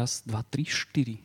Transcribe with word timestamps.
Raz, 0.00 0.24
dva, 0.24 0.40
tri, 0.40 0.64
štyri. 0.64 1.20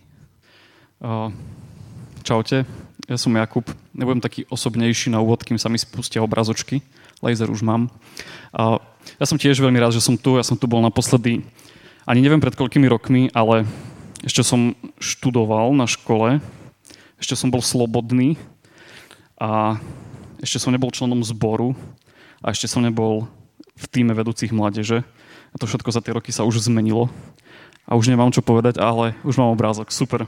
Čaute, 2.28 2.68
ja 3.08 3.16
som 3.16 3.32
Jakub. 3.32 3.64
Nebudem 3.96 4.20
taký 4.20 4.44
osobnejší 4.52 5.16
na 5.16 5.24
úvod, 5.24 5.48
kým 5.48 5.56
sa 5.56 5.72
mi 5.72 5.80
spustia 5.80 6.20
obrazočky. 6.20 6.84
Laser 7.24 7.48
už 7.48 7.64
mám. 7.64 7.88
Ja 8.52 9.24
som 9.24 9.40
tiež 9.40 9.64
veľmi 9.64 9.80
rád, 9.80 9.96
že 9.96 10.04
som 10.04 10.20
tu. 10.20 10.36
Ja 10.36 10.44
som 10.44 10.60
tu 10.60 10.68
bol 10.68 10.84
naposledy, 10.84 11.48
ani 12.04 12.20
neviem 12.20 12.44
pred 12.44 12.52
koľkými 12.52 12.92
rokmi, 12.92 13.32
ale 13.32 13.64
ešte 14.28 14.44
som 14.44 14.76
študoval 15.00 15.72
na 15.72 15.88
škole. 15.88 16.44
Ešte 17.16 17.40
som 17.40 17.48
bol 17.48 17.64
slobodný 17.64 18.36
a 19.40 19.80
ešte 20.44 20.60
som 20.60 20.76
nebol 20.76 20.92
členom 20.92 21.24
zboru 21.24 21.80
a 22.44 22.52
ešte 22.52 22.68
som 22.68 22.84
nebol 22.84 23.24
v 23.80 23.86
týme 23.88 24.12
vedúcich 24.12 24.52
mládeže. 24.52 25.00
A 25.00 25.56
to 25.56 25.64
všetko 25.64 25.96
za 25.96 26.04
tie 26.04 26.12
roky 26.12 26.36
sa 26.36 26.44
už 26.44 26.60
zmenilo 26.68 27.08
a 27.86 27.96
už 27.96 28.10
nemám 28.10 28.34
čo 28.34 28.42
povedať, 28.42 28.82
ale 28.82 29.14
už 29.22 29.38
mám 29.38 29.54
obrázok. 29.54 29.94
Super. 29.94 30.26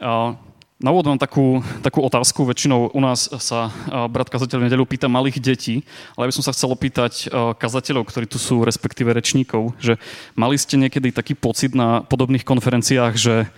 A 0.00 0.36
na 0.76 0.92
úvod 0.92 1.08
mám 1.08 1.16
takú, 1.16 1.64
takú 1.80 2.04
otázku. 2.04 2.44
Väčšinou 2.44 2.92
u 2.92 3.00
nás 3.00 3.32
sa 3.40 3.72
brat 4.12 4.28
kazateľ 4.28 4.68
nedelu 4.68 4.84
pýta 4.84 5.08
malých 5.08 5.40
detí, 5.40 5.80
ale 6.12 6.28
ja 6.28 6.30
by 6.30 6.36
som 6.36 6.44
sa 6.44 6.52
chcel 6.52 6.68
opýtať 6.68 7.32
kazateľov, 7.56 8.04
ktorí 8.04 8.28
tu 8.28 8.36
sú, 8.36 8.60
respektíve 8.60 9.08
rečníkov, 9.08 9.72
že 9.80 9.96
mali 10.36 10.60
ste 10.60 10.76
niekedy 10.76 11.16
taký 11.16 11.32
pocit 11.32 11.72
na 11.72 12.04
podobných 12.04 12.44
konferenciách, 12.44 13.14
že 13.16 13.48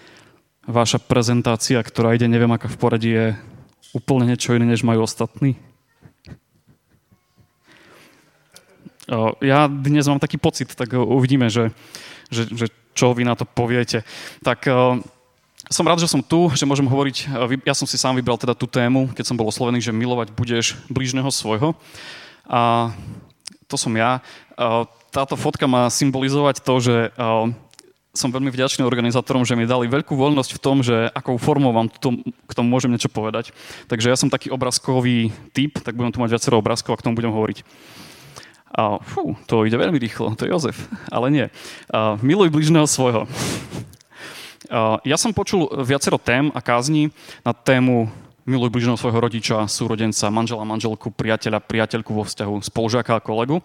vaša 0.63 1.03
prezentácia, 1.03 1.83
ktorá 1.83 2.15
ide 2.15 2.31
neviem 2.31 2.55
aká 2.55 2.71
v 2.71 2.79
poradí, 2.79 3.11
je 3.11 3.27
úplne 3.91 4.31
niečo 4.31 4.55
iné, 4.55 4.71
než 4.71 4.87
majú 4.87 5.03
ostatní? 5.03 5.59
Ja 9.43 9.67
dnes 9.67 10.05
mám 10.07 10.21
taký 10.23 10.37
pocit, 10.37 10.71
tak 10.77 10.93
uvidíme, 10.95 11.49
že 11.49 11.73
že, 12.29 12.49
že 12.53 12.67
čo 12.93 13.15
vy 13.15 13.27
na 13.27 13.35
to 13.39 13.47
poviete. 13.47 14.03
Tak 14.43 14.67
uh, 14.69 14.99
som 15.69 15.85
rád, 15.85 16.01
že 16.01 16.11
som 16.11 16.25
tu, 16.25 16.49
že 16.55 16.69
môžem 16.69 16.89
hovoriť, 16.89 17.17
uh, 17.29 17.51
ja 17.65 17.75
som 17.75 17.85
si 17.85 18.01
sám 18.01 18.17
vybral 18.17 18.41
teda 18.41 18.57
tú 18.57 18.67
tému, 18.67 19.13
keď 19.13 19.25
som 19.29 19.39
bol 19.39 19.49
oslovený, 19.49 19.83
že 19.83 19.95
milovať 19.95 20.35
budeš 20.35 20.79
blížneho 20.91 21.29
svojho. 21.31 21.77
A 22.49 22.93
to 23.69 23.77
som 23.77 23.93
ja. 23.97 24.25
Uh, 24.57 24.89
táto 25.09 25.41
fotka 25.41 25.65
má 25.65 25.89
symbolizovať 25.89 26.61
to, 26.61 26.75
že 26.85 26.97
som 28.19 28.35
veľmi 28.35 28.51
vďačný 28.51 28.83
organizátorom, 28.83 29.47
že 29.47 29.55
mi 29.55 29.69
dali 29.69 29.87
veľkú 29.87 30.19
voľnosť 30.19 30.59
v 30.59 30.63
tom, 30.63 30.83
že 30.83 31.07
akou 31.15 31.39
formou 31.39 31.71
vám 31.71 31.87
to, 31.87 32.19
k 32.21 32.53
tomu 32.53 32.69
môžem 32.69 32.91
niečo 32.91 33.07
povedať. 33.07 33.55
Takže 33.87 34.11
ja 34.11 34.19
som 34.19 34.27
taký 34.27 34.51
obrázkový 34.51 35.31
typ, 35.55 35.79
tak 35.79 35.95
budem 35.95 36.11
tu 36.11 36.19
mať 36.19 36.35
viacero 36.35 36.59
obrázkov 36.59 36.93
a 36.93 36.99
k 36.99 37.05
tomu 37.07 37.15
budem 37.15 37.31
hovoriť. 37.31 37.63
A, 38.75 39.01
fú, 39.01 39.35
to 39.49 39.65
ide 39.65 39.81
veľmi 39.81 39.97
rýchlo, 39.97 40.37
to 40.37 40.45
je 40.45 40.53
Jozef. 40.53 40.89
Ale 41.09 41.33
nie. 41.33 41.47
A, 41.89 42.21
miluj 42.21 42.53
bližného 42.53 42.85
svojho. 42.85 43.25
A, 44.69 45.01
ja 45.03 45.17
som 45.17 45.33
počul 45.33 45.69
viacero 45.85 46.21
tém 46.21 46.53
a 46.53 46.61
kázni 46.61 47.09
na 47.43 47.57
tému 47.57 48.11
miluj 48.49 48.73
bližného 48.73 48.97
svojho 48.97 49.21
rodiča, 49.21 49.69
súrodenca, 49.69 50.33
manžela, 50.33 50.65
manželku, 50.65 51.13
priateľa, 51.13 51.61
priateľku 51.61 52.17
vo 52.17 52.25
vzťahu, 52.25 52.65
spolužiaka 52.65 53.21
a 53.21 53.25
kolegu. 53.25 53.61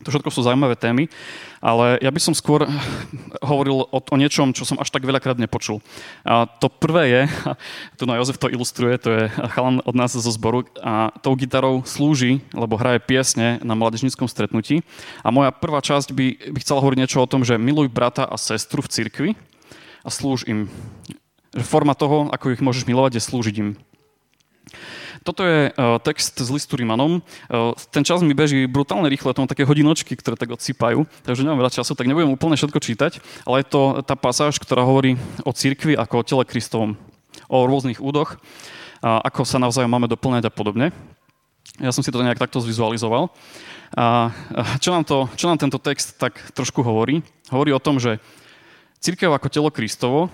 To 0.00 0.08
všetko 0.08 0.32
sú 0.32 0.40
zaujímavé 0.40 0.80
témy, 0.80 1.12
ale 1.60 2.00
ja 2.00 2.08
by 2.08 2.16
som 2.16 2.32
skôr 2.32 2.64
hovoril 3.50 3.84
o, 3.84 3.98
o 4.00 4.16
niečom, 4.16 4.56
čo 4.56 4.64
som 4.64 4.80
až 4.80 4.88
tak 4.88 5.04
veľakrát 5.04 5.36
nepočul. 5.36 5.84
A 6.24 6.48
to 6.48 6.72
prvé 6.72 7.04
je, 7.12 7.22
tu 8.00 8.08
na 8.08 8.16
Jozef 8.16 8.40
to 8.40 8.48
ilustruje, 8.48 8.96
to 8.96 9.08
je 9.12 9.22
chalan 9.52 9.84
od 9.84 9.92
nás 9.92 10.16
zo 10.16 10.32
zboru 10.32 10.64
a 10.80 11.12
tou 11.20 11.36
gitarou 11.36 11.84
slúži, 11.84 12.40
lebo 12.56 12.80
hraje 12.80 13.04
piesne 13.04 13.60
na 13.60 13.76
mladežníckom 13.76 14.24
stretnutí. 14.24 14.80
A 15.20 15.28
moja 15.28 15.52
prvá 15.52 15.84
časť 15.84 16.16
by, 16.16 16.26
by 16.56 16.58
chcela 16.64 16.80
hovoriť 16.80 16.98
niečo 17.04 17.20
o 17.20 17.28
tom, 17.28 17.44
že 17.44 17.60
miluj 17.60 17.92
brata 17.92 18.24
a 18.24 18.40
sestru 18.40 18.80
v 18.80 18.92
cirkvi 18.92 19.30
a 20.00 20.08
slúž 20.08 20.48
im. 20.48 20.72
Forma 21.60 21.92
toho, 21.92 22.32
ako 22.32 22.56
ich 22.56 22.64
môžeš 22.64 22.88
milovať, 22.88 23.20
je 23.20 23.26
slúžiť 23.26 23.56
im. 23.60 23.70
Toto 25.20 25.44
je 25.44 25.68
uh, 25.68 26.00
text 26.00 26.32
z 26.40 26.48
listu 26.48 26.80
Rimanom. 26.80 27.20
Uh, 27.20 27.76
ten 27.92 28.00
čas 28.00 28.24
mi 28.24 28.32
beží 28.32 28.64
brutálne 28.64 29.04
rýchle, 29.12 29.36
to 29.36 29.44
mám 29.44 29.52
také 29.52 29.68
hodinočky, 29.68 30.16
ktoré 30.16 30.32
tak 30.36 30.56
odsypajú, 30.56 31.04
takže 31.24 31.44
nemám 31.44 31.60
veľa 31.60 31.76
času, 31.76 31.92
tak 31.92 32.08
nebudem 32.08 32.32
úplne 32.32 32.56
všetko 32.56 32.80
čítať, 32.80 33.12
ale 33.44 33.60
je 33.60 33.66
to 33.68 34.00
tá 34.00 34.16
pasáž, 34.16 34.56
ktorá 34.56 34.80
hovorí 34.80 35.20
o 35.44 35.52
cirkvi 35.52 35.92
ako 35.92 36.14
o 36.20 36.26
tele 36.26 36.44
Kristovom, 36.48 36.96
o 37.52 37.58
rôznych 37.68 38.00
údoch, 38.00 38.40
ako 39.00 39.44
sa 39.44 39.60
navzájom 39.60 39.92
máme 39.92 40.08
doplňať 40.08 40.48
a 40.48 40.52
podobne. 40.52 40.92
Ja 41.80 41.92
som 41.92 42.04
si 42.04 42.12
to 42.12 42.20
nejak 42.20 42.40
takto 42.40 42.60
zvizualizoval. 42.60 43.32
A 43.96 44.30
čo 44.80 44.92
nám, 44.92 45.08
to, 45.08 45.28
čo 45.36 45.48
nám 45.48 45.56
tento 45.56 45.80
text 45.80 46.20
tak 46.20 46.36
trošku 46.52 46.84
hovorí? 46.84 47.24
Hovorí 47.48 47.72
o 47.72 47.80
tom, 47.80 47.96
že 47.96 48.20
církev 49.00 49.32
ako 49.32 49.48
telo 49.48 49.70
Kristovo 49.72 50.28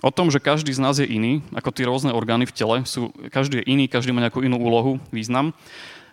o 0.00 0.10
tom, 0.10 0.32
že 0.32 0.40
každý 0.40 0.72
z 0.72 0.80
nás 0.80 0.96
je 0.96 1.06
iný, 1.08 1.44
ako 1.52 1.70
tie 1.72 1.88
rôzne 1.88 2.10
orgány 2.12 2.48
v 2.48 2.56
tele, 2.56 2.76
sú, 2.88 3.12
každý 3.28 3.60
je 3.60 3.68
iný, 3.68 3.84
každý 3.86 4.12
má 4.12 4.24
nejakú 4.24 4.40
inú 4.40 4.56
úlohu, 4.56 4.96
význam 5.12 5.52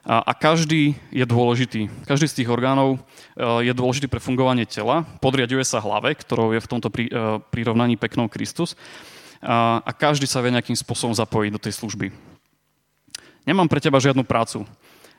a, 0.08 0.24
a 0.24 0.32
každý 0.32 0.96
je 1.12 1.26
dôležitý. 1.28 1.92
Každý 2.08 2.32
z 2.32 2.38
tých 2.44 2.50
orgánov 2.52 2.96
uh, 2.96 3.60
je 3.60 3.72
dôležitý 3.76 4.08
pre 4.08 4.24
fungovanie 4.24 4.64
tela, 4.64 5.04
podriaduje 5.20 5.64
sa 5.68 5.84
hlave, 5.84 6.16
ktorou 6.16 6.56
je 6.56 6.64
v 6.64 6.70
tomto 6.72 6.88
pri, 6.88 7.06
uh, 7.12 7.44
prirovnaní 7.52 8.00
peknou 8.00 8.32
Kristus 8.32 8.80
a, 9.44 9.84
a 9.84 9.92
každý 9.92 10.26
sa 10.28 10.40
vie 10.40 10.56
nejakým 10.56 10.76
spôsobom 10.76 11.12
zapojiť 11.12 11.52
do 11.52 11.60
tej 11.60 11.76
služby. 11.76 12.16
Nemám 13.44 13.68
pre 13.68 13.84
teba 13.84 14.00
žiadnu 14.00 14.24
prácu. 14.24 14.64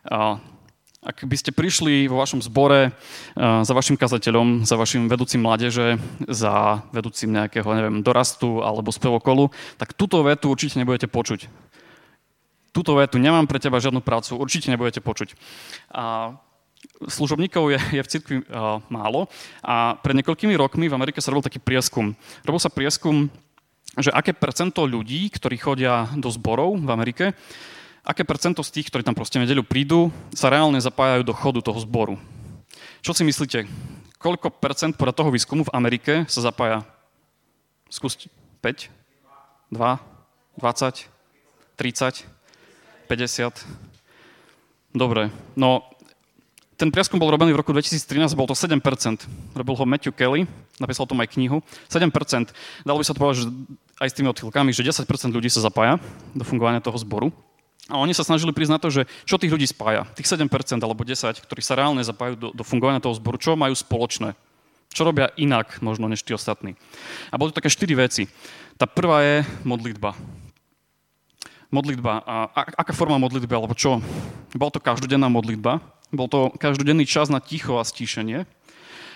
Uh, 0.09 0.41
ak 0.99 1.31
by 1.31 1.37
ste 1.39 1.55
prišli 1.55 2.11
vo 2.11 2.19
vašom 2.19 2.43
zbore 2.43 2.91
uh, 2.91 3.63
za 3.63 3.71
vašim 3.71 3.95
kazateľom, 3.95 4.67
za 4.67 4.75
vašim 4.75 5.07
vedúcim 5.07 5.39
mládeže, 5.39 5.95
za 6.27 6.83
vedúcim 6.91 7.31
nejakého, 7.31 7.69
neviem, 7.71 8.03
dorastu 8.03 8.59
alebo 8.67 8.91
spevokolu, 8.91 9.55
tak 9.79 9.95
túto 9.95 10.19
vetu 10.27 10.51
určite 10.51 10.75
nebudete 10.83 11.07
počuť. 11.07 11.47
Túto 12.75 12.99
vetu, 12.99 13.23
nemám 13.23 13.47
pre 13.47 13.63
teba 13.63 13.79
žiadnu 13.79 14.03
prácu, 14.03 14.35
určite 14.37 14.75
nebudete 14.75 14.99
počuť. 14.99 15.39
A 15.95 16.35
služobníkov 17.07 17.75
je, 17.75 17.79
je 17.99 18.03
v 18.03 18.11
cirkvi 18.11 18.37
uh, 18.43 18.83
málo 18.91 19.31
a 19.63 19.95
pred 20.03 20.19
niekoľkými 20.19 20.55
rokmi 20.59 20.91
v 20.91 20.97
Amerike 20.99 21.23
sa 21.23 21.31
robil 21.31 21.47
taký 21.47 21.63
prieskum. 21.63 22.15
Robil 22.43 22.61
sa 22.63 22.75
prieskum, 22.75 23.31
že 23.99 24.11
aké 24.11 24.35
percento 24.35 24.83
ľudí, 24.83 25.31
ktorí 25.31 25.59
chodia 25.59 26.11
do 26.19 26.27
zborov 26.31 26.79
v 26.79 26.91
Amerike, 26.91 27.39
aké 28.09 28.25
percento 28.25 28.65
z 28.65 28.81
tých, 28.81 28.89
ktorí 28.89 29.05
tam 29.05 29.13
proste 29.13 29.37
nedeľu 29.37 29.69
prídu, 29.69 30.09
sa 30.33 30.49
reálne 30.49 30.81
zapájajú 30.81 31.29
do 31.29 31.37
chodu 31.37 31.61
toho 31.61 31.77
zboru. 31.85 32.17
Čo 33.05 33.13
si 33.13 33.21
myslíte? 33.21 33.69
Koľko 34.17 34.49
percent 34.57 34.97
podľa 34.97 35.15
toho 35.15 35.29
výskumu 35.29 35.69
v 35.69 35.75
Amerike 35.77 36.25
sa 36.25 36.41
zapája? 36.41 36.89
Skúste. 37.93 38.33
5? 38.65 38.89
2? 39.71 39.77
20? 40.57 41.07
30? 41.77 42.25
50? 43.07 44.97
Dobre. 44.97 45.29
No, 45.55 45.85
ten 46.81 46.89
prieskum 46.89 47.21
bol 47.21 47.29
robený 47.29 47.53
v 47.53 47.61
roku 47.61 47.77
2013, 47.77 48.33
bol 48.39 48.49
to 48.49 48.57
7%. 48.57 48.79
Robil 49.53 49.75
ho 49.77 49.85
Matthew 49.85 50.15
Kelly, 50.17 50.49
napísal 50.81 51.05
tom 51.07 51.21
aj 51.21 51.35
knihu. 51.37 51.61
7%. 51.93 52.07
Dalo 52.83 52.99
by 52.99 53.05
sa 53.05 53.13
to 53.15 53.21
povedať, 53.21 53.37
že 53.45 53.47
aj 54.01 54.09
s 54.11 54.17
tými 54.17 54.31
odchýlkami, 54.31 54.71
že 54.73 54.87
10% 54.87 55.05
ľudí 55.35 55.51
sa 55.53 55.61
zapája 55.61 56.01
do 56.33 56.43
fungovania 56.47 56.81
toho 56.81 56.97
zboru. 56.99 57.31
A 57.89 57.97
oni 57.97 58.13
sa 58.13 58.21
snažili 58.21 58.53
prísť 58.53 58.73
na 58.77 58.81
to, 58.81 58.93
že 58.93 59.09
čo 59.25 59.41
tých 59.41 59.49
ľudí 59.49 59.65
spája. 59.65 60.05
Tých 60.13 60.29
7% 60.29 60.45
alebo 60.85 61.09
10, 61.09 61.41
ktorí 61.41 61.61
sa 61.65 61.73
reálne 61.73 62.05
zapájajú 62.05 62.37
do, 62.37 62.49
do 62.53 62.65
fungovania 62.65 63.01
toho 63.01 63.17
zboru, 63.17 63.41
čo 63.41 63.57
majú 63.57 63.73
spoločné. 63.73 64.37
Čo 64.93 65.09
robia 65.09 65.33
inak 65.41 65.81
možno 65.81 66.05
než 66.05 66.21
tí 66.21 66.37
ostatní. 66.37 66.77
A 67.33 67.41
boli 67.41 67.49
to 67.49 67.65
také 67.65 67.73
štyri 67.73 67.97
veci. 67.97 68.29
Tá 68.77 68.85
prvá 68.85 69.25
je 69.25 69.37
modlitba. 69.65 70.13
Modlitba. 71.73 72.25
A 72.25 72.35
aká 72.77 72.93
forma 72.93 73.17
modlitby, 73.17 73.53
alebo 73.57 73.73
čo? 73.73 74.05
Bola 74.53 74.73
to 74.73 74.85
každodenná 74.85 75.33
modlitba. 75.33 75.81
Bol 76.13 76.29
to 76.29 76.53
každodenný 76.57 77.05
čas 77.05 77.29
na 77.33 77.41
ticho 77.41 77.81
a 77.81 77.85
stíšenie. 77.85 78.49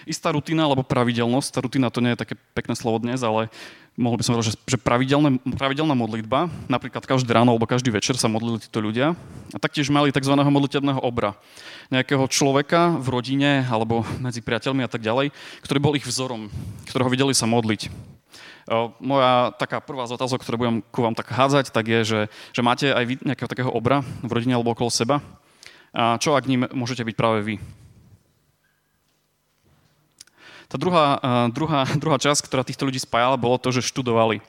Istá 0.05 0.35
rutina 0.35 0.67
alebo 0.67 0.83
pravidelnosť. 0.83 1.49
Tá 1.55 1.61
rutina 1.63 1.89
to 1.93 2.03
nie 2.03 2.13
je 2.15 2.23
také 2.23 2.35
pekné 2.53 2.75
slovo 2.75 2.99
dnes, 2.99 3.23
ale 3.23 3.53
mohol 3.95 4.17
by 4.17 4.25
som 4.25 4.33
povedať, 4.35 4.57
že, 4.57 4.77
že 4.77 4.79
pravidelné, 4.81 5.37
pravidelná 5.55 5.93
modlitba, 5.93 6.49
napríklad 6.65 7.05
každý 7.05 7.29
ráno 7.29 7.53
alebo 7.53 7.69
každý 7.69 7.93
večer 7.93 8.17
sa 8.17 8.25
modlili 8.25 8.57
títo 8.65 8.81
ľudia 8.81 9.13
a 9.53 9.59
taktiež 9.61 9.93
mali 9.93 10.09
tzv. 10.09 10.33
modlitebného 10.33 11.01
obra. 11.05 11.37
Nejakého 11.93 12.25
človeka 12.33 12.97
v 12.97 13.07
rodine 13.13 13.69
alebo 13.69 14.01
medzi 14.17 14.41
priateľmi 14.41 14.81
a 14.81 14.89
tak 14.89 15.05
ďalej, 15.05 15.29
ktorý 15.61 15.79
bol 15.79 15.93
ich 15.93 16.09
vzorom, 16.09 16.49
ktorého 16.89 17.13
videli 17.13 17.37
sa 17.37 17.45
modliť. 17.45 17.93
Moja 19.03 19.53
taká 19.59 19.83
prvá 19.83 20.07
z 20.09 20.15
otázok, 20.17 20.41
ktorú 20.41 20.57
budem 20.57 20.77
ku 20.89 21.05
vám 21.05 21.19
tak 21.19 21.29
hádzať, 21.29 21.75
tak 21.75 21.85
je, 21.85 22.01
že, 22.07 22.21
že 22.55 22.65
máte 22.65 22.95
aj 22.95 23.05
vy 23.05 23.15
nejakého 23.21 23.51
takého 23.51 23.71
obra 23.75 24.01
v 24.23 24.31
rodine 24.33 24.57
alebo 24.57 24.73
okolo 24.73 24.89
seba? 24.89 25.21
A 25.93 26.17
čo 26.17 26.33
ak 26.33 26.49
ním 26.49 26.65
môžete 26.73 27.05
byť 27.05 27.13
práve 27.19 27.45
vy? 27.45 27.55
Tá 30.73 30.81
druhá, 30.81 31.21
druhá, 31.53 31.85
druhá 32.03 32.17
časť, 32.17 32.49
ktorá 32.49 32.65
týchto 32.65 32.89
ľudí 32.89 32.97
spájala, 32.97 33.37
bolo 33.37 33.61
to, 33.61 33.69
že 33.69 33.85
študovali. 33.85 34.41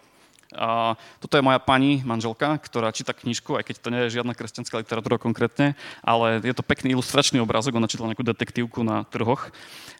A 0.53 0.95
toto 1.19 1.35
je 1.35 1.43
moja 1.43 1.57
pani, 1.59 1.99
manželka, 2.05 2.61
ktorá 2.61 2.93
číta 2.93 3.11
knižku, 3.11 3.57
aj 3.57 3.65
keď 3.67 3.75
to 3.81 3.89
nie 3.89 4.01
je 4.07 4.21
žiadna 4.21 4.37
kresťanská 4.37 4.79
literatúra 4.85 5.17
konkrétne, 5.17 5.73
ale 6.05 6.39
je 6.45 6.53
to 6.53 6.61
pekný 6.63 6.93
ilustračný 6.93 7.41
obrázok, 7.41 7.75
ona 7.75 7.89
čítala 7.89 8.13
nejakú 8.13 8.23
detektívku 8.23 8.85
na 8.85 9.03
trhoch. 9.09 9.49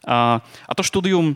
A, 0.06 0.40
a 0.46 0.72
to 0.78 0.86
štúdium 0.86 1.34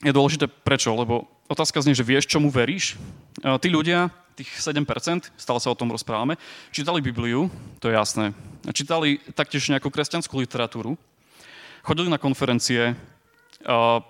je 0.00 0.14
dôležité 0.14 0.46
prečo? 0.46 0.94
Lebo 0.94 1.26
otázka 1.50 1.82
znie, 1.82 1.98
že 1.98 2.06
vieš, 2.06 2.30
čomu 2.30 2.54
veríš? 2.54 2.96
Tí 3.42 3.68
ľudia, 3.68 4.14
tých 4.38 4.48
7%, 4.62 4.78
stále 5.34 5.58
sa 5.58 5.68
o 5.68 5.76
tom 5.76 5.90
rozprávame, 5.90 6.38
čítali 6.70 7.02
Bibliu, 7.02 7.50
to 7.82 7.90
je 7.90 7.98
jasné. 7.98 8.30
Čítali 8.70 9.18
taktiež 9.34 9.66
nejakú 9.74 9.90
kresťanskú 9.90 10.38
literatúru, 10.38 10.94
chodili 11.82 12.06
na 12.06 12.16
konferencie, 12.16 12.94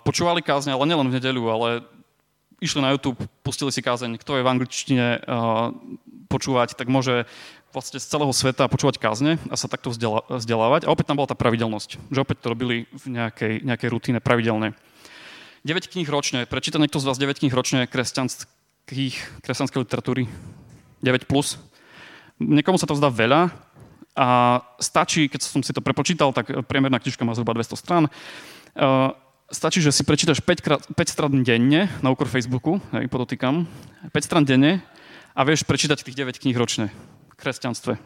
počúvali 0.04 0.40
kázne, 0.40 0.72
ale 0.72 0.88
nielen 0.88 1.08
v 1.08 1.16
nedeľu, 1.20 1.42
ale 1.48 1.68
išli 2.62 2.78
na 2.78 2.94
YouTube, 2.94 3.18
pustili 3.42 3.74
si 3.74 3.82
kázeň, 3.82 4.16
kto 4.22 4.38
je 4.38 4.46
v 4.46 4.52
angličtine 4.52 5.06
počúvať, 6.30 6.78
tak 6.78 6.88
môže 6.88 7.26
vlastne 7.72 7.96
z 7.96 8.04
celého 8.04 8.32
sveta 8.36 8.68
počúvať 8.68 9.00
kázne 9.00 9.40
a 9.48 9.56
sa 9.56 9.64
takto 9.64 9.88
vzdelávať. 9.90 10.84
A 10.84 10.92
opäť 10.92 11.08
tam 11.08 11.16
bola 11.16 11.28
tá 11.28 11.36
pravidelnosť, 11.36 11.96
že 12.12 12.20
opäť 12.20 12.44
to 12.44 12.52
robili 12.52 12.84
v 12.92 13.04
nejakej, 13.16 13.64
nejakej 13.64 13.88
rutine 13.88 14.20
pravidelne. 14.20 14.76
9 15.64 15.88
kníh 15.88 16.04
ročne, 16.10 16.44
prečíta 16.44 16.76
niekto 16.76 17.00
z 17.00 17.08
vás 17.08 17.16
9 17.16 17.40
kníh 17.40 17.54
ročne 17.54 17.88
kresťanských, 17.88 19.40
kresťanskej 19.40 19.80
literatúry? 19.88 20.28
9 21.00 21.24
plus. 21.24 21.56
Niekomu 22.42 22.76
sa 22.76 22.84
to 22.84 22.98
zdá 22.98 23.08
veľa 23.08 23.48
a 24.12 24.60
stačí, 24.76 25.32
keď 25.32 25.40
som 25.40 25.64
si 25.64 25.72
to 25.72 25.80
prepočítal, 25.80 26.36
tak 26.36 26.52
priemerná 26.68 27.00
knižka 27.00 27.24
má 27.24 27.32
zhruba 27.32 27.56
200 27.56 27.72
strán. 27.80 28.04
Stačí, 29.52 29.84
že 29.84 29.92
si 29.92 30.00
prečítaš 30.00 30.40
5, 30.40 30.64
krát, 30.64 30.80
5 30.80 30.96
strán 31.12 31.44
denne 31.44 31.84
na 32.00 32.08
úkor 32.08 32.24
Facebooku, 32.24 32.80
hej, 32.96 33.04
podotýkam, 33.12 33.68
5 34.08 34.24
strán 34.24 34.48
denne 34.48 34.80
a 35.36 35.44
vieš 35.44 35.68
prečítať 35.68 36.00
tých 36.00 36.16
9 36.16 36.40
kníh 36.40 36.56
ročne 36.56 36.88
kresťanstve. 37.36 38.00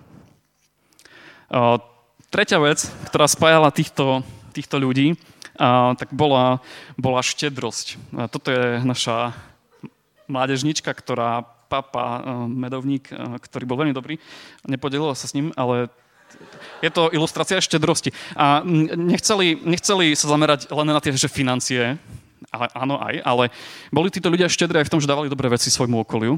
Uh, 1.46 1.78
tretia 2.34 2.58
vec, 2.58 2.82
ktorá 3.06 3.30
spájala 3.30 3.70
týchto, 3.70 4.26
týchto 4.58 4.82
ľudí, 4.82 5.14
uh, 5.14 5.94
tak 5.94 6.10
bola, 6.10 6.58
bola 6.98 7.22
štedrosť. 7.22 7.94
Uh, 7.94 8.26
toto 8.26 8.50
je 8.50 8.82
naša 8.82 9.30
mládežnička, 10.26 10.90
ktorá 10.90 11.46
papa 11.70 12.26
Medovník, 12.50 13.14
ktorý 13.14 13.64
bol 13.70 13.86
veľmi 13.86 13.94
dobrý, 13.94 14.18
nepodelila 14.66 15.14
sa 15.14 15.30
s 15.30 15.34
ním, 15.38 15.54
ale 15.54 15.94
je 16.84 16.90
to 16.92 17.08
ilustrácia 17.12 17.60
štedrosti. 17.60 18.12
A 18.36 18.60
nechceli, 18.96 19.56
nechceli 19.64 20.12
sa 20.12 20.28
zamerať 20.28 20.68
len 20.68 20.86
na 20.88 21.00
tie 21.00 21.14
že 21.16 21.30
financie, 21.30 21.96
ale, 22.52 22.66
áno 22.76 23.00
aj, 23.00 23.14
ale 23.24 23.44
boli 23.88 24.12
títo 24.12 24.28
ľudia 24.28 24.52
štedrí 24.52 24.84
aj 24.84 24.86
v 24.88 24.92
tom, 24.92 25.00
že 25.00 25.08
dávali 25.08 25.32
dobré 25.32 25.48
veci 25.48 25.72
svojmu 25.72 26.04
okoliu, 26.04 26.36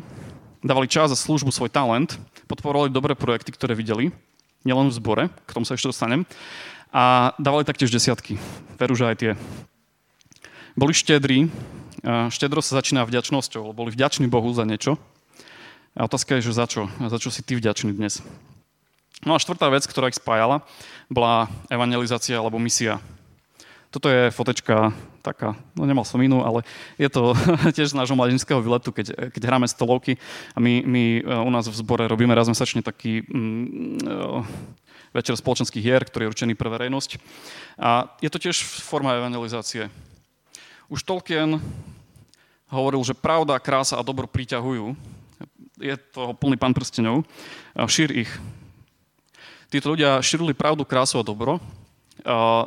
dávali 0.62 0.87
čas 0.87 1.11
a 1.11 1.19
službu, 1.19 1.50
svoj 1.50 1.70
talent, 1.70 2.17
podporovali 2.46 2.90
dobré 2.90 3.19
projekty, 3.19 3.50
ktoré 3.50 3.75
videli, 3.75 4.14
nielen 4.62 4.90
v 4.90 4.96
zbore, 4.96 5.25
k 5.46 5.50
tomu 5.55 5.67
sa 5.67 5.75
ešte 5.75 5.90
dostanem, 5.90 6.23
a 6.88 7.37
dávali 7.37 7.69
taktiež 7.69 7.93
desiatky. 7.93 8.40
Veru, 8.81 8.96
že 8.96 9.05
aj 9.05 9.17
tie. 9.20 9.32
Boli 10.73 10.96
štedrí, 10.96 11.52
štedro 12.32 12.64
sa 12.64 12.81
začína 12.81 13.05
vďačnosťou, 13.05 13.76
boli 13.76 13.93
vďační 13.93 14.31
Bohu 14.31 14.49
za 14.55 14.64
niečo. 14.64 14.96
A 15.99 16.06
otázka 16.06 16.38
je, 16.38 16.49
že 16.49 16.56
za 16.56 16.64
čo? 16.70 16.87
Za 16.88 17.19
čo 17.19 17.29
si 17.29 17.43
ty 17.43 17.58
vďačný 17.58 17.93
dnes? 17.93 18.23
No 19.26 19.35
a 19.35 19.43
štvrtá 19.43 19.67
vec, 19.67 19.82
ktorá 19.82 20.06
ich 20.06 20.19
spájala, 20.19 20.62
bola 21.11 21.50
evangelizácia 21.67 22.38
alebo 22.38 22.62
misia. 22.62 23.03
Toto 23.91 24.06
je 24.12 24.29
fotečka 24.31 24.93
taká, 25.25 25.56
no 25.73 25.88
nemal 25.88 26.05
som 26.05 26.20
inú, 26.20 26.44
ale 26.44 26.62
je 27.00 27.09
to 27.09 27.32
tiež 27.76 27.97
z 27.97 27.99
nášho 27.99 28.15
mladinského 28.15 28.61
výletu, 28.61 28.93
keď, 28.93 29.32
keď 29.32 29.43
hráme 29.49 29.67
stolovky 29.67 30.20
a 30.53 30.59
my, 30.61 30.85
my 30.85 31.05
e, 31.19 31.20
u 31.25 31.50
nás 31.50 31.67
v 31.67 31.75
zbore 31.75 32.05
robíme 32.05 32.31
raz 32.37 32.47
mesačne 32.47 32.85
taký 32.85 33.25
mm, 33.25 34.05
e, 34.05 34.17
večer 35.17 35.35
spoločenských 35.41 35.82
hier, 35.82 36.05
ktorý 36.05 36.29
je 36.29 36.32
určený 36.37 36.53
pre 36.55 36.69
verejnosť. 36.69 37.17
A 37.81 38.12
je 38.21 38.29
to 38.29 38.38
tiež 38.38 38.61
forma 38.61 39.17
evangelizácie. 39.17 39.88
Už 40.93 41.00
Tolkien 41.03 41.56
hovoril, 42.69 43.00
že 43.00 43.17
pravda, 43.17 43.56
krása 43.56 43.97
a 43.97 44.05
dobro 44.05 44.29
priťahujú. 44.29 44.93
Je 45.81 45.97
to 46.12 46.37
plný 46.37 46.61
pán 46.61 46.76
prstenov. 46.76 47.25
Šír 47.88 48.12
ich. 48.12 48.31
Títo 49.69 49.93
ľudia 49.93 50.17
šírili 50.25 50.56
pravdu, 50.56 50.81
krásu 50.88 51.20
a 51.20 51.25
dobro 51.25 51.61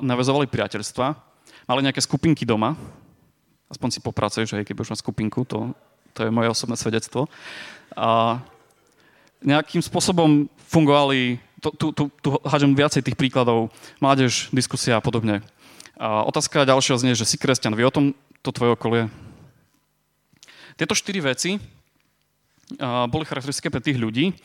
navezovali 0.06 0.45
priateľstva, 0.45 1.18
mali 1.65 1.81
nejaké 1.81 1.98
skupinky 1.98 2.45
doma, 2.45 2.77
aspoň 3.74 3.89
si 3.89 4.00
popracuješ, 4.06 4.53
hej, 4.53 4.62
keď 4.62 4.74
budeš 4.77 4.94
mať 4.94 5.01
skupinku, 5.01 5.42
to, 5.42 5.74
to 6.13 6.30
je 6.30 6.30
moje 6.30 6.53
osobné 6.53 6.77
svedectvo. 6.77 7.25
A 7.98 8.38
nejakým 9.42 9.81
spôsobom 9.81 10.45
fungovali, 10.69 11.42
tu, 11.57 11.74
tu, 11.74 11.88
tu, 11.89 12.03
tu 12.21 12.30
hádžem 12.45 12.77
viacej 12.77 13.01
tých 13.01 13.18
príkladov, 13.18 13.74
mládež, 13.97 14.54
diskusia 14.54 15.01
a 15.01 15.04
podobne. 15.04 15.42
A 15.97 16.21
otázka 16.30 16.69
ďalšia 16.69 17.01
znie, 17.01 17.18
že 17.18 17.25
si 17.25 17.42
kresťan, 17.42 17.74
vie 17.74 17.86
o 17.86 17.94
tom 17.94 18.13
to 18.45 18.54
tvoje 18.54 18.77
okolie? 18.77 19.09
Tieto 20.77 20.94
štyri 20.94 21.18
veci 21.18 21.57
boli 23.09 23.24
charakteristické 23.25 23.74
pre 23.74 23.81
tých 23.81 23.97
ľudí 23.97 24.38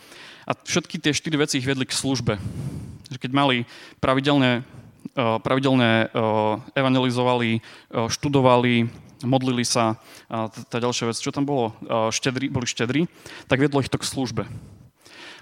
a 0.46 0.54
všetky 0.54 1.02
tie 1.02 1.10
štyri 1.10 1.36
veci 1.42 1.58
ich 1.58 1.66
vedli 1.66 1.84
k 1.84 1.92
službe. 1.92 2.38
Keď 3.10 3.30
mali 3.34 3.66
pravidelne 3.98 4.62
Eh, 5.16 5.38
pravidelne 5.40 6.12
eh, 6.12 6.76
evangelizovali, 6.76 7.50
eh, 7.56 8.04
študovali, 8.04 8.84
modlili 9.24 9.64
sa. 9.64 9.96
A 10.28 10.52
tá 10.52 10.76
ďalšia 10.76 11.08
vec, 11.08 11.16
čo 11.16 11.32
tam 11.32 11.48
bolo, 11.48 11.72
štedri, 12.12 12.52
boli 12.52 12.68
štedri, 12.68 13.08
tak 13.48 13.64
viedlo 13.64 13.80
ich 13.80 13.88
to 13.88 13.96
k 13.96 14.04
službe. 14.04 14.44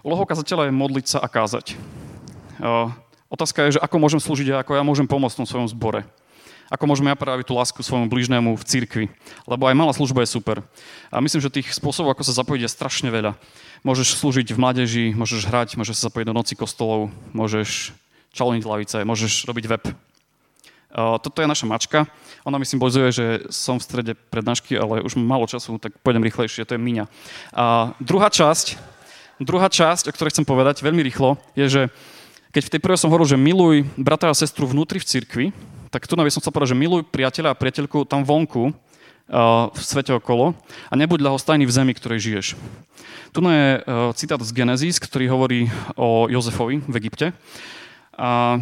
Úlohou 0.07 0.23
kazateľa 0.31 0.71
je 0.71 0.79
modliť 0.79 1.07
sa 1.11 1.19
a 1.19 1.27
kázať. 1.27 1.75
Otázka 3.27 3.67
je, 3.67 3.75
že 3.77 3.83
ako 3.83 3.97
môžem 3.99 4.23
slúžiť 4.23 4.55
a 4.55 4.63
ako 4.63 4.79
ja 4.79 4.87
môžem 4.87 5.11
pomôcť 5.11 5.43
v 5.43 5.51
svojom 5.51 5.69
zbore. 5.75 6.07
Ako 6.73 6.89
môžeme 6.89 7.13
ja 7.13 7.19
práviť 7.19 7.45
tú 7.49 7.55
lásku 7.55 7.81
svojmu 7.85 8.09
blížnemu 8.09 8.57
v 8.57 8.65
cirkvi. 8.65 9.05
Lebo 9.45 9.69
aj 9.69 9.77
malá 9.77 9.93
služba 9.93 10.25
je 10.25 10.33
super. 10.33 10.65
A 11.13 11.21
myslím, 11.21 11.45
že 11.45 11.53
tých 11.53 11.73
spôsobov, 11.77 12.17
ako 12.17 12.25
sa 12.25 12.37
zapojiť, 12.41 12.65
je 12.65 12.71
strašne 12.73 13.09
veľa. 13.13 13.37
Môžeš 13.85 14.17
slúžiť 14.17 14.57
v 14.57 14.61
mládeži, 14.61 15.07
môžeš 15.13 15.45
hrať, 15.45 15.77
môžeš 15.77 16.01
sa 16.01 16.09
zapojiť 16.09 16.27
do 16.33 16.37
noci 16.37 16.57
kostolov, 16.57 17.13
môžeš 17.37 17.93
čaloniť 18.33 18.65
lavice, 18.65 18.99
môžeš 19.05 19.45
robiť 19.45 19.65
web. 19.69 19.85
Toto 20.95 21.43
je 21.43 21.51
naša 21.51 21.67
mačka. 21.67 22.07
Ona 22.47 22.55
mi 22.55 22.65
symbolizuje, 22.65 23.09
že 23.11 23.27
som 23.51 23.83
v 23.83 23.87
strede 23.87 24.13
prednášky, 24.15 24.79
ale 24.79 25.03
už 25.03 25.19
mám 25.19 25.37
málo 25.37 25.51
času, 25.51 25.75
tak 25.83 25.91
pôjdem 26.07 26.23
rýchlejšie. 26.23 26.63
To 26.65 26.79
je 26.79 26.81
Miňa. 26.81 27.11
A 27.51 27.93
druhá 27.99 28.31
časť, 28.31 28.79
druhá 29.43 29.67
časť, 29.67 30.07
o 30.07 30.15
ktorej 30.15 30.31
chcem 30.31 30.47
povedať 30.47 30.87
veľmi 30.87 31.03
rýchlo, 31.03 31.35
je, 31.59 31.67
že 31.67 31.83
keď 32.55 32.71
v 32.71 32.73
tej 32.79 32.81
prvej 32.87 33.03
som 33.03 33.11
hovoril, 33.11 33.27
že 33.27 33.35
miluj 33.35 33.83
brata 33.99 34.31
a 34.31 34.39
sestru 34.39 34.71
vnútri 34.71 35.03
v 35.03 35.09
cirkvi, 35.11 35.47
tak 35.91 36.07
tu 36.07 36.15
by 36.15 36.31
som 36.31 36.39
chcel 36.39 36.55
povedať, 36.55 36.71
že 36.71 36.79
miluj 36.79 37.03
priateľa 37.11 37.51
a 37.51 37.59
priateľku 37.59 38.07
tam 38.07 38.23
vonku, 38.23 38.71
v 39.75 39.81
svete 39.81 40.13
okolo 40.13 40.53
a 40.93 40.95
nebuď 40.95 41.25
ľahostajný 41.25 41.65
v 41.65 41.73
zemi, 41.73 41.97
ktorej 41.97 42.21
žiješ. 42.21 42.47
Tu 43.33 43.39
je 43.41 43.65
citát 44.21 44.37
z 44.37 44.53
Genesis, 44.53 45.01
ktorý 45.01 45.33
hovorí 45.33 45.61
o 45.97 46.29
Jozefovi 46.29 46.85
v 46.85 46.95
Egypte. 47.01 47.33
A 48.15 48.61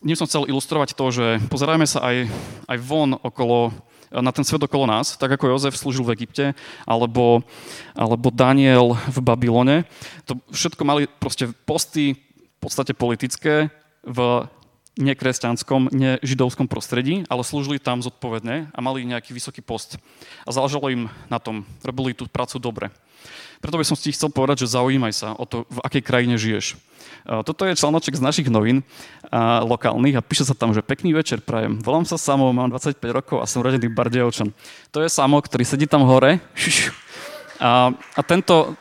dnes 0.00 0.16
som 0.16 0.24
chcel 0.26 0.48
ilustrovať 0.48 0.96
to, 0.96 1.06
že 1.12 1.26
pozerajme 1.52 1.84
sa 1.84 2.02
aj, 2.08 2.24
aj 2.72 2.78
von 2.80 3.20
okolo, 3.20 3.70
na 4.10 4.32
ten 4.32 4.48
svet 4.48 4.64
okolo 4.64 4.88
nás, 4.88 5.14
tak 5.20 5.36
ako 5.36 5.52
Jozef 5.54 5.76
slúžil 5.76 6.08
v 6.08 6.16
Egypte, 6.16 6.56
alebo, 6.88 7.44
alebo 7.92 8.32
Daniel 8.32 8.96
v 9.12 9.18
Babylone. 9.20 9.84
To 10.24 10.40
všetko 10.50 10.82
mali 10.88 11.04
proste 11.20 11.52
posty 11.68 12.16
podstate 12.62 12.94
politické 12.94 13.74
v 14.06 14.46
nekresťanskom, 15.00 15.88
nežidovskom 15.88 16.68
prostredí, 16.68 17.24
ale 17.32 17.42
slúžili 17.42 17.80
tam 17.80 18.04
zodpovedne 18.04 18.68
a 18.70 18.78
mali 18.84 19.08
nejaký 19.08 19.32
vysoký 19.32 19.64
post. 19.64 19.96
A 20.44 20.52
záležalo 20.52 20.92
im 20.92 21.02
na 21.32 21.40
tom, 21.40 21.64
robili 21.80 22.12
tú 22.12 22.28
prácu 22.28 22.60
dobre. 22.60 22.86
Preto 23.62 23.78
by 23.78 23.86
som 23.86 23.96
ti 23.96 24.12
chcel 24.12 24.28
povedať, 24.28 24.66
že 24.66 24.74
zaujímaj 24.74 25.14
sa 25.14 25.28
o 25.38 25.46
to, 25.48 25.64
v 25.70 25.78
akej 25.86 26.02
krajine 26.02 26.36
žiješ. 26.36 26.76
Toto 27.22 27.62
je 27.62 27.78
članoček 27.78 28.18
z 28.18 28.22
našich 28.22 28.48
novín 28.50 28.82
a, 29.30 29.62
lokálnych 29.62 30.18
a 30.18 30.26
píše 30.26 30.42
sa 30.42 30.58
tam, 30.58 30.74
že 30.74 30.82
pekný 30.82 31.14
večer 31.14 31.38
prajem. 31.38 31.78
Volám 31.78 32.02
sa 32.02 32.18
Samo, 32.18 32.50
mám 32.50 32.74
25 32.74 32.98
rokov 33.14 33.38
a 33.38 33.46
som 33.46 33.62
rodený 33.62 33.86
Bardejovčan. 33.94 34.50
To 34.90 34.98
je 34.98 35.08
Samo, 35.08 35.38
ktorý 35.38 35.62
sedí 35.62 35.86
tam 35.86 36.02
hore. 36.02 36.42
A, 37.62 37.94
a 37.94 38.20
tento, 38.26 38.74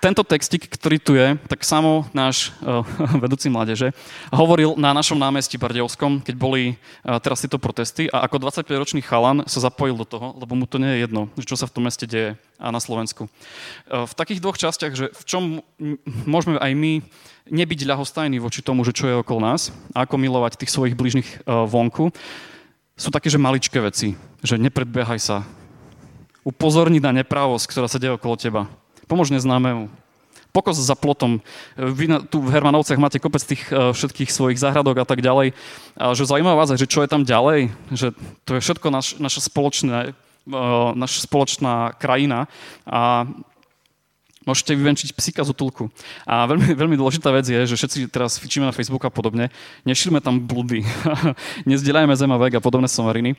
tento 0.00 0.24
textik, 0.24 0.64
ktorý 0.64 0.96
tu 0.96 1.12
je, 1.12 1.36
tak 1.44 1.60
samo 1.60 2.08
náš 2.16 2.56
uh, 2.64 2.80
vedúci 3.24 3.52
mládeže 3.52 3.92
hovoril 4.32 4.72
na 4.80 4.96
našom 4.96 5.20
námestí 5.20 5.60
Bardejovskom, 5.60 6.24
keď 6.24 6.34
boli 6.40 6.62
uh, 6.72 7.20
teraz 7.20 7.44
tieto 7.44 7.60
protesty 7.60 8.08
a 8.08 8.24
ako 8.24 8.48
25-ročný 8.48 9.04
chalan 9.04 9.44
sa 9.44 9.60
zapojil 9.60 10.00
do 10.00 10.08
toho, 10.08 10.32
lebo 10.40 10.56
mu 10.56 10.64
to 10.64 10.80
nie 10.80 10.96
je 10.96 11.02
jedno, 11.04 11.28
čo 11.36 11.54
sa 11.54 11.68
v 11.68 11.74
tom 11.76 11.84
meste 11.84 12.08
deje 12.08 12.40
a 12.56 12.72
na 12.72 12.80
Slovensku. 12.80 13.28
Uh, 13.92 14.08
v 14.08 14.16
takých 14.16 14.40
dvoch 14.40 14.56
častiach, 14.56 14.96
že 14.96 15.12
v 15.12 15.22
čom 15.28 15.42
môžeme 16.24 16.56
aj 16.56 16.72
my 16.72 17.04
nebyť 17.52 17.84
ľahostajní 17.84 18.40
voči 18.40 18.64
tomu, 18.64 18.88
že 18.88 18.96
čo 18.96 19.04
je 19.04 19.20
okolo 19.20 19.52
nás 19.52 19.68
a 19.92 20.08
ako 20.08 20.16
milovať 20.16 20.56
tých 20.64 20.72
svojich 20.72 20.96
bližných 20.96 21.44
uh, 21.44 21.68
vonku, 21.68 22.08
sú 22.96 23.08
také, 23.12 23.28
že 23.28 23.40
maličké 23.40 23.80
veci, 23.80 24.16
že 24.40 24.56
nepredbiehaj 24.56 25.20
sa, 25.20 25.44
upozorniť 26.40 27.04
na 27.04 27.12
nepravosť, 27.20 27.68
ktorá 27.68 27.88
sa 27.88 28.00
deje 28.00 28.16
okolo 28.16 28.36
teba 28.40 28.64
Pomôž 29.10 29.34
neznámemu. 29.34 29.90
Pokos 30.54 30.78
za 30.78 30.94
plotom. 30.94 31.42
Vy 31.74 32.06
na, 32.06 32.18
tu 32.22 32.38
v 32.38 32.54
Hermanovciach 32.54 32.98
máte 32.98 33.18
kopec 33.18 33.42
tých 33.42 33.66
uh, 33.74 33.90
všetkých 33.90 34.30
svojich 34.30 34.62
záhradok 34.62 35.02
a 35.02 35.06
tak 35.06 35.18
ďalej. 35.18 35.50
A 35.98 36.14
že 36.14 36.30
zaujímavá 36.30 36.62
vás, 36.62 36.78
že 36.78 36.86
čo 36.86 37.02
je 37.02 37.10
tam 37.10 37.26
ďalej, 37.26 37.74
že 37.90 38.14
to 38.46 38.54
je 38.54 38.62
všetko 38.62 38.86
naš, 38.94 39.18
naše 39.18 39.42
spoločné 39.42 40.14
naša 40.96 41.28
spoločná 41.28 41.94
krajina 42.00 42.48
a 42.88 43.28
môžete 44.48 44.72
vyvenčiť 44.72 45.12
psíka 45.12 45.44
z 45.44 45.52
útulku. 45.52 45.92
A 46.24 46.48
veľmi, 46.48 46.72
veľmi 46.80 46.96
dôležitá 46.96 47.28
vec 47.30 47.46
je, 47.46 47.60
že 47.68 47.76
všetci 47.76 48.08
teraz 48.08 48.40
fičíme 48.40 48.66
na 48.66 48.74
Facebook 48.74 49.04
a 49.04 49.12
podobne, 49.12 49.52
nešilme 49.84 50.18
tam 50.24 50.40
blúdy, 50.40 50.82
nezdielajme 51.70 52.16
zem 52.16 52.30
a 52.32 52.40
vek 52.40 52.58
a 52.58 52.64
podobné 52.64 52.88
somariny, 52.88 53.36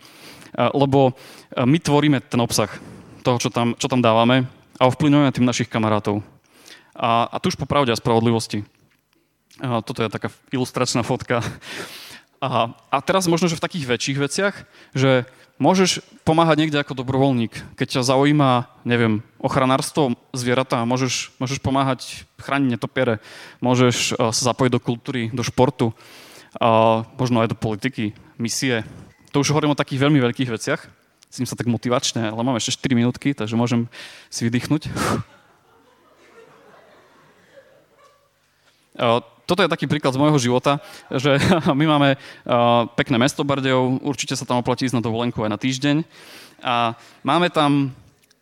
lebo 0.55 1.17
my 1.57 1.77
tvoríme 1.81 2.21
ten 2.21 2.39
obsah 2.39 2.69
toho, 3.25 3.37
čo 3.41 3.49
tam, 3.49 3.73
čo 3.75 3.89
tam 3.89 3.99
dávame 3.99 4.60
a 4.81 4.89
ovplyvňujeme 4.89 5.29
tým 5.29 5.45
našich 5.45 5.69
kamarátov. 5.69 6.25
A, 6.97 7.29
a 7.29 7.37
tu 7.37 7.53
už 7.53 7.57
po 7.61 7.69
pravde 7.69 7.93
a 7.93 8.01
spravodlivosti. 8.01 8.65
A 9.61 9.85
toto 9.85 10.01
je 10.01 10.09
taká 10.09 10.33
ilustračná 10.49 11.05
fotka. 11.05 11.45
A, 12.41 12.73
a 12.89 12.97
teraz 13.05 13.29
možno, 13.29 13.45
že 13.45 13.53
v 13.53 13.61
takých 13.61 13.85
väčších 13.85 14.17
veciach, 14.17 14.55
že 14.97 15.29
môžeš 15.61 16.01
pomáhať 16.25 16.65
niekde 16.65 16.81
ako 16.81 16.97
dobrovoľník. 16.97 17.53
Keď 17.77 18.01
ťa 18.01 18.09
zaujíma, 18.09 18.81
neviem, 18.81 19.21
ochranárstvo 19.37 20.17
zvieratá, 20.33 20.81
môžeš, 20.89 21.37
môžeš 21.37 21.61
pomáhať 21.61 22.25
chrániť 22.41 22.73
netopiere, 22.73 23.21
môžeš 23.61 24.17
uh, 24.17 24.33
sa 24.33 24.49
zapojiť 24.49 24.71
do 24.73 24.81
kultúry, 24.81 25.29
do 25.29 25.45
športu, 25.45 25.93
uh, 25.93 27.05
možno 27.21 27.45
aj 27.45 27.53
do 27.53 27.57
politiky, 27.61 28.17
misie. 28.41 28.81
To 29.29 29.45
už 29.45 29.53
hovorím 29.53 29.77
o 29.77 29.79
takých 29.79 30.01
veľmi 30.09 30.17
veľkých 30.17 30.49
veciach. 30.49 30.81
Tým 31.31 31.47
sa 31.47 31.55
tak 31.55 31.71
motivačne, 31.71 32.27
ale 32.27 32.43
mám 32.43 32.59
ešte 32.59 32.75
4 32.83 32.91
minútky, 32.91 33.31
takže 33.31 33.55
môžem 33.55 33.87
si 34.27 34.43
vydýchnuť. 34.43 34.91
Toto 39.47 39.67
je 39.67 39.71
taký 39.71 39.87
príklad 39.87 40.15
z 40.15 40.21
môjho 40.21 40.39
života, 40.39 40.79
že 41.07 41.39
my 41.79 41.85
máme 41.87 42.09
pekné 42.99 43.15
mesto 43.19 43.43
Bardejov, 43.43 44.03
určite 44.03 44.35
sa 44.35 44.47
tam 44.47 44.59
oplatí 44.59 44.87
ísť 44.87 44.99
na 44.99 45.03
dovolenku 45.03 45.43
aj 45.43 45.51
na 45.51 45.59
týždeň. 45.59 46.03
A 46.61 46.95
máme 47.23 47.47
tam, 47.51 47.95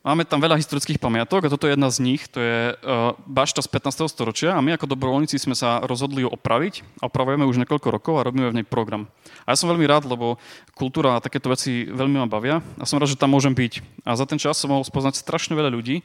máme 0.10 0.26
tam 0.26 0.42
veľa 0.42 0.58
historických 0.58 0.98
pamiatok 0.98 1.46
a 1.46 1.54
toto 1.54 1.70
je 1.70 1.78
jedna 1.78 1.86
z 1.94 2.02
nich, 2.02 2.26
to 2.26 2.42
je 2.42 2.74
uh, 2.74 3.14
bašta 3.30 3.62
z 3.62 3.70
15. 3.70 4.10
storočia 4.10 4.58
a 4.58 4.64
my 4.66 4.74
ako 4.74 4.90
dobrovoľníci 4.90 5.38
sme 5.38 5.54
sa 5.54 5.86
rozhodli 5.86 6.26
ju 6.26 6.30
opraviť 6.34 6.82
opravujeme 7.06 7.46
už 7.46 7.62
niekoľko 7.62 7.88
rokov 7.94 8.14
a 8.18 8.26
robíme 8.26 8.50
v 8.50 8.58
nej 8.58 8.66
program. 8.66 9.06
A 9.46 9.54
ja 9.54 9.56
som 9.62 9.70
veľmi 9.70 9.86
rád, 9.86 10.10
lebo 10.10 10.42
kultúra 10.74 11.14
a 11.14 11.22
takéto 11.22 11.54
veci 11.54 11.86
veľmi 11.86 12.18
ma 12.18 12.26
bavia 12.26 12.66
a 12.82 12.84
som 12.90 12.98
rád, 12.98 13.14
že 13.14 13.22
tam 13.22 13.38
môžem 13.38 13.54
byť. 13.54 13.86
A 14.02 14.18
za 14.18 14.26
ten 14.26 14.42
čas 14.42 14.58
som 14.58 14.74
mohol 14.74 14.82
spoznať 14.82 15.22
strašne 15.22 15.54
veľa 15.54 15.70
ľudí, 15.70 16.02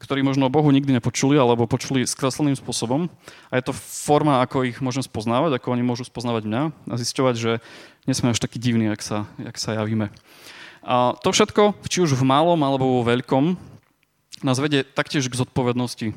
ktorí 0.00 0.24
možno 0.24 0.48
Bohu 0.48 0.72
nikdy 0.72 0.96
nepočuli 0.96 1.36
alebo 1.36 1.68
počuli 1.68 2.08
skresleným 2.08 2.56
spôsobom. 2.56 3.12
A 3.52 3.60
je 3.60 3.68
to 3.68 3.76
forma, 3.76 4.40
ako 4.40 4.64
ich 4.64 4.80
môžem 4.80 5.04
spoznávať, 5.04 5.60
ako 5.60 5.76
oni 5.76 5.84
môžu 5.84 6.08
spoznávať 6.08 6.48
mňa 6.48 6.62
a 6.88 6.94
zisťovať, 6.96 7.34
že 7.36 7.52
nie 8.08 8.16
sme 8.16 8.32
až 8.32 8.40
takí 8.40 8.56
divní, 8.56 8.88
jak 8.90 9.04
sa, 9.04 9.18
jak 9.38 9.54
sa 9.60 9.76
javíme. 9.76 10.10
A 10.82 11.14
to 11.22 11.30
všetko, 11.30 11.78
či 11.86 12.02
už 12.02 12.18
v 12.18 12.26
malom 12.26 12.58
alebo 12.66 13.00
vo 13.00 13.02
veľkom, 13.06 13.54
nás 14.42 14.58
vedie 14.58 14.82
taktiež 14.82 15.30
k 15.30 15.38
zodpovednosti. 15.38 16.14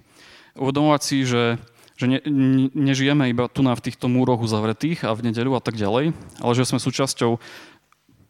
Uvedomovať 0.57 1.01
si, 1.05 1.17
že, 1.21 1.61
že 1.93 2.05
ne, 2.09 2.19
ne, 2.25 2.73
nežijeme 2.73 3.29
iba 3.29 3.45
tu 3.45 3.61
na 3.61 3.77
v 3.77 3.85
týchto 3.85 4.09
múroch 4.09 4.41
uzavretých 4.41 5.05
a 5.05 5.13
v 5.13 5.29
nedeľu 5.29 5.57
a 5.57 5.61
tak 5.61 5.77
ďalej, 5.77 6.17
ale 6.41 6.51
že 6.57 6.65
sme 6.65 6.81
súčasťou 6.81 7.37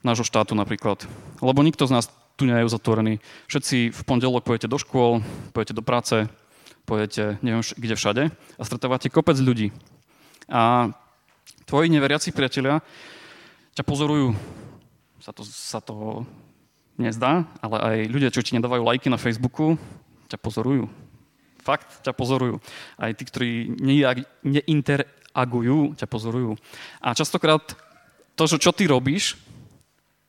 nášho 0.04 0.27
štátu 0.27 0.54
napríklad. 0.54 1.08
Lebo 1.39 1.63
nikto 1.63 1.88
z 1.88 1.96
nás 1.96 2.06
tu 2.36 2.44
nie 2.44 2.56
je 2.60 2.68
uzatvorený. 2.68 3.24
Všetci 3.48 3.96
v 3.96 4.01
pondelok 4.04 4.44
pôjdete 4.44 4.68
do 4.68 4.75
škôl, 4.75 5.24
pôjdete 5.56 5.74
do 5.74 5.84
práce, 5.86 6.27
pôjdete 6.84 7.39
neviem 7.39 7.63
kde 7.63 7.96
všade 7.96 8.24
a 8.30 8.62
stretávate 8.68 9.08
kopec 9.08 9.39
ľudí. 9.39 9.72
A 10.51 10.92
tvoji 11.65 11.89
neveriaci 11.89 12.36
priatelia 12.36 12.84
ťa 13.74 13.84
pozorujú. 13.88 14.36
Sa 15.19 15.31
to, 15.31 15.41
sa 15.48 15.79
to 15.79 16.25
nezdá, 17.00 17.48
ale 17.60 17.75
aj 17.79 17.98
ľudia, 18.12 18.31
čo 18.31 18.43
ti 18.43 18.55
nedávajú 18.55 18.84
lajky 18.84 19.07
na 19.12 19.19
Facebooku, 19.19 19.79
ťa 20.31 20.39
pozorujú. 20.39 20.88
Fakt 21.65 22.05
ťa 22.05 22.13
pozorujú. 22.13 22.62
Aj 23.00 23.12
tí, 23.15 23.24
ktorí 23.25 23.74
neinteragujú, 24.45 25.98
ťa 25.98 26.07
pozorujú. 26.07 26.55
A 27.01 27.17
častokrát 27.17 27.63
to, 28.38 28.45
čo 28.45 28.72
ty 28.75 28.86
robíš, 28.86 29.39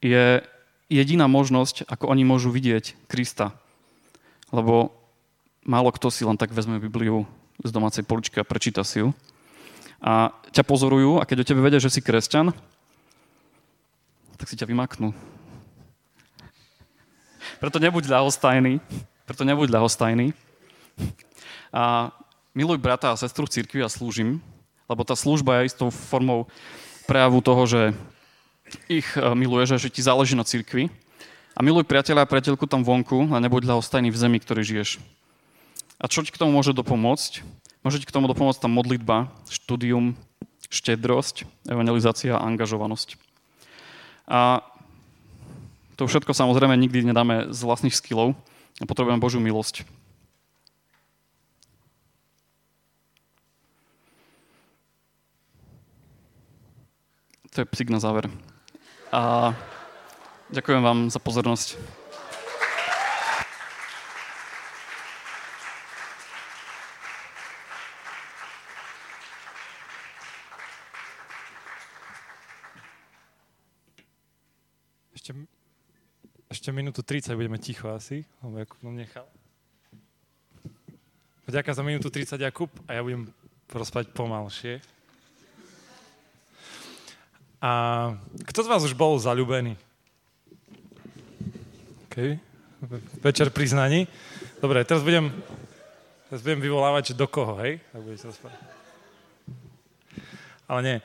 je 0.01 0.41
jediná 0.87 1.27
možnosť, 1.27 1.85
ako 1.91 2.09
oni 2.09 2.23
môžu 2.23 2.55
vidieť 2.55 2.95
Krista. 3.11 3.53
Lebo 4.55 4.95
málo 5.67 5.91
kto 5.91 6.09
si 6.15 6.23
len 6.23 6.39
tak 6.39 6.55
vezme 6.55 6.79
Bibliu 6.79 7.27
z 7.61 7.71
domácej 7.75 8.07
poličky 8.07 8.39
a 8.39 8.47
prečíta 8.47 8.87
si 8.87 9.03
ju. 9.03 9.11
A 9.99 10.31
ťa 10.55 10.63
pozorujú 10.63 11.19
a 11.19 11.27
keď 11.27 11.43
o 11.43 11.49
tebe 11.49 11.65
vedia, 11.65 11.83
že 11.83 11.91
si 11.91 12.05
kresťan, 12.05 12.55
tak 14.47 14.55
si 14.55 14.63
ťa 14.63 14.71
vymaknú. 14.71 15.11
Preto 17.59 17.83
nebuď 17.83 18.07
ľahostajný. 18.07 18.79
Preto 19.27 19.43
nebuď 19.43 19.75
ľahostajný. 19.75 20.31
A 21.75 22.15
miluj 22.55 22.79
brata 22.79 23.11
a 23.11 23.19
sestru 23.19 23.51
v 23.51 23.59
cirkvi 23.59 23.83
a 23.83 23.91
slúžim, 23.91 24.39
lebo 24.87 25.03
tá 25.03 25.19
služba 25.19 25.67
je 25.67 25.75
istou 25.75 25.91
formou 25.91 26.47
prejavu 27.11 27.43
toho, 27.43 27.67
že 27.67 27.83
ich 28.87 29.11
eh, 29.19 29.35
miluješ 29.35 29.75
a 29.75 29.83
že 29.83 29.91
ti 29.91 29.99
záleží 29.99 30.39
na 30.39 30.47
cirkvi. 30.47 30.95
A 31.59 31.67
miluj 31.67 31.83
priateľa 31.83 32.23
a 32.23 32.31
priateľku 32.31 32.71
tam 32.71 32.87
vonku 32.87 33.27
a 33.35 33.43
nebuď 33.43 33.67
ľahostajný 33.67 34.15
v 34.15 34.21
zemi, 34.31 34.39
ktorý 34.39 34.63
žiješ. 34.63 35.03
A 35.99 36.07
čo 36.07 36.23
ti 36.23 36.31
k 36.31 36.39
tomu 36.39 36.55
môže 36.55 36.71
dopomôcť? 36.71 37.43
Môže 37.83 37.99
ti 37.99 38.07
k 38.07 38.15
tomu 38.15 38.31
dopomôcť 38.31 38.63
tá 38.63 38.71
modlitba, 38.71 39.27
štúdium, 39.51 40.15
štedrosť, 40.71 41.51
evangelizácia 41.67 42.39
a 42.39 42.47
angažovanosť. 42.47 43.26
A 44.27 44.61
to 45.97 46.05
všetko 46.05 46.35
samozrejme 46.35 46.77
nikdy 46.77 47.07
nedáme 47.07 47.55
z 47.55 47.61
vlastných 47.63 47.95
skillov 47.95 48.35
a 48.79 48.85
potrebujeme 48.85 49.23
Božiu 49.23 49.41
milosť. 49.41 49.87
To 57.57 57.65
je 57.65 57.73
psík 57.73 57.89
na 57.89 57.97
záver. 57.97 58.29
A 59.09 59.57
ďakujem 60.53 60.85
vám 60.85 61.09
za 61.09 61.17
pozornosť. 61.17 61.81
Ešte, 75.17 75.33
ešte 76.57 76.73
minútu 76.73 77.05
30 77.05 77.37
budeme 77.37 77.61
ticho 77.61 77.93
asi, 77.93 78.25
lebo 78.41 78.57
Jakub 78.57 78.81
nám 78.81 78.97
nechal. 78.97 79.29
Ďakujem 81.45 81.77
za 81.77 81.85
minútu 81.85 82.09
30, 82.09 82.41
Jakub, 82.41 82.73
a 82.89 82.97
ja 82.97 83.05
budem 83.05 83.29
rozprávať 83.69 84.09
pomalšie. 84.17 84.81
A 87.61 87.71
kto 88.49 88.65
z 88.65 88.71
vás 88.73 88.83
už 88.89 88.97
bol 88.97 89.21
zalúbený? 89.21 89.77
OK. 92.09 92.41
Večer 93.21 93.53
priznaní. 93.53 94.09
Dobre, 94.57 94.81
teraz 94.89 95.05
budem, 95.05 95.29
teraz 96.33 96.41
budem 96.41 96.65
vyvolávať, 96.65 97.13
že 97.13 97.21
do 97.21 97.29
koho, 97.29 97.61
hej? 97.61 97.85
Ale 100.65 100.81
nie, 100.81 100.97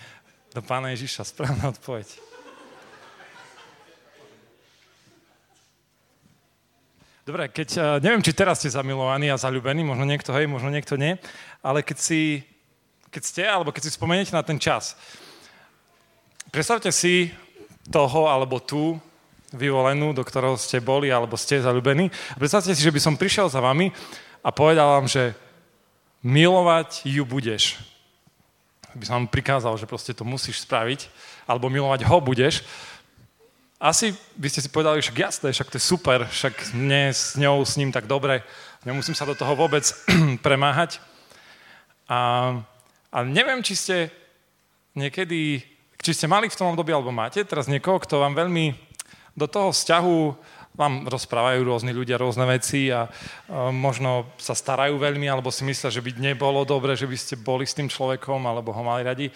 do 0.55 0.63
pána 0.63 0.95
Ježiša, 0.95 1.27
správna 1.27 1.75
odpoveď. 1.75 2.30
Dobre, 7.21 7.49
keď, 7.53 7.69
eh, 7.77 7.83
neviem, 8.01 8.25
či 8.25 8.33
teraz 8.33 8.59
ste 8.59 8.73
zamilovaní 8.73 9.29
a 9.29 9.37
zalúbení, 9.37 9.85
možno 9.85 10.05
niekto 10.05 10.33
hej, 10.33 10.49
možno 10.49 10.73
niekto 10.73 10.97
nie, 10.97 11.17
ale 11.61 11.85
keď 11.85 11.97
si, 11.97 12.41
keď 13.13 13.21
ste, 13.23 13.43
alebo 13.45 13.69
keď 13.69 13.87
si 13.87 13.91
spomeniete 13.93 14.33
na 14.33 14.41
ten 14.41 14.57
čas, 14.57 14.97
Predstavte 16.51 16.91
si 16.91 17.31
toho 17.87 18.27
alebo 18.27 18.59
tú 18.59 18.99
vyvolenú, 19.55 20.11
do 20.11 20.19
ktorého 20.19 20.59
ste 20.59 20.83
boli 20.83 21.07
alebo 21.07 21.39
ste 21.39 21.63
zalúbení. 21.63 22.11
Predstavte 22.35 22.75
si, 22.75 22.83
že 22.83 22.91
by 22.91 22.99
som 22.99 23.15
prišiel 23.15 23.47
za 23.47 23.63
vami 23.63 23.87
a 24.43 24.51
povedal 24.51 24.99
vám, 24.99 25.07
že 25.07 25.31
milovať 26.19 27.07
ju 27.07 27.23
budeš. 27.23 27.79
By 28.91 29.03
som 29.07 29.15
vám 29.23 29.31
prikázal, 29.31 29.79
že 29.79 29.87
proste 29.87 30.11
to 30.11 30.27
musíš 30.27 30.67
spraviť, 30.67 31.07
alebo 31.47 31.71
milovať 31.71 32.03
ho 32.03 32.19
budeš. 32.19 32.67
Asi 33.81 34.13
by 34.37 34.45
ste 34.45 34.61
si 34.61 34.69
povedali, 34.69 35.01
že 35.01 35.09
jasné, 35.09 35.49
však 35.49 35.73
to 35.73 35.81
je 35.81 35.89
super, 35.89 36.29
však 36.29 36.77
mne 36.77 37.09
s 37.09 37.33
ňou, 37.33 37.65
s 37.65 37.81
ním 37.81 37.89
tak 37.89 38.05
dobre, 38.05 38.45
nemusím 38.85 39.17
sa 39.17 39.25
do 39.25 39.33
toho 39.33 39.57
vôbec 39.57 39.81
premáhať. 40.45 41.01
A, 42.05 42.53
a 43.09 43.17
neviem, 43.25 43.65
či 43.65 43.73
ste 43.73 43.97
niekedy 44.93 45.65
či 46.01 46.17
ste 46.17 46.25
mali 46.25 46.49
v 46.49 46.57
tom 46.57 46.73
období, 46.73 46.89
alebo 46.89 47.13
máte 47.13 47.45
teraz 47.45 47.69
niekoho, 47.69 48.01
kto 48.01 48.25
vám 48.25 48.33
veľmi 48.33 48.73
do 49.37 49.45
toho 49.45 49.69
vzťahu 49.69 50.17
vám 50.73 51.05
rozprávajú 51.05 51.61
rôzni 51.61 51.93
ľudia 51.93 52.17
rôzne 52.17 52.47
veci 52.49 52.89
a, 52.89 53.05
a 53.05 53.69
možno 53.69 54.33
sa 54.41 54.57
starajú 54.57 54.97
veľmi, 54.97 55.29
alebo 55.29 55.53
si 55.53 55.61
myslia, 55.61 55.93
že 55.93 56.01
by 56.01 56.17
nebolo 56.17 56.65
dobre, 56.65 56.97
že 56.97 57.05
by 57.05 57.17
ste 57.17 57.35
boli 57.37 57.69
s 57.69 57.77
tým 57.77 57.85
človekom, 57.85 58.41
alebo 58.45 58.73
ho 58.73 58.81
mali 58.81 59.05
radi. 59.05 59.27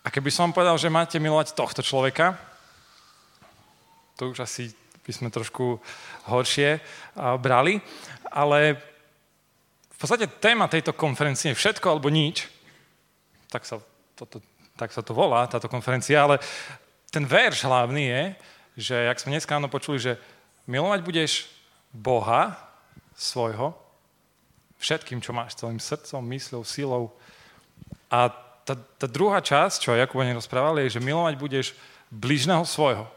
A 0.00 0.08
keby 0.08 0.32
som 0.32 0.48
vám 0.48 0.56
povedal, 0.60 0.76
že 0.80 0.88
máte 0.88 1.20
milovať 1.20 1.52
tohto 1.52 1.84
človeka, 1.84 2.40
to 4.18 4.34
už 4.34 4.42
asi 4.42 4.74
by 5.06 5.12
sme 5.14 5.28
trošku 5.30 5.78
horšie 6.26 6.82
brali. 7.38 7.80
Ale 8.28 8.76
v 9.88 9.96
podstate 9.96 10.26
téma 10.26 10.66
tejto 10.66 10.92
konferencie 10.92 11.54
je 11.54 11.58
všetko 11.58 11.86
alebo 11.86 12.10
nič. 12.10 12.50
Tak 13.48 13.64
sa, 13.64 13.80
toto, 14.18 14.42
tak 14.76 14.92
sa 14.92 15.00
to 15.00 15.16
volá, 15.16 15.48
táto 15.48 15.70
konferencia, 15.70 16.20
ale 16.20 16.36
ten 17.08 17.24
verš 17.24 17.64
hlavný 17.64 18.04
je, 18.04 18.22
že, 18.78 18.96
jak 19.08 19.18
sme 19.18 19.32
dneska 19.38 19.56
áno 19.56 19.72
počuli, 19.72 19.96
že 19.96 20.20
milovať 20.68 21.00
budeš 21.00 21.32
Boha 21.90 22.58
svojho 23.16 23.72
všetkým, 24.78 25.18
čo 25.18 25.34
máš, 25.34 25.58
celým 25.58 25.82
srdcom, 25.82 26.22
mysľou, 26.22 26.62
silou. 26.62 27.04
A 28.06 28.30
tá, 28.62 28.76
tá 28.76 29.06
druhá 29.10 29.42
časť, 29.42 29.82
čo 29.82 29.98
Jakub 29.98 30.22
ani 30.22 30.36
rozprával, 30.36 30.78
je, 30.84 30.98
že 30.98 31.02
milovať 31.02 31.34
budeš 31.34 31.66
bližného 32.12 32.62
svojho. 32.62 33.10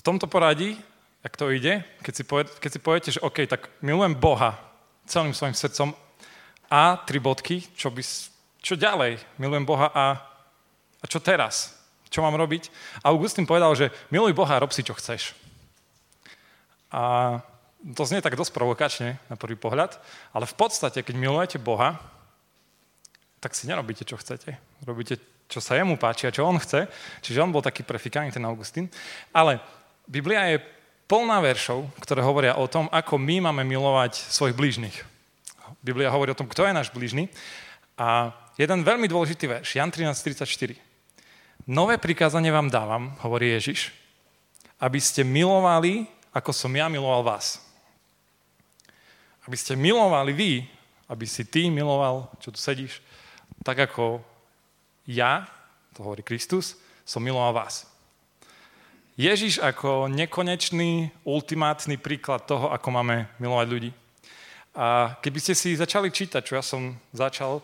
V 0.00 0.08
tomto 0.08 0.24
poradí, 0.24 0.80
ak 1.20 1.36
to 1.36 1.52
ide, 1.52 1.84
keď 2.00 2.14
si, 2.16 2.24
poved, 2.24 2.48
keď 2.56 2.70
si 2.72 2.80
poviete, 2.80 3.10
že 3.12 3.20
OK, 3.20 3.44
tak 3.44 3.68
milujem 3.84 4.16
Boha 4.16 4.56
celým 5.04 5.36
svojim 5.36 5.52
srdcom 5.52 5.92
a 6.72 6.96
tri 7.04 7.20
bodky, 7.20 7.60
čo, 7.76 7.92
by, 7.92 8.00
čo 8.64 8.80
ďalej? 8.80 9.20
Milujem 9.36 9.68
Boha 9.68 9.92
a, 9.92 10.16
a 10.96 11.04
čo 11.04 11.20
teraz? 11.20 11.76
Čo 12.08 12.24
mám 12.24 12.32
robiť? 12.32 12.72
Augustín 13.04 13.44
povedal, 13.44 13.76
že 13.76 13.92
miluj 14.08 14.32
Boha 14.32 14.56
a 14.56 14.62
rob 14.64 14.72
si, 14.72 14.80
čo 14.80 14.96
chceš. 14.96 15.36
A 16.88 17.36
to 17.92 18.08
znie 18.08 18.24
tak 18.24 18.40
dosť 18.40 18.56
provokačne 18.56 19.20
na 19.28 19.36
prvý 19.36 19.60
pohľad, 19.60 20.00
ale 20.32 20.48
v 20.48 20.56
podstate, 20.56 21.04
keď 21.04 21.12
milujete 21.20 21.60
Boha, 21.60 22.00
tak 23.36 23.52
si 23.52 23.68
nerobíte, 23.68 24.08
čo 24.08 24.16
chcete. 24.16 24.56
Robíte, 24.88 25.20
čo 25.44 25.60
sa 25.60 25.76
jemu 25.76 26.00
páči 26.00 26.24
a 26.24 26.32
čo 26.32 26.48
on 26.48 26.56
chce. 26.56 26.88
Čiže 27.20 27.44
on 27.44 27.52
bol 27.52 27.60
taký 27.60 27.84
prefikaný, 27.84 28.32
ten 28.32 28.48
Augustín. 28.48 28.88
Ale 29.36 29.60
Biblia 30.08 30.56
je 30.56 30.62
plná 31.10 31.42
veršov, 31.42 31.90
ktoré 31.98 32.22
hovoria 32.22 32.54
o 32.54 32.70
tom, 32.70 32.86
ako 32.94 33.18
my 33.18 33.50
máme 33.50 33.66
milovať 33.66 34.14
svojich 34.30 34.54
blížnych. 34.54 34.96
Biblia 35.82 36.14
hovorí 36.14 36.30
o 36.30 36.38
tom, 36.38 36.46
kto 36.46 36.62
je 36.62 36.76
náš 36.76 36.94
blížny. 36.94 37.26
A 37.98 38.30
jeden 38.54 38.86
veľmi 38.86 39.10
dôležitý 39.10 39.50
verš, 39.50 39.74
Jan 39.74 39.90
13.34. 39.90 40.78
Nové 41.66 41.98
prikázanie 41.98 42.54
vám 42.54 42.70
dávam, 42.70 43.18
hovorí 43.26 43.52
Ježiš, 43.58 43.90
aby 44.78 45.02
ste 45.02 45.26
milovali, 45.26 46.06
ako 46.30 46.54
som 46.54 46.70
ja 46.70 46.86
miloval 46.86 47.26
vás. 47.26 47.58
Aby 49.50 49.58
ste 49.58 49.74
milovali 49.74 50.30
vy, 50.30 50.52
aby 51.10 51.26
si 51.26 51.42
ty 51.42 51.66
miloval, 51.66 52.30
čo 52.38 52.54
tu 52.54 52.58
sedíš, 52.62 53.02
tak 53.66 53.82
ako 53.82 54.22
ja, 55.10 55.50
to 55.90 56.06
hovorí 56.06 56.22
Kristus, 56.22 56.78
som 57.02 57.18
miloval 57.18 57.66
vás. 57.66 57.89
Ježiš 59.20 59.60
ako 59.60 60.08
nekonečný, 60.08 61.12
ultimátny 61.28 62.00
príklad 62.00 62.48
toho, 62.48 62.72
ako 62.72 62.88
máme 62.88 63.28
milovať 63.36 63.66
ľudí. 63.68 63.90
A 64.72 65.12
keby 65.20 65.38
ste 65.44 65.52
si 65.52 65.76
začali 65.76 66.08
čítať, 66.08 66.40
čo 66.40 66.56
ja 66.56 66.64
som 66.64 66.96
začal, 67.12 67.60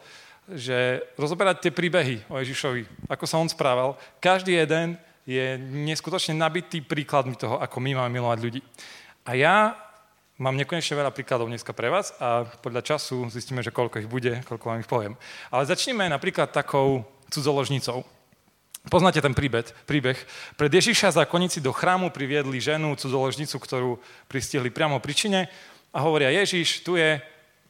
že 0.52 1.00
rozoberať 1.16 1.64
tie 1.64 1.72
príbehy 1.72 2.28
o 2.28 2.36
Ježišovi, 2.36 3.08
ako 3.08 3.24
sa 3.24 3.40
on 3.40 3.48
správal, 3.48 3.96
každý 4.20 4.52
jeden 4.52 5.00
je 5.24 5.56
neskutočne 5.88 6.36
nabitý 6.36 6.84
príkladmi 6.84 7.40
toho, 7.40 7.56
ako 7.56 7.80
my 7.80 8.04
máme 8.04 8.20
milovať 8.20 8.38
ľudí. 8.44 8.60
A 9.24 9.32
ja 9.32 9.80
mám 10.36 10.60
nekonečne 10.60 10.92
veľa 10.92 11.10
príkladov 11.16 11.48
dneska 11.48 11.72
pre 11.72 11.88
vás 11.88 12.12
a 12.20 12.44
podľa 12.44 12.84
času 12.84 13.32
zistíme, 13.32 13.64
že 13.64 13.72
koľko 13.72 14.04
ich 14.04 14.12
bude, 14.12 14.44
koľko 14.44 14.64
vám 14.68 14.84
ich 14.84 14.90
poviem. 14.92 15.16
Ale 15.48 15.64
začneme 15.64 16.04
napríklad 16.04 16.52
takou 16.52 17.00
cudzoložnicou. 17.32 18.04
Poznáte 18.86 19.18
ten 19.18 19.34
príbeh, 19.34 19.66
príbeh. 19.82 20.14
Pred 20.54 20.70
Ježiša 20.70 21.18
zákonníci 21.18 21.58
do 21.58 21.74
chrámu 21.74 22.14
priviedli 22.14 22.62
ženu, 22.62 22.94
cudzoložnicu, 22.94 23.58
ktorú 23.58 23.90
pristihli 24.30 24.70
priamo 24.70 25.02
pri 25.02 25.12
čine 25.14 25.40
a 25.90 25.98
hovoria, 26.06 26.30
Ježiš, 26.30 26.86
tu 26.86 26.94
je, 26.94 27.18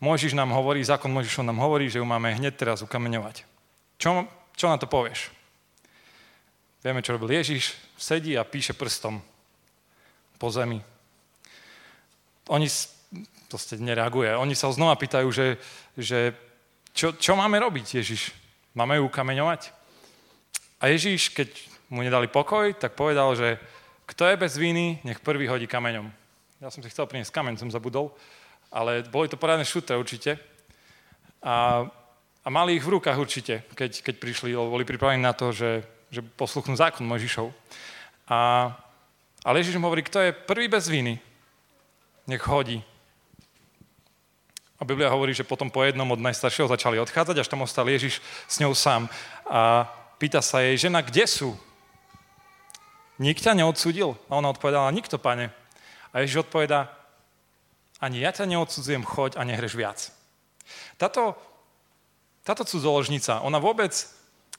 Mojžiš 0.05 0.37
nám 0.37 0.53
hovorí, 0.53 0.85
zákon 0.85 1.09
Mojžišov 1.09 1.49
nám 1.49 1.57
hovorí, 1.57 1.89
že 1.89 2.03
ju 2.03 2.07
máme 2.07 2.37
hneď 2.37 2.61
teraz 2.61 2.85
ukameňovať. 2.85 3.49
Čo, 3.97 4.29
čo 4.53 4.67
na 4.69 4.77
to 4.77 4.85
povieš? 4.85 5.33
Vieme, 6.85 7.01
čo 7.01 7.17
robil 7.17 7.33
Ježiš, 7.33 7.73
sedí 7.97 8.37
a 8.37 8.45
píše 8.45 8.77
prstom 8.77 9.25
po 10.37 10.53
zemi. 10.53 10.85
Oni 12.53 12.69
proste 13.49 13.81
nereaguje. 13.81 14.37
Oni 14.37 14.53
sa 14.53 14.69
znova 14.69 15.01
pýtajú, 15.01 15.29
že, 15.33 15.57
že 15.97 16.37
čo, 16.93 17.17
čo 17.17 17.33
máme 17.39 17.57
robiť, 17.57 18.05
Ježiš? 18.05 18.37
Máme 18.77 19.01
ju 19.01 19.09
ukameňovať? 19.09 19.76
A 20.77 20.93
Ježíš, 20.93 21.33
keď 21.33 21.49
mu 21.89 22.05
nedali 22.05 22.29
pokoj, 22.29 22.75
tak 22.77 22.93
povedal, 22.93 23.33
že 23.33 23.57
kto 24.07 24.29
je 24.29 24.37
bez 24.37 24.55
viny, 24.61 25.01
nech 25.03 25.25
prvý 25.25 25.49
hodí 25.49 25.67
kameňom. 25.67 26.13
Ja 26.61 26.69
som 26.69 26.85
si 26.85 26.93
chcel 26.93 27.09
priniesť 27.09 27.33
kameň, 27.33 27.57
som 27.57 27.73
zabudol, 27.73 28.13
ale 28.69 29.03
boli 29.09 29.29
to 29.29 29.41
porádne 29.41 29.65
šutre 29.65 29.97
určite. 29.97 30.37
A, 31.41 31.87
a 32.45 32.49
mali 32.53 32.77
ich 32.77 32.85
v 32.85 32.97
rukách 33.01 33.19
určite, 33.19 33.65
keď, 33.73 34.05
keď 34.05 34.15
prišli, 34.21 34.53
lebo 34.53 34.73
boli 34.73 34.85
pripravení 34.85 35.23
na 35.23 35.33
to, 35.33 35.53
že, 35.53 35.81
že 36.13 36.21
posluchnú 36.23 36.77
zákon 36.77 37.09
Mojžišov. 37.09 37.49
A, 38.29 38.71
ale 39.47 39.59
Ježiš 39.65 39.81
mu 39.81 39.89
hovorí, 39.89 40.05
kto 40.05 40.21
je 40.21 40.37
prvý 40.37 40.69
bez 40.69 40.93
viny, 40.93 41.17
nech 42.29 42.43
hodí. 42.45 42.85
A 44.77 44.85
Biblia 44.85 45.09
hovorí, 45.09 45.33
že 45.33 45.47
potom 45.47 45.73
po 45.73 45.81
jednom 45.81 46.09
od 46.13 46.21
najstaršieho 46.21 46.69
začali 46.69 47.01
odchádzať, 47.01 47.37
až 47.41 47.49
tam 47.49 47.65
ostal 47.65 47.89
Ježiš 47.89 48.21
s 48.45 48.61
ňou 48.61 48.77
sám. 48.77 49.09
A 49.49 49.89
Pýta 50.17 50.41
sa 50.41 50.65
jej, 50.65 50.89
žena, 50.89 51.05
kde 51.05 51.29
sú? 51.29 51.53
Nik 53.21 53.41
ťa 53.41 53.53
neodsudil? 53.53 54.17
A 54.29 54.33
ona 54.41 54.53
odpovedala, 54.53 54.93
nikto, 54.93 55.21
pane. 55.21 55.53
A 56.13 56.25
Ježiš 56.25 56.49
odpovedá, 56.49 56.89
ani 58.01 58.25
ja 58.25 58.33
ťa 58.33 58.49
neodsudzujem, 58.49 59.05
choď 59.05 59.37
a 59.37 59.45
nehreš 59.45 59.77
viac. 59.77 59.99
Táto, 60.97 61.37
táto 62.45 62.65
cudzoložnica, 62.65 63.45
ona 63.45 63.61
vôbec 63.61 63.93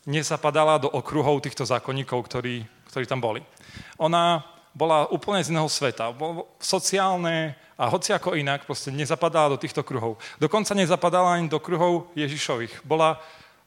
nezapadala 0.05 0.77
do 0.77 0.89
okruhov 0.89 1.41
týchto 1.41 1.65
zákonníkov, 1.65 2.21
ktorí, 2.29 2.65
ktorí 2.93 3.05
tam 3.09 3.21
boli. 3.21 3.41
Ona 3.97 4.45
bola 4.77 5.09
úplne 5.09 5.41
z 5.41 5.49
iného 5.49 5.65
sveta. 5.65 6.13
Sociálne 6.61 7.57
a 7.77 7.89
hoci 7.89 8.13
ako 8.13 8.37
inak, 8.37 8.65
proste 8.65 8.93
nezapadala 8.93 9.57
do 9.57 9.61
týchto 9.61 9.81
kruhov. 9.81 10.21
Dokonca 10.37 10.77
nezapadala 10.77 11.37
ani 11.37 11.49
do 11.49 11.57
kruhov 11.57 12.13
Ježišových. 12.13 12.85
Bola 12.85 13.17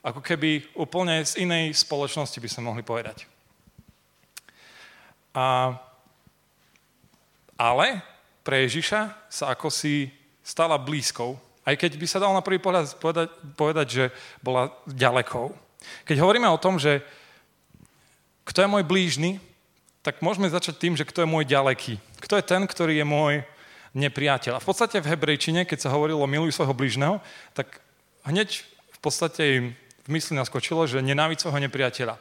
ako 0.00 0.20
keby 0.24 0.64
úplne 0.76 1.20
z 1.24 1.44
inej 1.44 1.76
spoločnosti 1.76 2.40
by 2.40 2.48
sme 2.48 2.68
mohli 2.72 2.82
povedať. 2.84 3.28
A, 5.36 5.76
ale 7.60 8.02
pre 8.40 8.64
Ježiša 8.66 9.00
sa 9.28 9.44
ako 9.52 9.68
si 9.68 10.10
stala 10.40 10.80
blízkou, 10.80 11.36
aj 11.68 11.76
keď 11.76 11.92
by 12.00 12.06
sa 12.08 12.18
dal 12.18 12.32
na 12.32 12.42
prvý 12.42 12.58
pohľad 12.58 12.96
povedať, 12.96 13.28
povedať, 13.54 13.86
že 13.88 14.04
bola 14.40 14.72
ďalekou. 14.88 15.52
Keď 16.08 16.16
hovoríme 16.18 16.48
o 16.48 16.58
tom, 16.58 16.80
že 16.80 17.04
kto 18.48 18.64
je 18.64 18.72
môj 18.72 18.82
blížny, 18.82 19.38
tak 20.00 20.24
môžeme 20.24 20.48
začať 20.48 20.80
tým, 20.80 20.96
že 20.96 21.04
kto 21.04 21.22
je 21.22 21.28
môj 21.28 21.44
ďaleký. 21.44 22.00
Kto 22.24 22.40
je 22.40 22.48
ten, 22.48 22.64
ktorý 22.64 22.96
je 22.98 23.06
môj 23.06 23.44
nepriateľ. 23.92 24.56
A 24.56 24.62
v 24.62 24.68
podstate 24.72 24.98
v 24.98 25.10
hebrejčine, 25.12 25.68
keď 25.68 25.86
sa 25.86 25.92
hovorilo 25.94 26.24
miluj 26.24 26.56
svojho 26.56 26.72
blížneho, 26.72 27.20
tak 27.52 27.84
hneď 28.24 28.64
v 28.96 28.98
podstate 28.98 29.42
im 29.60 29.66
v 30.04 30.08
mysli 30.16 30.36
naskočilo, 30.36 30.88
že 30.88 31.04
nenávidť 31.04 31.40
svojho 31.44 31.60
nepriateľa. 31.68 32.14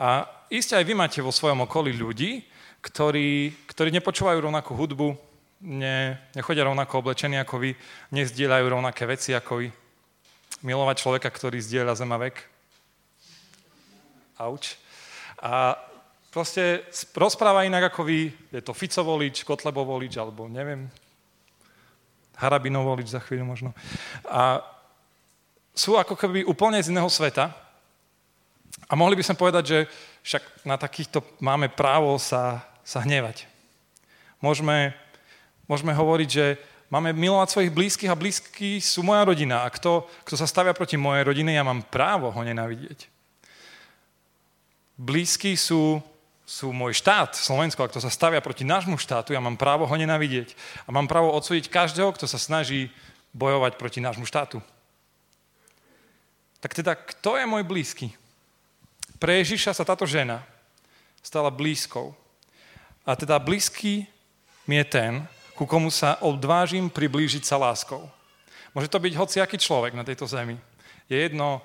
A 0.00 0.26
iste 0.50 0.74
aj 0.74 0.84
vy 0.86 0.94
máte 0.98 1.20
vo 1.22 1.30
svojom 1.30 1.64
okolí 1.66 1.94
ľudí, 1.94 2.42
ktorí, 2.80 3.52
ktorí 3.68 3.88
nepočúvajú 4.00 4.38
rovnakú 4.40 4.72
hudbu, 4.74 5.14
ne, 5.62 6.16
nechodia 6.32 6.64
rovnako 6.64 7.04
oblečení 7.04 7.36
ako 7.38 7.60
vy, 7.60 7.70
nezdieľajú 8.16 8.64
rovnaké 8.66 9.04
veci 9.04 9.36
ako 9.36 9.64
vy. 9.64 9.68
Milovať 10.64 10.96
človeka, 11.00 11.28
ktorý 11.28 11.60
zdieľa 11.60 11.96
zemavek. 11.96 12.36
Auč. 14.40 14.76
A 15.40 15.76
proste 16.32 16.88
rozpráva 17.16 17.68
inak 17.68 17.92
ako 17.92 18.04
vy, 18.04 18.32
je 18.52 18.60
to 18.64 18.76
Fico 18.76 19.04
volič, 19.04 19.44
Kotlebo 19.44 19.84
volič, 19.84 20.16
alebo 20.16 20.48
neviem, 20.48 20.88
Harabinov 22.40 22.88
volič 22.88 23.12
za 23.12 23.20
chvíľu 23.20 23.44
možno. 23.44 23.70
A 24.24 24.64
sú 25.74 25.96
ako 25.96 26.18
keby 26.18 26.44
úplne 26.44 26.82
z 26.82 26.90
iného 26.90 27.08
sveta. 27.08 27.54
A 28.90 28.98
mohli 28.98 29.14
by 29.14 29.22
sme 29.22 29.38
povedať, 29.38 29.64
že 29.66 29.78
však 30.26 30.66
na 30.66 30.76
takýchto 30.76 31.22
máme 31.38 31.70
právo 31.70 32.18
sa, 32.18 32.66
sa 32.82 33.00
hnevať. 33.02 33.46
Môžeme, 34.42 34.96
môžeme 35.70 35.94
hovoriť, 35.94 36.28
že 36.28 36.58
máme 36.90 37.14
milovať 37.14 37.48
svojich 37.54 37.72
blízkych 37.72 38.10
a 38.10 38.18
blízky 38.18 38.82
sú 38.82 39.06
moja 39.06 39.22
rodina. 39.22 39.62
A 39.62 39.70
kto, 39.70 40.10
kto 40.26 40.34
sa 40.34 40.50
stavia 40.50 40.74
proti 40.74 40.98
mojej 40.98 41.22
rodine, 41.22 41.54
ja 41.54 41.62
mám 41.62 41.86
právo 41.86 42.34
ho 42.34 42.40
nenávidieť. 42.42 43.06
Blízky 45.00 45.56
sú, 45.56 46.02
sú 46.44 46.74
môj 46.74 46.98
štát, 46.98 47.32
Slovensko, 47.32 47.86
a 47.86 47.88
kto 47.88 48.02
sa 48.04 48.12
stavia 48.12 48.42
proti 48.44 48.66
nášmu 48.66 49.00
štátu, 49.00 49.32
ja 49.32 49.40
mám 49.40 49.56
právo 49.56 49.88
ho 49.88 49.96
nenávidieť. 49.96 50.52
A 50.84 50.92
mám 50.92 51.08
právo 51.08 51.32
odsúdiť 51.32 51.72
každého, 51.72 52.12
kto 52.12 52.28
sa 52.28 52.36
snaží 52.36 52.92
bojovať 53.32 53.78
proti 53.78 54.02
nášmu 54.02 54.26
štátu. 54.28 54.60
Tak 56.60 56.76
teda, 56.76 56.92
kto 56.94 57.40
je 57.40 57.44
môj 57.48 57.64
blízky? 57.64 58.12
Pre 59.16 59.32
Ježiša 59.32 59.76
sa 59.76 59.84
táto 59.84 60.04
žena 60.04 60.44
stala 61.20 61.52
blízkou. 61.52 62.12
A 63.04 63.16
teda 63.16 63.40
blízky 63.40 64.08
mi 64.68 64.76
je 64.80 64.86
ten, 64.88 65.12
ku 65.56 65.68
komu 65.68 65.92
sa 65.92 66.16
odvážim 66.24 66.88
priblížiť 66.88 67.44
sa 67.44 67.60
láskou. 67.60 68.08
Môže 68.72 68.88
to 68.88 69.02
byť 69.02 69.12
hociaký 69.16 69.56
človek 69.60 69.92
na 69.92 70.04
tejto 70.04 70.24
zemi. 70.24 70.56
Je 71.10 71.16
jedno, 71.16 71.60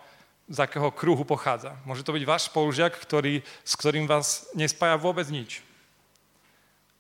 z 0.45 0.57
akého 0.61 0.93
kruhu 0.93 1.25
pochádza. 1.25 1.73
Môže 1.85 2.05
to 2.05 2.13
byť 2.13 2.23
váš 2.25 2.45
spolužiak, 2.53 2.93
ktorý, 2.93 3.41
s 3.65 3.73
ktorým 3.73 4.05
vás 4.05 4.45
nespája 4.53 4.93
vôbec 4.93 5.25
nič. 5.29 5.65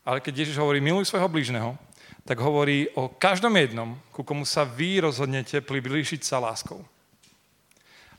Ale 0.01 0.21
keď 0.21 0.45
Ježiš 0.45 0.57
hovorí 0.57 0.81
miluj 0.81 1.09
svojho 1.09 1.29
blížneho, 1.29 1.77
tak 2.25 2.41
hovorí 2.41 2.89
o 2.97 3.05
každom 3.05 3.53
jednom, 3.53 3.97
ku 4.09 4.25
komu 4.25 4.49
sa 4.49 4.65
vy 4.65 5.05
rozhodnete 5.05 5.61
priblížiť 5.61 6.25
sa 6.25 6.41
láskou. 6.41 6.81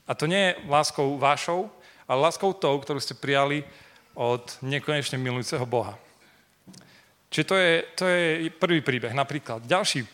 A 0.07 0.15
to 0.15 0.25
nie 0.25 0.39
je 0.39 0.57
láskou 0.71 1.19
vašou, 1.19 1.67
ale 2.07 2.23
láskou 2.23 2.55
tou, 2.55 2.79
ktorú 2.79 3.03
ste 3.03 3.19
prijali 3.19 3.67
od 4.15 4.41
nekonečne 4.63 5.19
milujúceho 5.19 5.67
Boha. 5.67 5.99
Čiže 7.27 7.45
to 7.45 7.55
je, 7.59 7.71
to 7.99 8.03
je 8.07 8.49
prvý 8.55 8.79
príbeh. 8.79 9.11
Napríklad 9.11 9.67
ďalší, 9.67 10.07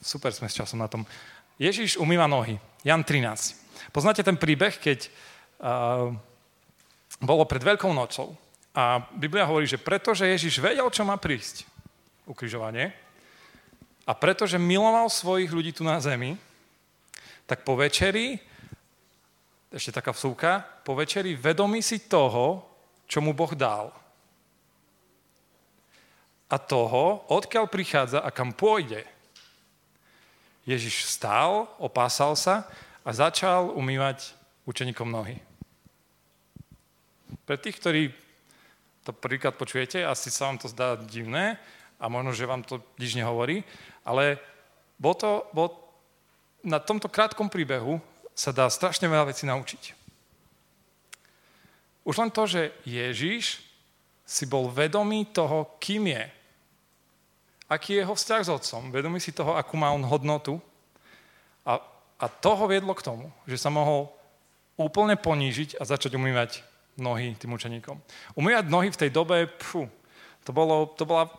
super 0.00 0.32
sme 0.32 0.48
s 0.48 0.56
časom 0.56 0.80
na 0.80 0.88
tom, 0.88 1.04
Ježiš 1.60 2.00
umýva 2.00 2.24
nohy. 2.24 2.56
Jan 2.82 3.04
13. 3.04 3.92
Poznáte 3.92 4.24
ten 4.24 4.34
príbeh, 4.40 4.74
keď 4.80 5.06
uh, 5.62 6.10
bolo 7.22 7.44
pred 7.46 7.62
Veľkou 7.62 7.92
nocou 7.94 8.34
a 8.72 9.04
Biblia 9.14 9.46
hovorí, 9.46 9.68
že 9.68 9.78
pretože 9.78 10.26
Ježiš 10.26 10.58
vedel, 10.58 10.88
čo 10.88 11.04
má 11.04 11.20
prísť, 11.20 11.68
ukrižovanie, 12.24 12.90
a 14.02 14.12
pretože 14.18 14.58
miloval 14.58 15.06
svojich 15.06 15.52
ľudí 15.52 15.70
tu 15.70 15.86
na 15.86 16.02
zemi, 16.02 16.34
tak 17.46 17.62
po 17.62 17.78
večeri, 17.78 18.40
ešte 19.72 19.96
taká 19.96 20.12
vsúka, 20.12 20.60
po 20.84 20.92
večeri 20.92 21.32
vedomí 21.32 21.80
si 21.80 22.04
toho, 22.04 22.60
čo 23.08 23.24
mu 23.24 23.32
Boh 23.32 23.52
dal 23.56 23.92
a 26.52 26.56
toho, 26.60 27.24
odkiaľ 27.32 27.64
prichádza 27.64 28.20
a 28.20 28.28
kam 28.28 28.52
pôjde. 28.52 29.08
Ježiš 30.68 31.08
stál, 31.08 31.64
opásal 31.80 32.36
sa 32.36 32.68
a 33.00 33.10
začal 33.16 33.72
umývať 33.72 34.36
učeníkom 34.68 35.08
nohy. 35.08 35.40
Pre 37.48 37.56
tých, 37.56 37.80
ktorí 37.80 38.02
to 39.02 39.16
prvýkrát 39.16 39.56
počujete, 39.56 40.04
asi 40.04 40.28
sa 40.28 40.52
vám 40.52 40.60
to 40.60 40.68
zdá 40.68 40.94
divné 41.08 41.56
a 41.96 42.06
možno, 42.06 42.36
že 42.36 42.46
vám 42.46 42.62
to 42.62 42.84
nič 43.00 43.16
nehovorí, 43.16 43.64
ale 44.04 44.36
bol 45.00 45.16
to, 45.16 45.48
bol, 45.50 45.72
na 46.62 46.78
tomto 46.78 47.08
krátkom 47.08 47.48
príbehu 47.48 47.98
sa 48.32 48.50
dá 48.50 48.68
strašne 48.68 49.08
veľa 49.08 49.30
vecí 49.30 49.44
naučiť. 49.46 49.82
Už 52.02 52.18
len 52.18 52.34
to, 52.34 52.48
že 52.48 52.74
Ježiš 52.82 53.62
si 54.26 54.44
bol 54.48 54.72
vedomý 54.72 55.30
toho, 55.30 55.78
kým 55.78 56.10
je 56.10 56.24
aký 57.72 57.96
je 57.96 58.02
jeho 58.04 58.12
vzťah 58.12 58.42
s 58.44 58.52
otcom, 58.52 58.92
vedomí 58.92 59.16
si 59.16 59.32
toho, 59.32 59.56
akú 59.56 59.80
má 59.80 59.88
on 59.96 60.04
hodnotu. 60.04 60.60
A, 61.64 61.80
a 62.20 62.26
to 62.28 62.52
ho 62.52 62.68
viedlo 62.68 62.92
k 62.92 63.04
tomu, 63.04 63.32
že 63.48 63.56
sa 63.56 63.72
mohol 63.72 64.12
úplne 64.76 65.16
ponížiť 65.16 65.80
a 65.80 65.88
začať 65.88 66.20
umývať 66.20 66.60
nohy 67.00 67.32
tým 67.40 67.56
učeníkom. 67.56 67.96
Umývať 68.36 68.68
nohy 68.68 68.92
v 68.92 69.00
tej 69.00 69.10
dobe, 69.10 69.48
pfu, 69.56 69.88
to, 70.44 70.52
bolo, 70.52 70.92
to 70.92 71.08
bola 71.08 71.32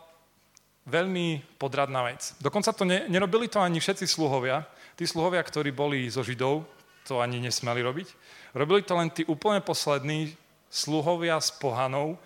veľmi 0.90 1.46
podradná 1.62 2.02
vec. 2.10 2.34
Dokonca 2.42 2.74
to 2.74 2.84
ne, 2.90 3.06
nerobili 3.06 3.46
to 3.46 3.62
ani 3.62 3.78
všetci 3.78 4.10
sluhovia. 4.10 4.66
Tí 4.98 5.06
sluhovia, 5.06 5.46
ktorí 5.46 5.70
boli 5.70 6.10
zo 6.10 6.26
Židov, 6.26 6.66
to 7.08 7.20
ani 7.20 7.40
nesmeli 7.40 7.84
robiť. 7.84 8.08
Robili 8.56 8.82
to 8.86 8.94
len 8.96 9.10
tí 9.10 9.26
úplne 9.26 9.60
poslední 9.60 10.36
sluhovia 10.70 11.38
s 11.42 11.52
pohanou 11.52 12.18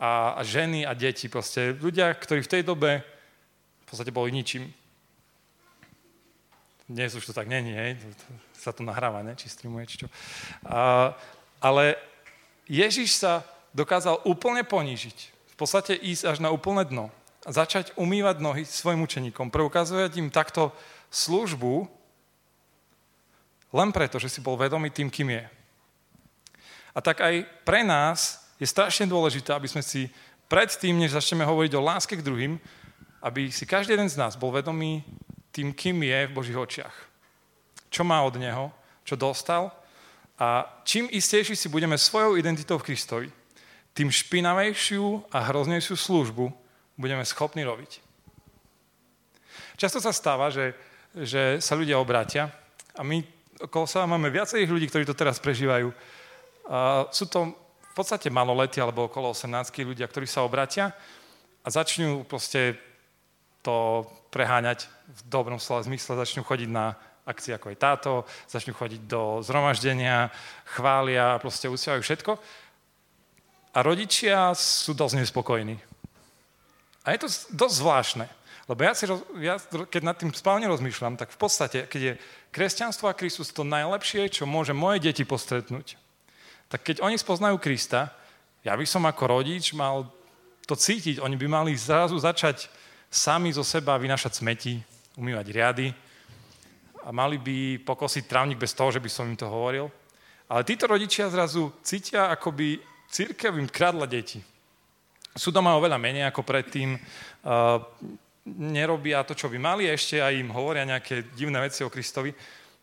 a, 0.00 0.36
a 0.36 0.40
ženy 0.42 0.86
a 0.86 0.92
deti. 0.94 1.28
Proste 1.28 1.76
ľudia, 1.76 2.12
ktorí 2.12 2.42
v 2.44 2.52
tej 2.58 2.62
dobe 2.66 3.04
podstate 3.94 4.10
boli 4.10 4.34
ničím. 4.34 4.74
Dnes 6.90 7.14
už 7.14 7.30
to 7.30 7.32
tak 7.32 7.46
není, 7.46 7.70
hej? 7.70 7.94
sa 8.58 8.74
to 8.74 8.82
nahráva, 8.82 9.22
ne? 9.22 9.38
či 9.38 9.46
streamuje, 9.46 9.86
či 9.86 10.02
čo. 10.02 10.08
A, 10.66 11.14
ale 11.62 11.94
Ježiš 12.66 13.22
sa 13.22 13.46
dokázal 13.70 14.26
úplne 14.26 14.66
ponížiť, 14.66 15.18
v 15.54 15.56
podstate 15.56 15.94
ísť 15.94 16.34
až 16.34 16.38
na 16.42 16.50
úplné 16.50 16.82
dno 16.82 17.14
a 17.46 17.54
začať 17.54 17.94
umývať 17.94 18.42
nohy 18.42 18.62
svojim 18.66 19.06
učeníkom, 19.06 19.54
preukazovať 19.54 20.18
im 20.18 20.34
takto 20.34 20.74
službu 21.14 21.86
len 23.74 23.90
preto, 23.90 24.22
že 24.22 24.30
si 24.30 24.38
bol 24.38 24.54
vedomý 24.54 24.94
tým, 24.94 25.10
kým 25.10 25.34
je. 25.34 25.44
A 26.94 26.98
tak 27.02 27.18
aj 27.18 27.42
pre 27.66 27.82
nás 27.82 28.46
je 28.62 28.70
strašne 28.70 29.10
dôležité, 29.10 29.50
aby 29.50 29.66
sme 29.66 29.82
si 29.82 30.06
predtým, 30.46 30.94
než 30.94 31.18
začneme 31.18 31.42
hovoriť 31.42 31.74
o 31.74 31.82
láske 31.82 32.14
k 32.14 32.22
druhým, 32.22 32.54
aby 33.18 33.50
si 33.50 33.66
každý 33.66 33.98
jeden 33.98 34.06
z 34.06 34.14
nás 34.14 34.38
bol 34.38 34.54
vedomý 34.54 35.02
tým, 35.50 35.74
kým 35.74 36.06
je 36.06 36.30
v 36.30 36.34
Božích 36.34 36.54
očiach. 36.54 36.94
Čo 37.90 38.06
má 38.06 38.22
od 38.22 38.38
Neho, 38.38 38.70
čo 39.02 39.18
dostal 39.18 39.74
a 40.38 40.66
čím 40.86 41.10
istejší 41.10 41.58
si 41.58 41.66
budeme 41.66 41.98
svojou 41.98 42.38
identitou 42.38 42.78
v 42.78 42.86
Kristovi, 42.90 43.28
tým 43.94 44.10
špinavejšiu 44.10 45.30
a 45.30 45.38
hroznejšiu 45.50 45.94
službu 45.94 46.50
budeme 46.98 47.22
schopní 47.22 47.62
robiť. 47.62 48.02
Často 49.78 50.02
sa 50.02 50.10
stáva, 50.14 50.50
že, 50.50 50.74
že 51.14 51.58
sa 51.62 51.78
ľudia 51.78 51.98
obrátia 51.98 52.50
a 52.94 53.02
my 53.06 53.22
okolo 53.60 53.86
sa 53.86 54.08
máme 54.08 54.32
viacerých 54.32 54.70
ľudí, 54.70 54.86
ktorí 54.90 55.04
to 55.06 55.14
teraz 55.14 55.38
prežívajú. 55.38 55.92
A 56.70 57.06
sú 57.12 57.28
to 57.28 57.52
v 57.54 57.94
podstate 57.94 58.32
maloletí 58.32 58.82
alebo 58.82 59.06
okolo 59.06 59.30
18 59.30 59.70
ľudia, 59.86 60.10
ktorí 60.10 60.26
sa 60.26 60.42
obratia 60.42 60.90
a 61.62 61.68
začnú 61.70 62.26
proste 62.26 62.74
to 63.62 64.04
preháňať 64.34 64.90
v 65.08 65.20
dobrom 65.30 65.62
slova 65.62 65.86
zmysle, 65.86 66.18
začnú 66.18 66.42
chodiť 66.42 66.68
na 66.68 66.98
akcie 67.24 67.56
ako 67.56 67.72
je 67.72 67.78
táto, 67.80 68.12
začnú 68.48 68.76
chodiť 68.76 69.08
do 69.08 69.40
zhromaždenia, 69.40 70.28
chvália, 70.76 71.40
proste 71.40 71.72
usielajú 71.72 72.04
všetko. 72.04 72.32
A 73.74 73.78
rodičia 73.80 74.52
sú 74.52 74.92
dosť 74.92 75.24
nespokojní. 75.24 75.80
A 77.04 77.16
je 77.16 77.18
to 77.24 77.28
dosť 77.52 77.74
zvláštne, 77.80 78.26
lebo 78.64 78.80
ja, 78.80 78.92
si, 78.96 79.04
ja 79.44 79.60
keď 79.60 80.02
nad 80.02 80.16
tým 80.16 80.32
správne 80.32 80.64
rozmýšľam, 80.72 81.20
tak 81.20 81.28
v 81.28 81.38
podstate, 81.38 81.78
keď 81.84 82.00
je 82.00 82.12
kresťanstvo 82.48 83.12
a 83.12 83.18
Kristus 83.18 83.52
to 83.52 83.60
najlepšie, 83.60 84.32
čo 84.32 84.48
môže 84.48 84.72
moje 84.72 85.04
deti 85.04 85.28
postretnúť, 85.28 86.00
tak 86.72 86.80
keď 86.80 87.04
oni 87.04 87.20
spoznajú 87.20 87.60
Krista, 87.60 88.08
ja 88.64 88.72
by 88.72 88.88
som 88.88 89.04
ako 89.04 89.28
rodič 89.28 89.76
mal 89.76 90.08
to 90.64 90.72
cítiť, 90.72 91.20
oni 91.20 91.36
by 91.36 91.44
mali 91.44 91.76
zrazu 91.76 92.16
začať 92.16 92.72
sami 93.12 93.52
zo 93.52 93.60
seba 93.60 94.00
vynašať 94.00 94.32
smeti, 94.40 94.80
umývať 95.20 95.46
riady 95.52 95.88
a 97.04 97.12
mali 97.12 97.36
by 97.36 97.84
pokosiť 97.84 98.24
trávnik 98.24 98.56
bez 98.56 98.72
toho, 98.72 98.88
že 98.88 98.98
by 99.04 99.10
som 99.12 99.28
im 99.28 99.36
to 99.36 99.44
hovoril. 99.44 99.92
Ale 100.48 100.64
títo 100.64 100.88
rodičia 100.88 101.28
zrazu 101.28 101.68
cítia, 101.84 102.32
ako 102.32 102.56
by 102.56 102.68
církev 103.12 103.52
im 103.60 103.68
kradla 103.68 104.08
deti. 104.08 104.40
Sú 105.36 105.52
doma 105.52 105.76
oveľa 105.76 106.00
menej 106.00 106.24
ako 106.32 106.42
predtým, 106.46 106.96
nerobia 108.44 109.24
to, 109.24 109.32
čo 109.32 109.48
by 109.48 109.56
mali, 109.56 109.88
ešte 109.88 110.20
aj 110.20 110.36
im 110.36 110.52
hovoria 110.52 110.84
nejaké 110.84 111.32
divné 111.32 111.60
veci 111.64 111.80
o 111.80 111.92
Kristovi. 111.92 112.32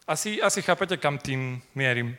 Asi, 0.10 0.42
asi 0.42 0.66
chápete, 0.66 0.98
kam 0.98 1.22
tým 1.22 1.62
mierim. 1.78 2.18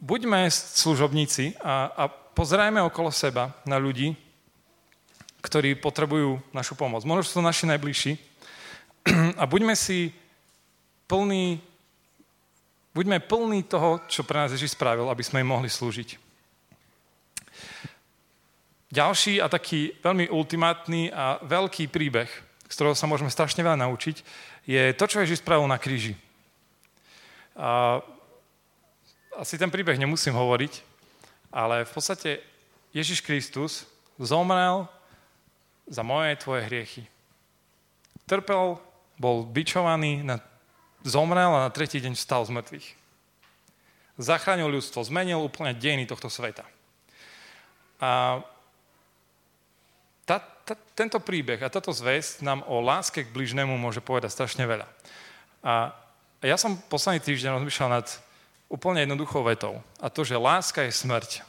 Buďme 0.00 0.48
služobníci 0.48 1.56
a, 1.60 1.92
a 1.92 2.04
pozerajme 2.08 2.80
okolo 2.84 3.12
seba 3.12 3.52
na 3.68 3.76
ľudí, 3.76 4.16
ktorí 5.44 5.76
potrebujú 5.76 6.40
našu 6.52 6.74
pomoc. 6.74 7.04
Možno 7.04 7.24
sú 7.24 7.32
to 7.40 7.44
naši 7.44 7.68
najbližší. 7.68 8.12
A 9.40 9.46
buďme 9.46 9.76
si 9.76 10.10
plní, 11.06 11.62
buďme 12.92 13.22
plní 13.22 13.62
toho, 13.62 14.02
čo 14.10 14.26
pre 14.26 14.42
nás 14.42 14.52
Ježiš 14.52 14.74
spravil, 14.74 15.06
aby 15.06 15.22
sme 15.22 15.40
im 15.40 15.52
mohli 15.54 15.70
slúžiť. 15.70 16.25
Ďalší 18.96 19.44
a 19.44 19.52
taký 19.52 19.92
veľmi 20.00 20.32
ultimátny 20.32 21.12
a 21.12 21.36
veľký 21.44 21.92
príbeh, 21.92 22.32
z 22.64 22.72
ktorého 22.72 22.96
sa 22.96 23.04
môžeme 23.04 23.28
strašne 23.28 23.60
veľa 23.60 23.84
naučiť, 23.84 24.16
je 24.64 24.96
to, 24.96 25.04
čo 25.04 25.20
Ježiš 25.20 25.44
spravil 25.44 25.68
na 25.68 25.76
kríži. 25.76 26.16
A 27.60 28.00
asi 29.36 29.60
ten 29.60 29.68
príbeh 29.68 30.00
nemusím 30.00 30.32
hovoriť, 30.32 30.80
ale 31.52 31.84
v 31.84 31.92
podstate 31.92 32.40
Ježiš 32.96 33.20
Kristus 33.20 33.84
zomrel 34.16 34.88
za 35.84 36.00
moje 36.00 36.32
tvoje 36.40 36.64
hriechy. 36.64 37.04
Trpel, 38.24 38.80
bol 39.20 39.44
bičovaný, 39.44 40.24
na, 40.24 40.40
zomrel 41.04 41.52
a 41.52 41.68
na 41.68 41.70
tretí 41.70 42.00
deň 42.00 42.16
vstal 42.16 42.48
z 42.48 42.56
mŕtvych. 42.56 42.88
Zachránil 44.16 44.72
ľudstvo, 44.72 45.04
zmenil 45.04 45.44
úplne 45.44 45.76
dejiny 45.76 46.08
tohto 46.08 46.32
sveta. 46.32 46.64
A 48.00 48.40
tá, 50.26 50.42
tá, 50.42 50.74
tento 50.98 51.22
príbeh 51.22 51.62
a 51.62 51.72
táto 51.72 51.94
zväzť 51.94 52.42
nám 52.42 52.66
o 52.66 52.82
láske 52.82 53.22
k 53.22 53.32
bližnému 53.32 53.78
môže 53.78 54.02
povedať 54.02 54.34
strašne 54.34 54.66
veľa. 54.66 54.86
A, 55.62 55.94
ja 56.42 56.58
som 56.58 56.76
posledný 56.90 57.22
týždeň 57.22 57.62
rozmýšľal 57.62 58.02
nad 58.02 58.06
úplne 58.66 59.06
jednoduchou 59.06 59.46
vetou. 59.46 59.78
A 60.02 60.10
to, 60.10 60.26
že 60.26 60.36
láska 60.36 60.82
je 60.82 60.92
smrť. 60.92 61.46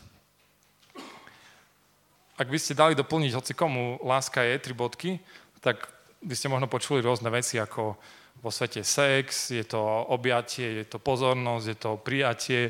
ak 2.37 2.47
by 2.47 2.59
ste 2.61 2.77
dali 2.77 2.93
doplniť 2.93 3.33
hoci 3.33 3.57
komu 3.57 3.97
láska 4.05 4.45
je, 4.45 4.61
tri 4.61 4.73
bodky, 4.77 5.17
tak 5.57 5.89
by 6.21 6.37
ste 6.37 6.53
možno 6.53 6.69
počuli 6.69 7.01
rôzne 7.01 7.33
veci 7.33 7.57
ako 7.57 7.97
vo 8.37 8.49
svete 8.53 8.85
sex, 8.85 9.49
je 9.49 9.65
to 9.65 9.81
objatie, 10.13 10.81
je 10.81 10.85
to 10.85 11.01
pozornosť, 11.01 11.65
je 11.65 11.77
to 11.81 11.91
prijatie, 11.97 12.69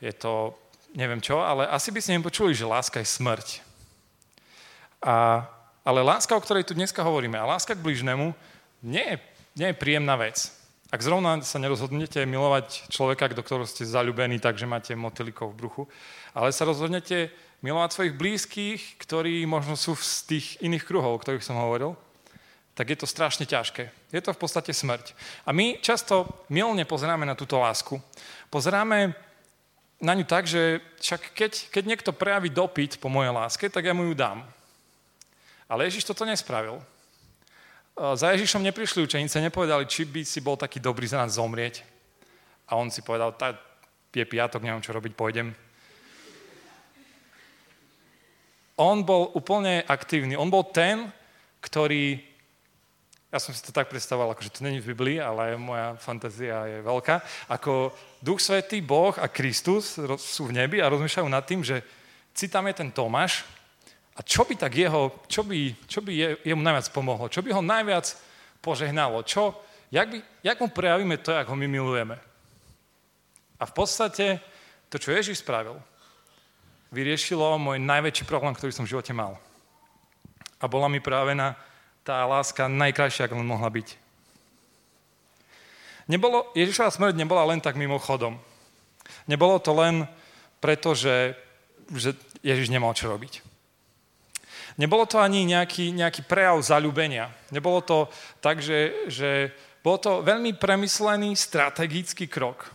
je 0.00 0.12
to 0.16 0.56
neviem 0.96 1.20
čo, 1.20 1.40
ale 1.44 1.68
asi 1.68 1.92
by 1.92 2.00
ste 2.00 2.16
nepočuli, 2.16 2.56
že 2.56 2.68
láska 2.68 3.00
je 3.00 3.08
smrť. 3.08 3.71
A, 5.02 5.42
ale 5.82 6.00
láska, 6.06 6.32
o 6.32 6.40
ktorej 6.40 6.62
tu 6.62 6.78
dneska 6.78 7.02
hovoríme, 7.02 7.34
a 7.34 7.46
láska 7.58 7.74
k 7.74 7.82
bližnému, 7.82 8.30
nie 8.86 9.02
je, 9.02 9.16
nie 9.58 9.68
je 9.70 9.80
príjemná 9.82 10.14
vec. 10.14 10.54
Ak 10.92 11.02
zrovna 11.02 11.40
sa 11.40 11.58
nerozhodnete 11.58 12.22
milovať 12.28 12.86
človeka, 12.92 13.32
do 13.32 13.42
ktorého 13.42 13.66
ste 13.66 13.88
zalúbení, 13.88 14.38
takže 14.38 14.68
máte 14.68 14.92
motylikov 14.92 15.50
v 15.52 15.58
bruchu, 15.64 15.82
ale 16.36 16.52
sa 16.52 16.68
rozhodnete 16.68 17.32
milovať 17.64 17.90
svojich 17.96 18.14
blízkych, 18.14 18.80
ktorí 19.00 19.42
možno 19.48 19.74
sú 19.74 19.96
z 19.96 20.28
tých 20.28 20.46
iných 20.60 20.84
kruhov, 20.84 21.16
o 21.16 21.22
ktorých 21.22 21.42
som 21.42 21.56
hovoril, 21.56 21.96
tak 22.76 22.92
je 22.92 22.98
to 23.00 23.08
strašne 23.08 23.48
ťažké. 23.48 23.88
Je 24.12 24.20
to 24.20 24.32
v 24.32 24.40
podstate 24.40 24.72
smrť. 24.72 25.16
A 25.44 25.52
my 25.52 25.80
často 25.80 26.28
milne 26.48 26.84
pozeráme 26.84 27.24
na 27.24 27.36
túto 27.36 27.60
lásku. 27.60 28.00
Pozeráme 28.48 29.16
na 30.02 30.12
ňu 30.16 30.24
tak, 30.24 30.48
že 30.48 30.80
však 31.00 31.36
keď, 31.36 31.52
keď 31.72 31.84
niekto 31.86 32.10
prejaví 32.12 32.48
dopyt 32.50 32.98
po 32.98 33.12
mojej 33.12 33.32
láske, 33.32 33.68
tak 33.68 33.86
ja 33.86 33.94
mu 33.94 34.08
ju 34.08 34.14
dám. 34.16 34.44
Ale 35.68 35.86
Ježiš 35.86 36.08
toto 36.08 36.24
nespravil. 36.24 36.80
Za 37.92 38.32
Ježišom 38.32 38.64
neprišli 38.64 39.04
učeníce, 39.04 39.36
nepovedali, 39.40 39.84
či 39.84 40.08
by 40.08 40.24
si 40.24 40.40
bol 40.40 40.56
taký 40.56 40.80
dobrý 40.80 41.04
za 41.04 41.20
nás 41.20 41.36
zomrieť. 41.36 41.84
A 42.70 42.80
on 42.80 42.88
si 42.88 43.04
povedal, 43.04 43.36
tak 43.36 43.60
je 44.12 44.24
piatok, 44.24 44.64
neviem, 44.64 44.80
čo 44.80 44.96
robiť, 44.96 45.12
pôjdem. 45.12 45.52
On 48.80 49.04
bol 49.04 49.28
úplne 49.36 49.84
aktívny. 49.84 50.36
On 50.36 50.48
bol 50.48 50.64
ten, 50.72 51.12
ktorý 51.60 52.32
ja 53.32 53.40
som 53.40 53.56
si 53.56 53.64
to 53.64 53.72
tak 53.72 53.88
predstavoval, 53.88 54.36
akože 54.36 54.60
to 54.60 54.60
není 54.60 54.84
v 54.84 54.92
Biblii, 54.92 55.16
ale 55.16 55.56
moja 55.56 55.96
fantázia 55.96 56.68
je 56.68 56.78
veľká, 56.84 57.48
ako 57.48 57.88
Duch 58.20 58.44
Svetý, 58.44 58.84
Boh 58.84 59.16
a 59.16 59.24
Kristus 59.24 59.96
sú 60.20 60.52
v 60.52 60.60
nebi 60.60 60.84
a 60.84 60.92
rozmýšľajú 60.92 61.28
nad 61.32 61.40
tým, 61.48 61.64
že 61.64 61.80
si 62.36 62.52
tam 62.52 62.68
je 62.68 62.76
ten 62.76 62.92
Tomáš 62.92 63.48
a 64.12 64.20
čo 64.20 64.44
by 64.44 64.54
tak 64.60 64.76
jeho, 64.76 65.24
čo 65.24 65.40
by, 65.40 65.88
čo 65.88 66.04
by 66.04 66.12
je, 66.12 66.28
jemu 66.44 66.60
najviac 66.60 66.86
pomohlo, 66.92 67.32
čo 67.32 67.40
by 67.40 67.50
ho 67.56 67.62
najviac 67.64 68.12
požehnalo, 68.60 69.24
čo, 69.24 69.56
jak, 69.88 70.08
by, 70.12 70.18
jak 70.44 70.60
mu 70.60 70.68
prejavíme 70.68 71.16
to, 71.16 71.32
ako 71.32 71.56
my 71.56 71.64
milujeme. 71.64 72.16
A 73.56 73.64
v 73.64 73.72
podstate 73.72 74.42
to, 74.92 75.00
čo 75.00 75.16
Ježiš 75.16 75.40
spravil, 75.40 75.80
vyriešilo 76.92 77.56
môj 77.56 77.80
najväčší 77.80 78.28
problém, 78.28 78.52
ktorý 78.52 78.70
som 78.76 78.84
v 78.84 78.92
živote 78.92 79.16
mal. 79.16 79.40
A 80.60 80.68
bola 80.68 80.92
mi 80.92 81.00
právená 81.00 81.56
tá 82.04 82.20
láska 82.28 82.68
najkrajšia, 82.68 83.26
ako 83.26 83.40
mohla 83.40 83.72
byť. 83.72 83.96
Nebolo, 86.10 86.52
Ježišova 86.52 86.92
smrť 86.92 87.14
nebola 87.16 87.48
len 87.48 87.62
tak 87.64 87.80
mimochodom. 87.80 88.36
Nebolo 89.24 89.56
to 89.62 89.72
len 89.72 90.04
preto, 90.60 90.92
že, 90.92 91.38
že 91.94 92.12
Ježiš 92.44 92.68
nemal 92.68 92.92
čo 92.92 93.08
robiť. 93.08 93.51
Nebolo 94.80 95.04
to 95.04 95.20
ani 95.20 95.44
nejaký, 95.44 95.92
nejaký 95.92 96.24
prejav 96.24 96.60
zalúbenia. 96.64 97.28
Nebolo 97.52 97.80
to 97.84 97.98
tak, 98.40 98.64
že, 98.64 99.08
že 99.10 99.52
bol 99.84 99.98
to 99.98 100.24
veľmi 100.24 100.56
premyslený 100.56 101.36
strategický 101.36 102.30
krok. 102.30 102.70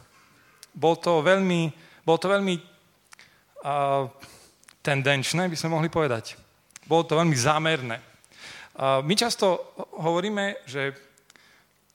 Bol 0.77 0.99
to 0.99 1.25
veľmi, 1.25 1.73
bol 2.05 2.21
to 2.21 2.29
veľmi 2.29 2.55
uh, 2.59 4.05
tendenčné, 4.85 5.49
by 5.49 5.57
sme 5.57 5.73
mohli 5.73 5.89
povedať. 5.89 6.37
Bolo 6.87 7.03
to 7.03 7.19
veľmi 7.19 7.35
zámerné. 7.35 7.99
My 8.77 9.13
často 9.17 9.73
hovoríme, 9.97 10.63
že 10.69 10.93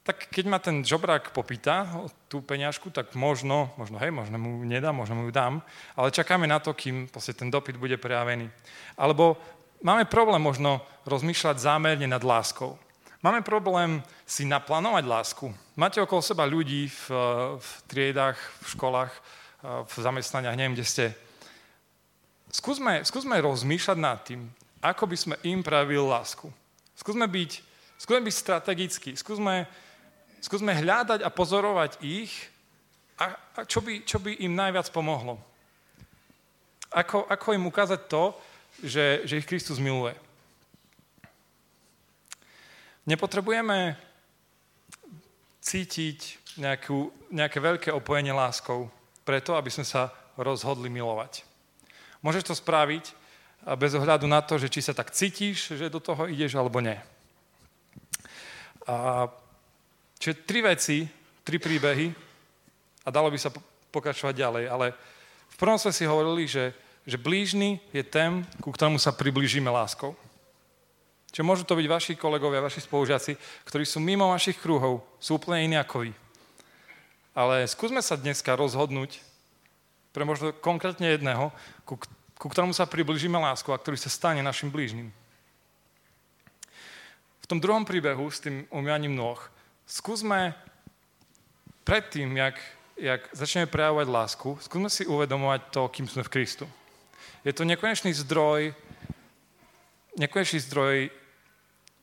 tak 0.03 0.27
keď 0.35 0.45
ma 0.51 0.59
ten 0.59 0.83
žobrák 0.83 1.31
popýta 1.31 1.87
tú 2.27 2.43
peňažku, 2.43 2.91
tak 2.91 3.15
možno, 3.15 3.71
možno 3.79 4.03
hej, 4.03 4.11
možno 4.11 4.35
mu 4.35 4.67
nedám, 4.67 4.99
možno 4.99 5.15
mu 5.15 5.31
ju 5.31 5.33
dám, 5.33 5.62
ale 5.95 6.11
čakáme 6.11 6.51
na 6.51 6.59
to, 6.59 6.75
kým 6.75 7.07
ten 7.07 7.49
dopyt 7.55 7.79
bude 7.79 7.95
prejavený. 8.03 8.51
Alebo 8.99 9.38
máme 9.83 10.07
problém 10.07 10.42
možno 10.42 10.81
rozmýšľať 11.07 11.59
zámerne 11.59 12.07
nad 12.07 12.23
láskou. 12.23 12.79
Máme 13.23 13.42
problém 13.47 14.03
si 14.27 14.42
naplánovať 14.42 15.05
lásku. 15.07 15.47
Máte 15.79 16.03
okolo 16.03 16.18
seba 16.23 16.42
ľudí 16.42 16.90
v, 16.90 17.03
v 17.59 17.71
triedách, 17.87 18.38
v 18.38 18.66
školách, 18.75 19.12
v 19.62 19.95
zamestnaniach, 19.95 20.59
neviem, 20.59 20.75
kde 20.75 20.87
ste. 20.87 21.07
Skúsme, 22.51 23.07
skúsme 23.07 23.38
rozmýšľať 23.38 23.99
nad 23.99 24.18
tým, 24.27 24.51
ako 24.83 25.07
by 25.07 25.16
sme 25.16 25.35
im 25.47 25.62
pravili 25.62 26.03
lásku. 26.03 26.51
Skúsme 26.99 27.31
byť, 27.31 27.51
skúsme 27.95 28.27
byť 28.27 28.35
strategickí, 28.35 29.11
skúsme, 29.14 29.71
skúsme 30.42 30.75
hľadať 30.75 31.23
a 31.23 31.31
pozorovať 31.31 32.03
ich, 32.03 32.35
a, 33.23 33.38
a 33.38 33.61
čo, 33.62 33.79
by, 33.79 34.03
čo 34.03 34.18
by 34.18 34.42
im 34.42 34.59
najviac 34.59 34.90
pomohlo. 34.90 35.38
Ako, 36.90 37.31
ako 37.31 37.55
im 37.55 37.71
ukázať 37.71 38.11
to, 38.11 38.35
že, 38.80 39.28
že 39.28 39.37
ich 39.37 39.48
Kristus 39.48 39.76
miluje. 39.76 40.16
Nepotrebujeme 43.04 43.98
cítiť 45.61 46.18
nejakú, 46.56 47.11
nejaké 47.35 47.58
veľké 47.58 47.90
opojenie 47.92 48.32
láskou 48.32 48.88
preto, 49.26 49.58
aby 49.58 49.68
sme 49.68 49.85
sa 49.85 50.14
rozhodli 50.38 50.88
milovať. 50.88 51.42
Môžeš 52.22 52.44
to 52.46 52.54
spraviť, 52.54 53.04
bez 53.78 53.94
ohľadu 53.94 54.26
na 54.26 54.42
to, 54.42 54.58
že 54.58 54.70
či 54.70 54.82
sa 54.82 54.94
tak 54.94 55.14
cítiš, 55.14 55.78
že 55.78 55.92
do 55.92 56.02
toho 56.02 56.26
ideš 56.26 56.58
alebo 56.58 56.82
nie. 56.82 56.98
A, 58.87 59.30
čiže 60.18 60.42
tri 60.42 60.62
veci, 60.66 61.06
tri 61.46 61.62
príbehy 61.62 62.11
a 63.06 63.08
dalo 63.14 63.30
by 63.30 63.38
sa 63.38 63.54
pokračovať 63.94 64.35
ďalej, 64.35 64.64
ale 64.66 64.87
v 65.50 65.56
prvom 65.58 65.78
sme 65.78 65.94
si 65.94 66.02
hovorili, 66.02 66.50
že, 66.50 66.74
že 67.07 67.19
blížny 67.19 67.83
je 67.91 68.03
ten, 68.07 68.47
ku 68.62 68.71
ktorému 68.71 68.99
sa 68.99 69.15
priblížime 69.15 69.71
láskou. 69.71 70.15
Čiže 71.33 71.49
môžu 71.49 71.65
to 71.65 71.79
byť 71.79 71.87
vaši 71.88 72.12
kolegovia, 72.15 72.61
vaši 72.61 72.85
spolužiaci, 72.85 73.35
ktorí 73.65 73.88
sú 73.88 73.99
mimo 73.99 74.29
vašich 74.31 74.61
kruhov, 74.61 75.01
sú 75.17 75.41
úplne 75.41 75.65
iní 75.65 75.77
ako 75.81 76.07
vy. 76.07 76.11
Ale 77.33 77.65
skúsme 77.65 78.05
sa 78.05 78.21
dneska 78.21 78.53
rozhodnúť 78.53 79.19
pre 80.12 80.29
možno 80.29 80.53
konkrétne 80.53 81.09
jedného, 81.09 81.49
ku 81.88 81.97
ku 82.43 82.51
ktorému 82.51 82.75
sa 82.75 82.91
približíme 82.91 83.38
lásku 83.38 83.71
a 83.71 83.79
ktorý 83.79 83.95
sa 83.95 84.11
stane 84.11 84.43
našim 84.43 84.67
blížnym. 84.67 85.15
V 87.38 87.47
tom 87.47 87.62
druhom 87.62 87.87
príbehu 87.87 88.27
s 88.27 88.43
tým 88.43 88.67
umývaním 88.75 89.15
nôh 89.15 89.38
skúsme 89.87 90.51
predtým, 91.87 92.35
jak, 92.35 92.59
jak 92.99 93.23
začneme 93.31 93.71
prejavovať 93.71 94.07
lásku, 94.11 94.49
skúsme 94.59 94.91
si 94.91 95.07
uvedomovať 95.07 95.71
to, 95.71 95.87
kým 95.95 96.11
sme 96.11 96.27
v 96.27 96.33
Kristu. 96.35 96.67
Je 97.42 97.52
to 97.52 97.66
nekonečný 97.66 98.14
zdroj, 98.14 98.70
nekonečný 100.14 100.62
zdroj 100.62 101.11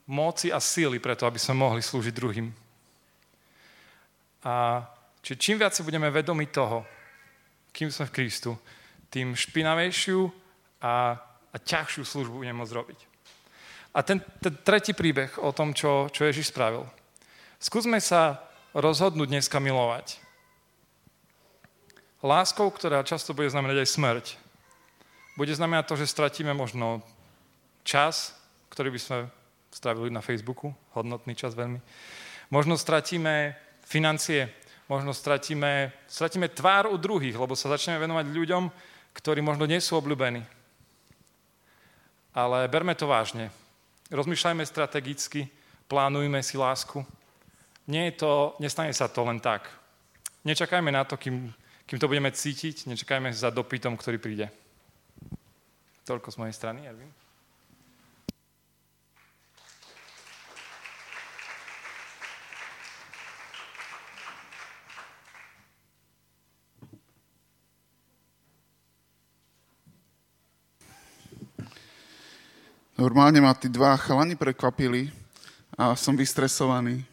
moci 0.04 0.52
a 0.52 0.60
síly 0.60 1.00
preto, 1.00 1.24
aby 1.24 1.40
sme 1.40 1.64
mohli 1.64 1.80
slúžiť 1.80 2.12
druhým. 2.12 2.52
A 4.44 4.84
či 5.24 5.36
čím 5.36 5.56
viac 5.56 5.72
si 5.72 5.80
budeme 5.80 6.12
vedomi 6.12 6.44
toho, 6.52 6.84
kým 7.72 7.88
sme 7.88 8.08
v 8.08 8.14
Kristu, 8.20 8.52
tým 9.08 9.32
špinavejšiu 9.32 10.28
a, 10.84 11.16
a 11.52 11.56
ťažšiu 11.56 12.04
službu 12.04 12.44
budeme 12.44 12.60
môcť 12.60 12.76
robiť. 12.76 12.98
A 13.96 14.04
ten, 14.04 14.20
ten 14.44 14.54
tretí 14.60 14.92
príbeh 14.92 15.40
o 15.40 15.56
tom, 15.56 15.72
čo, 15.72 16.12
čo 16.12 16.28
Ježiš 16.28 16.52
spravil. 16.52 16.84
Skúsme 17.56 17.96
sa 18.00 18.44
rozhodnúť 18.76 19.28
dneska 19.28 19.56
milovať. 19.56 20.20
Láskou, 22.20 22.68
ktorá 22.68 23.00
často 23.02 23.32
bude 23.32 23.48
znamenať 23.48 23.82
aj 23.82 23.88
smrť. 23.88 24.26
Bude 25.38 25.54
znamenať 25.54 25.84
to, 25.86 25.94
že 26.00 26.10
stratíme 26.10 26.54
možno 26.54 27.02
čas, 27.86 28.34
ktorý 28.70 28.94
by 28.94 29.00
sme 29.00 29.18
strávili 29.70 30.10
na 30.10 30.22
Facebooku, 30.22 30.74
hodnotný 30.94 31.34
čas 31.38 31.54
veľmi. 31.54 31.78
Možno 32.50 32.74
stratíme 32.74 33.54
financie, 33.86 34.50
možno 34.90 35.14
stratíme, 35.14 35.94
stratíme 36.10 36.50
tvár 36.50 36.90
u 36.90 36.98
druhých, 36.98 37.38
lebo 37.38 37.54
sa 37.54 37.70
začneme 37.70 38.02
venovať 38.02 38.26
ľuďom, 38.26 38.64
ktorí 39.14 39.38
možno 39.42 39.66
nie 39.66 39.78
sú 39.78 39.98
obľúbení. 39.98 40.42
Ale 42.34 42.66
berme 42.70 42.94
to 42.94 43.06
vážne. 43.06 43.50
Rozmýšľajme 44.10 44.66
strategicky, 44.66 45.46
plánujme 45.86 46.42
si 46.42 46.58
lásku. 46.58 47.06
Nie 47.86 48.10
je 48.10 48.22
to, 48.22 48.32
nestane 48.58 48.94
sa 48.94 49.10
to 49.10 49.22
len 49.26 49.38
tak. 49.38 49.66
Nečakajme 50.46 50.90
na 50.90 51.02
to, 51.06 51.18
kým, 51.18 51.50
kým 51.86 51.98
to 51.98 52.10
budeme 52.10 52.30
cítiť, 52.30 52.86
nečakajme 52.86 53.34
za 53.34 53.50
dopytom, 53.50 53.98
ktorý 53.98 54.18
príde. 54.18 54.46
Toľko 56.10 56.34
z 56.34 56.40
mojej 56.42 56.54
strany, 56.58 56.82
Erwin. 56.90 57.06
Normálne 72.98 73.38
ma 73.38 73.54
tí 73.54 73.70
dva 73.70 73.94
chalani 73.94 74.34
prekvapili 74.34 75.14
a 75.78 75.94
som 75.94 76.18
vystresovaný. 76.18 77.06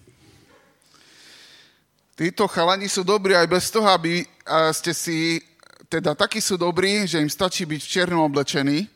Títo 2.17 2.49
chalani 2.49 2.89
sú 2.89 3.05
dobrí 3.05 3.37
aj 3.37 3.45
bez 3.45 3.69
toho, 3.69 3.85
aby 3.93 4.25
ste 4.73 4.89
si, 4.97 5.37
teda 5.87 6.15
takí 6.15 6.43
sú 6.43 6.59
dobrí, 6.59 7.07
že 7.07 7.23
im 7.23 7.31
stačí 7.31 7.63
byť 7.63 7.81
v 7.83 7.91
čiernom 7.91 8.21
oblečení 8.27 8.87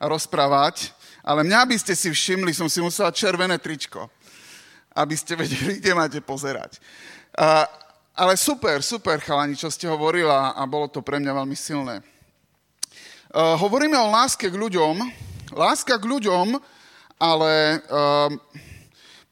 a 0.00 0.08
rozprávať, 0.08 0.92
ale 1.20 1.44
mňa 1.44 1.60
by 1.68 1.76
ste 1.76 1.92
si 1.92 2.08
všimli, 2.08 2.56
som 2.56 2.68
si 2.68 2.80
musela 2.80 3.12
červené 3.12 3.60
tričko, 3.60 4.08
aby 4.96 5.14
ste 5.16 5.36
vedeli, 5.40 5.80
kde 5.80 5.92
máte 5.92 6.20
pozerať. 6.24 6.80
A, 7.36 7.68
ale 8.16 8.36
super, 8.40 8.80
super 8.80 9.20
chalani, 9.20 9.56
čo 9.56 9.68
ste 9.68 9.88
hovorila 9.88 10.56
a 10.56 10.62
bolo 10.64 10.88
to 10.88 11.04
pre 11.04 11.20
mňa 11.20 11.32
veľmi 11.44 11.56
silné. 11.56 12.00
Uh, 13.30 13.54
hovoríme 13.54 13.94
o 13.94 14.10
láske 14.10 14.50
k 14.50 14.58
ľuďom, 14.58 15.28
Láska 15.50 15.98
k 15.98 16.06
ľuďom, 16.06 16.62
ale 17.18 17.82
um, 17.90 18.38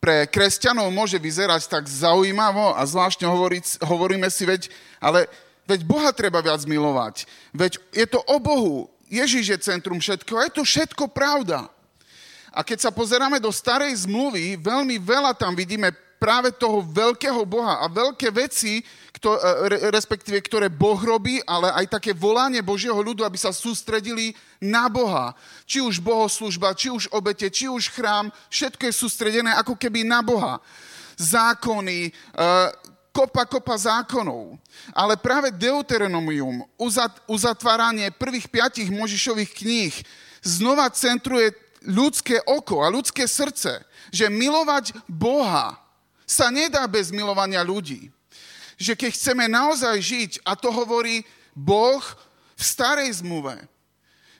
pre 0.03 0.27
kresťanov 0.27 0.91
môže 0.91 1.15
vyzerať 1.15 1.71
tak 1.71 1.87
zaujímavo 1.87 2.75
a 2.75 2.83
zvláštne 2.83 3.31
hovoriť, 3.31 3.87
hovoríme 3.87 4.27
si, 4.27 4.43
veď, 4.43 4.67
ale 4.99 5.31
veď 5.69 5.81
Boha 5.85 6.11
treba 6.17 6.41
viac 6.41 6.65
milovať. 6.65 7.29
Veď 7.53 7.77
je 7.93 8.07
to 8.09 8.25
o 8.25 8.37
Bohu. 8.41 8.89
Ježiš 9.13 9.45
je 9.53 9.59
centrum 9.61 10.01
všetkého. 10.01 10.41
Je 10.49 10.57
to 10.57 10.65
všetko 10.65 11.13
pravda. 11.13 11.69
A 12.53 12.65
keď 12.65 12.89
sa 12.89 12.91
pozeráme 12.91 13.37
do 13.39 13.53
starej 13.53 14.09
zmluvy, 14.09 14.57
veľmi 14.57 14.97
veľa 14.97 15.37
tam 15.37 15.53
vidíme 15.53 15.93
práve 16.19 16.51
toho 16.51 16.83
veľkého 16.83 17.47
Boha 17.47 17.79
a 17.79 17.87
veľké 17.87 18.35
veci, 18.35 18.83
kto, 19.15 19.39
e, 19.39 19.91
respektíve 19.95 20.43
ktoré 20.43 20.67
Boh 20.67 20.99
robí, 20.99 21.39
ale 21.47 21.71
aj 21.71 21.99
také 21.99 22.11
volanie 22.11 22.59
Božieho 22.59 22.99
ľudu, 22.99 23.23
aby 23.23 23.39
sa 23.39 23.55
sústredili 23.55 24.35
na 24.59 24.91
Boha. 24.91 25.39
Či 25.63 25.79
už 25.79 26.03
bohoslužba, 26.03 26.75
či 26.75 26.91
už 26.91 27.07
obete, 27.15 27.47
či 27.47 27.71
už 27.71 27.95
chrám, 27.95 28.35
všetko 28.51 28.91
je 28.91 28.95
sústredené 28.95 29.55
ako 29.55 29.79
keby 29.79 30.03
na 30.03 30.21
Boha. 30.21 30.59
Zákony, 31.15 32.11
e, 32.11 32.13
kopa, 33.13 33.45
kopa 33.49 33.75
zákonov. 33.77 34.57
Ale 34.95 35.19
práve 35.19 35.51
Deuteronomium, 35.55 36.65
uzatváranie 37.27 38.15
prvých 38.15 38.49
piatich 38.49 38.89
Možišových 38.93 39.51
kníh, 39.53 39.95
znova 40.43 40.89
centruje 40.91 41.53
ľudské 41.85 42.43
oko 42.47 42.83
a 42.83 42.93
ľudské 42.93 43.27
srdce, 43.27 43.83
že 44.11 44.27
milovať 44.33 44.95
Boha 45.07 45.79
sa 46.29 46.53
nedá 46.53 46.85
bez 46.85 47.09
milovania 47.09 47.65
ľudí. 47.65 48.13
Že 48.79 48.95
keď 48.95 49.11
chceme 49.17 49.45
naozaj 49.51 49.97
žiť, 49.99 50.31
a 50.47 50.55
to 50.55 50.71
hovorí 50.71 51.27
Boh 51.57 52.05
v 52.55 52.63
starej 52.63 53.25
zmluve, 53.25 53.59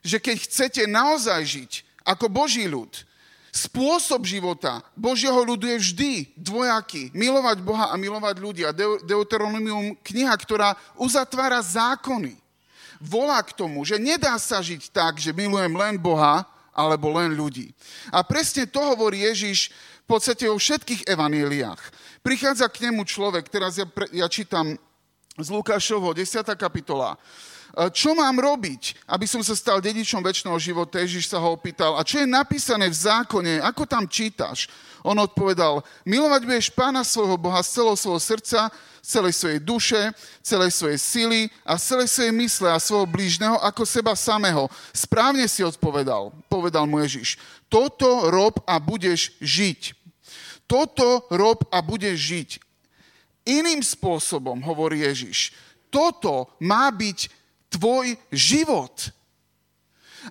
že 0.05 0.23
keď 0.23 0.37
chcete 0.47 0.83
naozaj 0.87 1.41
žiť 1.43 1.73
ako 2.07 2.31
Boží 2.31 2.69
ľud, 2.71 3.08
spôsob 3.53 4.25
života 4.29 4.85
Božieho 4.95 5.39
ľudu 5.43 5.67
je 5.67 5.79
vždy 5.79 6.13
dvojaký. 6.37 7.11
Milovať 7.17 7.59
Boha 7.65 7.91
a 7.91 7.97
milovať 7.97 8.37
ľudí. 8.39 8.63
A 8.67 8.77
Deuteronomium, 9.05 9.97
kniha, 10.05 10.35
ktorá 10.37 10.77
uzatvára 10.99 11.63
zákony, 11.65 12.37
volá 13.01 13.41
k 13.43 13.55
tomu, 13.55 13.87
že 13.87 13.97
nedá 13.97 14.37
sa 14.37 14.59
žiť 14.61 14.91
tak, 14.91 15.17
že 15.23 15.37
milujem 15.37 15.73
len 15.73 15.97
Boha 15.97 16.45
alebo 16.75 17.11
len 17.15 17.35
ľudí. 17.35 17.75
A 18.15 18.23
presne 18.23 18.67
to 18.69 18.79
hovorí 18.79 19.27
Ježiš 19.27 19.75
podstate 20.09 20.49
vo 20.49 20.57
všetkých 20.57 21.05
evaníliách. 21.05 21.81
Prichádza 22.25 22.65
k 22.73 22.89
nemu 22.89 23.05
človek, 23.05 23.53
teraz 23.53 23.77
ja, 23.77 23.85
ja 24.11 24.27
čítam 24.33 24.73
z 25.37 25.49
Lukášovho, 25.53 26.17
10. 26.17 26.49
kapitola. 26.57 27.21
E, 27.75 27.91
čo 27.93 28.17
mám 28.17 28.39
robiť, 28.39 29.09
aby 29.09 29.27
som 29.27 29.43
sa 29.45 29.53
stal 29.57 29.83
dedičom 29.83 30.23
väčšného 30.23 30.57
života? 30.57 31.03
Ježiš 31.03 31.29
sa 31.29 31.43
ho 31.43 31.57
opýtal. 31.57 31.97
A 31.99 32.07
čo 32.07 32.23
je 32.23 32.29
napísané 32.29 32.89
v 32.89 32.97
zákone? 32.97 33.61
Ako 33.65 33.85
tam 33.85 34.07
čítaš? 34.09 34.71
On 35.07 35.15
odpovedal, 35.15 35.83
milovať 36.03 36.43
budeš 36.43 36.69
pána 36.75 37.07
svojho 37.07 37.39
Boha 37.39 37.63
z 37.63 37.79
celého 37.79 37.97
svojho 37.97 38.19
srdca, 38.19 38.61
celej 39.01 39.35
svojej 39.39 39.61
duše, 39.63 40.01
celej 40.43 40.75
svojej 40.75 40.99
sily 40.99 41.41
a 41.63 41.79
celej 41.79 42.11
svojej 42.11 42.35
mysle 42.35 42.69
a 42.69 42.83
svojho 42.83 43.07
blížneho 43.07 43.57
ako 43.63 43.87
seba 43.87 44.13
samého. 44.19 44.67
Správne 44.91 45.47
si 45.47 45.63
odpovedal, 45.63 46.35
povedal 46.51 46.85
mu 46.85 46.99
Ježiš. 46.99 47.39
Toto 47.71 48.27
rob 48.29 48.59
a 48.67 48.77
budeš 48.83 49.33
žiť 49.39 49.99
toto 50.69 51.25
rob 51.33 51.65
a 51.73 51.81
budeš 51.81 52.17
žiť. 52.21 52.51
Iným 53.49 53.81
spôsobom, 53.81 54.61
hovorí 54.61 55.01
Ježiš, 55.01 55.57
toto 55.89 56.53
má 56.61 56.93
byť 56.93 57.38
tvoj 57.69 58.17
život. 58.33 59.13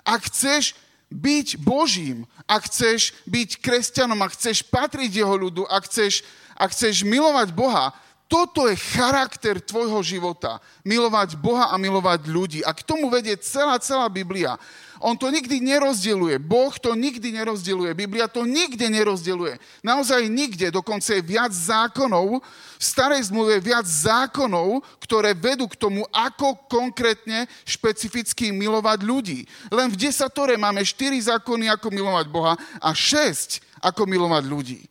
Ak 0.04 0.28
chceš 0.28 0.76
byť 1.08 1.64
Božím, 1.64 2.28
ak 2.48 2.68
chceš 2.68 3.16
byť 3.28 3.64
kresťanom, 3.64 4.20
ak 4.20 4.36
chceš 4.36 4.64
patriť 4.68 5.24
jeho 5.24 5.36
ľudu, 5.36 5.64
ak 5.68 5.88
chceš, 5.88 6.24
ak 6.60 6.72
chceš 6.76 7.08
milovať 7.08 7.56
Boha, 7.56 7.96
toto 8.28 8.68
je 8.68 8.76
charakter 8.76 9.64
tvojho 9.64 10.04
života. 10.04 10.60
Milovať 10.84 11.40
Boha 11.40 11.72
a 11.72 11.80
milovať 11.80 12.28
ľudí. 12.28 12.60
A 12.60 12.76
k 12.76 12.84
tomu 12.84 13.08
vedie 13.08 13.40
celá, 13.40 13.80
celá 13.80 14.12
Biblia. 14.12 14.60
On 15.00 15.16
to 15.16 15.32
nikdy 15.32 15.64
nerozdeluje. 15.64 16.36
Boh 16.42 16.74
to 16.76 16.92
nikdy 16.92 17.32
nerozdeluje. 17.32 17.96
Biblia 17.96 18.28
to 18.28 18.44
nikde 18.44 18.84
nerozdeluje. 18.90 19.56
Naozaj 19.80 20.28
nikde. 20.28 20.76
Dokonca 20.76 21.16
je 21.16 21.24
viac 21.24 21.56
zákonov, 21.56 22.44
v 22.78 22.84
starej 22.84 23.32
zmluve 23.32 23.58
je 23.58 23.68
viac 23.74 23.86
zákonov, 23.88 24.84
ktoré 25.02 25.32
vedú 25.32 25.66
k 25.72 25.80
tomu, 25.80 26.04
ako 26.12 26.68
konkrétne 26.68 27.48
špecificky 27.64 28.52
milovať 28.52 29.00
ľudí. 29.08 29.40
Len 29.72 29.88
v 29.88 29.98
desatore 29.98 30.60
máme 30.60 30.84
4 30.84 31.16
zákony, 31.32 31.72
ako 31.72 31.88
milovať 31.96 32.26
Boha 32.28 32.54
a 32.82 32.90
6, 32.92 33.64
ako 33.82 34.04
milovať 34.04 34.44
ľudí. 34.46 34.82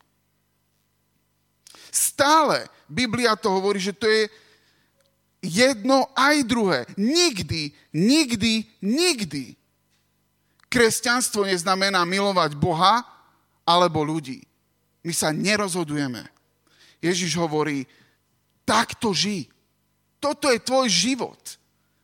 Stále 1.90 2.66
Biblia 2.86 3.34
to 3.38 3.50
hovorí, 3.50 3.80
že 3.82 3.96
to 3.96 4.06
je 4.06 4.30
jedno 5.42 6.10
aj 6.16 6.36
druhé. 6.46 6.80
Nikdy, 6.98 7.70
nikdy, 7.94 8.66
nikdy 8.82 9.56
Kresťanstvo 10.66 11.46
neznamená 11.46 12.02
milovať 12.04 12.58
Boha 12.58 13.00
alebo 13.62 14.02
ľudí. 14.02 14.42
My 15.06 15.14
sa 15.14 15.30
nerozhodujeme. 15.30 16.26
Ježiš 16.98 17.38
hovorí, 17.38 17.86
takto 18.66 19.14
ži. 19.14 19.46
Toto 20.18 20.50
je 20.50 20.58
tvoj 20.58 20.90
život. 20.90 21.38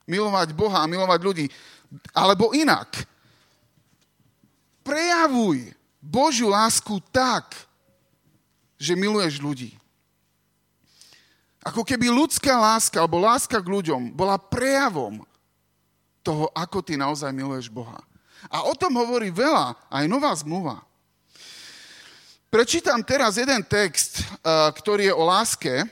Milovať 0.06 0.54
Boha 0.54 0.86
a 0.86 0.90
milovať 0.90 1.20
ľudí. 1.20 1.46
Alebo 2.14 2.54
inak. 2.54 3.02
Prejavuj 4.86 5.74
Božiu 5.98 6.50
lásku 6.50 7.02
tak, 7.10 7.54
že 8.82 8.98
miluješ 8.98 9.38
ľudí. 9.38 9.70
Ako 11.62 11.86
keby 11.86 12.10
ľudská 12.10 12.58
láska 12.58 12.98
alebo 12.98 13.22
láska 13.22 13.62
k 13.62 13.70
ľuďom 13.70 14.10
bola 14.18 14.34
prejavom 14.34 15.22
toho, 16.26 16.50
ako 16.50 16.82
ty 16.82 16.98
naozaj 16.98 17.30
miluješ 17.30 17.70
Boha. 17.70 18.02
A 18.50 18.66
o 18.66 18.74
tom 18.74 18.98
hovorí 18.98 19.30
veľa 19.30 19.78
aj 19.86 20.04
nová 20.10 20.34
zmluva. 20.34 20.82
Prečítam 22.50 22.98
teraz 23.06 23.38
jeden 23.38 23.62
text, 23.62 24.18
eh, 24.18 24.26
ktorý 24.74 25.08
je 25.08 25.14
o 25.14 25.22
láske, 25.22 25.86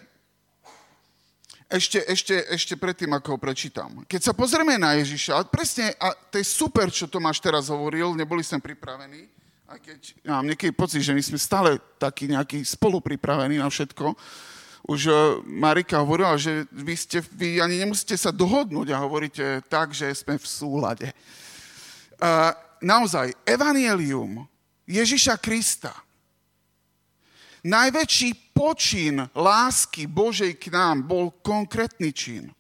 ešte, 1.71 2.03
ešte, 2.03 2.35
ešte 2.51 2.75
predtým, 2.75 3.15
ako 3.15 3.39
ho 3.39 3.39
prečítam. 3.39 4.03
Keď 4.11 4.21
sa 4.27 4.35
pozrieme 4.35 4.75
na 4.75 4.99
Ježiša, 4.99 5.47
presne, 5.47 5.95
a 6.03 6.11
to 6.19 6.43
je 6.43 6.47
super, 6.47 6.91
čo 6.91 7.07
Tomáš 7.07 7.39
teraz 7.39 7.71
hovoril, 7.71 8.19
neboli 8.19 8.43
sme 8.43 8.59
pripravení, 8.59 9.31
aj 9.71 9.79
keď 9.87 10.01
ja 10.27 10.33
mám 10.35 10.51
niekedy 10.51 10.75
pocit, 10.75 10.99
že 11.07 11.15
my 11.15 11.23
sme 11.23 11.39
stále 11.39 11.79
takí 11.95 12.27
nejakí 12.27 12.59
spolupripravení 12.67 13.63
na 13.63 13.71
všetko. 13.71 14.19
Už 14.91 15.01
eh, 15.07 15.17
Marika 15.47 16.03
hovorila, 16.03 16.35
že 16.35 16.67
vy, 16.75 16.95
ste, 16.99 17.23
vy 17.23 17.63
ani 17.63 17.79
nemusíte 17.79 18.19
sa 18.19 18.35
dohodnúť 18.35 18.91
a 18.91 19.03
hovoríte 19.07 19.63
tak, 19.71 19.95
že 19.95 20.11
sme 20.11 20.43
v 20.43 20.47
súlade 20.47 21.09
uh, 22.19 22.51
naozaj, 22.83 23.31
evanielium 23.47 24.43
Ježiša 24.91 25.39
Krista, 25.39 25.95
najväčší 27.63 28.51
počin 28.51 29.23
lásky 29.39 30.11
Božej 30.11 30.59
k 30.59 30.75
nám 30.75 31.07
bol 31.07 31.31
konkrétny 31.45 32.11
čin. 32.11 32.51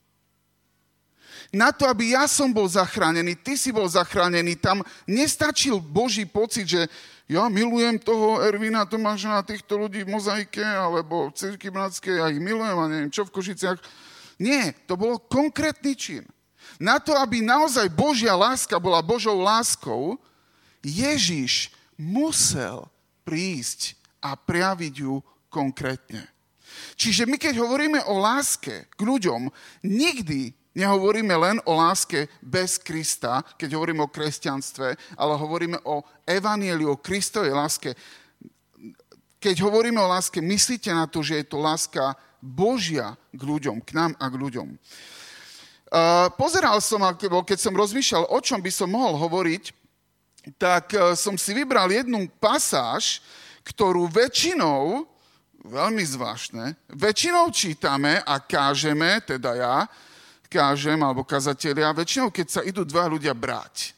Na 1.49 1.73
to, 1.73 1.89
aby 1.89 2.13
ja 2.13 2.29
som 2.29 2.53
bol 2.53 2.69
zachránený, 2.69 3.41
ty 3.41 3.57
si 3.57 3.73
bol 3.73 3.89
zachránený, 3.89 4.61
tam 4.61 4.85
nestačil 5.09 5.81
Boží 5.81 6.29
pocit, 6.29 6.69
že 6.69 6.83
ja 7.31 7.47
milujem 7.47 7.97
toho 8.03 8.43
Ervina 8.43 8.83
Tomáša 8.83 9.39
a 9.39 9.47
týchto 9.47 9.79
ľudí 9.79 10.03
v 10.03 10.13
mozaike 10.19 10.61
alebo 10.61 11.31
v 11.31 11.37
Cirky 11.39 11.71
Bratskej, 11.71 12.19
ja 12.19 12.27
ich 12.27 12.43
milujem 12.43 12.75
a 12.75 12.91
neviem 12.91 13.11
čo 13.15 13.23
v 13.23 13.35
Košiciach. 13.35 13.79
Nie, 14.43 14.75
to 14.91 14.99
bolo 14.99 15.23
konkrétny 15.23 15.95
čin. 15.95 16.27
Na 16.83 16.99
to, 16.99 17.15
aby 17.15 17.39
naozaj 17.45 17.87
Božia 17.93 18.35
láska 18.35 18.83
bola 18.83 19.05
Božou 19.05 19.39
láskou, 19.39 20.19
Ježiš 20.83 21.71
musel 21.95 22.89
prísť 23.23 23.95
a 24.19 24.35
prejaviť 24.35 24.95
ju 25.05 25.21
konkrétne. 25.53 26.25
Čiže 26.97 27.27
my 27.27 27.37
keď 27.37 27.61
hovoríme 27.61 28.01
o 28.11 28.19
láske 28.19 28.89
k 28.91 29.01
ľuďom, 29.01 29.51
nikdy 29.85 30.55
Nehovoríme 30.81 31.37
len 31.37 31.61
o 31.69 31.77
láske 31.77 32.25
bez 32.41 32.81
Krista, 32.81 33.45
keď 33.61 33.77
hovoríme 33.77 34.01
o 34.01 34.09
kresťanstve, 34.09 34.97
ale 35.21 35.33
hovoríme 35.37 35.77
o 35.85 36.01
evanieliu, 36.25 36.97
o 36.97 37.03
Kristovej 37.05 37.53
láske. 37.53 37.93
Keď 39.37 39.61
hovoríme 39.61 40.01
o 40.01 40.09
láske, 40.09 40.41
myslíte 40.41 40.89
na 40.89 41.05
to, 41.05 41.21
že 41.21 41.45
je 41.45 41.47
to 41.53 41.61
láska 41.61 42.17
Božia 42.41 43.13
k 43.29 43.41
ľuďom, 43.45 43.85
k 43.85 43.93
nám 43.93 44.17
a 44.17 44.33
k 44.33 44.41
ľuďom. 44.41 44.69
Pozeral 46.41 46.81
som, 46.81 47.05
keď 47.21 47.59
som 47.61 47.77
rozmýšľal, 47.77 48.33
o 48.33 48.39
čom 48.41 48.65
by 48.65 48.73
som 48.73 48.89
mohol 48.89 49.21
hovoriť, 49.21 49.77
tak 50.57 50.97
uh, 50.97 51.13
som 51.13 51.37
si 51.37 51.53
vybral 51.53 51.93
jednu 51.93 52.25
pasáž, 52.41 53.21
ktorú 53.61 54.09
väčšinou, 54.09 55.05
veľmi 55.61 56.01
zvláštne, 56.01 56.73
väčšinou 56.97 57.53
čítame 57.53 58.25
a 58.25 58.41
kážeme, 58.41 59.21
teda 59.21 59.53
ja, 59.53 59.77
kážem, 60.51 60.99
alebo 60.99 61.23
kazatelia, 61.23 61.95
väčšinou, 61.95 62.35
keď 62.35 62.47
sa 62.51 62.61
idú 62.67 62.83
dva 62.83 63.07
ľudia 63.07 63.31
brať. 63.31 63.95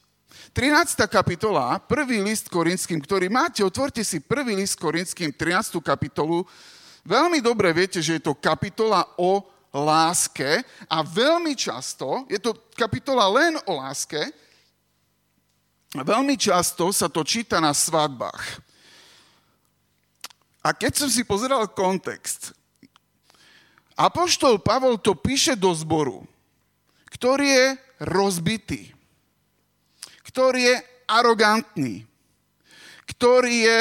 13. 0.53 1.09
kapitola, 1.09 1.80
prvý 1.80 2.20
list 2.20 2.53
korinským, 2.53 3.00
ktorý 3.00 3.32
máte, 3.32 3.64
otvorte 3.64 4.05
si 4.05 4.20
prvý 4.20 4.53
list 4.53 4.76
korinským, 4.76 5.32
13. 5.32 5.80
kapitolu. 5.80 6.44
Veľmi 7.09 7.40
dobre 7.40 7.72
viete, 7.72 8.05
že 8.05 8.20
je 8.20 8.22
to 8.28 8.36
kapitola 8.36 9.00
o 9.16 9.40
láske 9.72 10.61
a 10.92 11.00
veľmi 11.00 11.57
často, 11.57 12.28
je 12.28 12.36
to 12.36 12.53
kapitola 12.76 13.24
len 13.32 13.57
o 13.64 13.80
láske, 13.80 14.20
veľmi 15.96 16.36
často 16.36 16.92
sa 16.92 17.09
to 17.09 17.24
číta 17.24 17.57
na 17.57 17.72
svadbách. 17.72 18.61
A 20.61 20.76
keď 20.76 21.00
som 21.00 21.09
si 21.09 21.24
pozeral 21.24 21.64
kontext, 21.72 22.53
Apoštol 23.96 24.61
Pavol 24.61 25.00
to 25.00 25.16
píše 25.16 25.57
do 25.57 25.72
zboru 25.72 26.28
ktorý 27.22 27.46
je 27.46 27.66
rozbitý, 28.02 28.90
ktorý 30.26 30.74
je 30.74 30.76
arogantný, 31.06 32.02
ktorý 33.14 33.62
je 33.62 33.78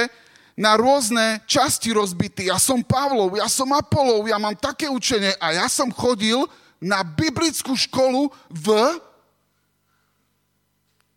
na 0.61 0.77
rôzne 0.77 1.41
časti 1.49 1.89
rozbitý. 1.89 2.53
Ja 2.53 2.61
som 2.61 2.85
Pavlov, 2.85 3.33
ja 3.33 3.49
som 3.49 3.73
Apolov, 3.73 4.29
ja 4.29 4.37
mám 4.37 4.53
také 4.53 4.85
učenie 4.85 5.33
a 5.41 5.57
ja 5.57 5.65
som 5.73 5.89
chodil 5.89 6.45
na 6.77 7.01
biblickú 7.01 7.73
školu 7.73 8.29
v... 8.53 8.67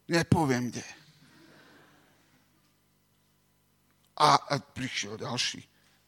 Nepoviem 0.09 0.73
kde. 0.73 0.87
A, 4.17 4.41
a 4.49 4.55
prišiel 4.65 5.21
ďalší. 5.21 5.61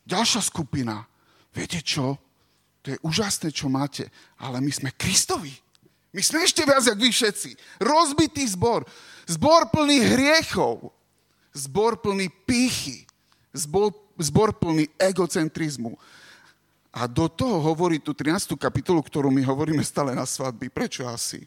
Ďalšia 0.08 0.40
skupina. 0.40 1.04
Viete 1.52 1.84
čo? 1.84 2.16
To 2.80 2.86
je 2.88 2.96
úžasné, 3.04 3.52
čo 3.52 3.68
máte, 3.68 4.08
ale 4.40 4.64
my 4.64 4.72
sme 4.72 4.96
Kristovi. 4.96 5.65
My 6.16 6.24
sme 6.24 6.48
ešte 6.48 6.64
viac, 6.64 6.80
jak 6.80 6.96
vy 6.96 7.12
všetci. 7.12 7.50
Rozbitý 7.76 8.48
zbor. 8.48 8.88
Zbor 9.28 9.68
plný 9.68 10.00
hriechov. 10.00 10.88
Zbor 11.52 12.00
plný 12.00 12.32
pýchy. 12.48 13.04
Zbor, 13.52 13.92
zbor 14.16 14.56
plný 14.56 14.88
egocentrizmu. 14.96 15.92
A 16.88 17.04
do 17.04 17.28
toho 17.28 17.60
hovorí 17.60 18.00
tú 18.00 18.16
13. 18.16 18.56
kapitolu, 18.56 19.04
ktorú 19.04 19.28
my 19.28 19.44
hovoríme 19.44 19.84
stále 19.84 20.16
na 20.16 20.24
svadby. 20.24 20.72
Prečo 20.72 21.04
asi? 21.04 21.44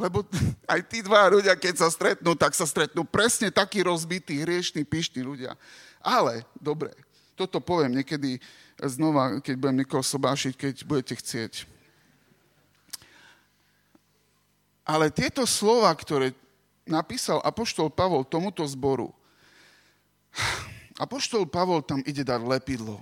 Lebo 0.00 0.24
aj 0.72 0.80
tí 0.88 1.04
dva 1.04 1.28
ľudia, 1.28 1.52
keď 1.52 1.84
sa 1.84 1.92
stretnú, 1.92 2.32
tak 2.32 2.56
sa 2.56 2.64
stretnú 2.64 3.04
presne 3.04 3.52
takí 3.52 3.84
rozbití, 3.84 4.40
hriešní, 4.40 4.80
pyšní 4.88 5.20
ľudia. 5.20 5.60
Ale, 6.00 6.48
dobre, 6.56 6.96
toto 7.36 7.60
poviem 7.60 8.00
niekedy 8.00 8.40
znova, 8.80 9.44
keď 9.44 9.54
budem 9.60 9.84
niekoho 9.84 10.00
sobášiť, 10.00 10.56
keď 10.56 10.74
budete 10.88 11.20
chcieť. 11.20 11.79
Ale 14.90 15.14
tieto 15.14 15.46
slova, 15.46 15.94
ktoré 15.94 16.34
napísal 16.82 17.38
Apoštol 17.46 17.94
Pavol 17.94 18.26
tomuto 18.26 18.66
zboru, 18.66 19.14
Apoštol 21.06 21.46
Pavol 21.46 21.86
tam 21.86 22.02
ide 22.02 22.26
dať 22.26 22.42
lepidlo. 22.42 22.98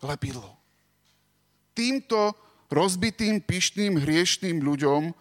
Lepidlo. 0.00 0.56
Týmto 1.76 2.32
rozbitým, 2.72 3.44
pyšným, 3.44 4.00
hriešným 4.00 4.64
ľuďom 4.64 5.12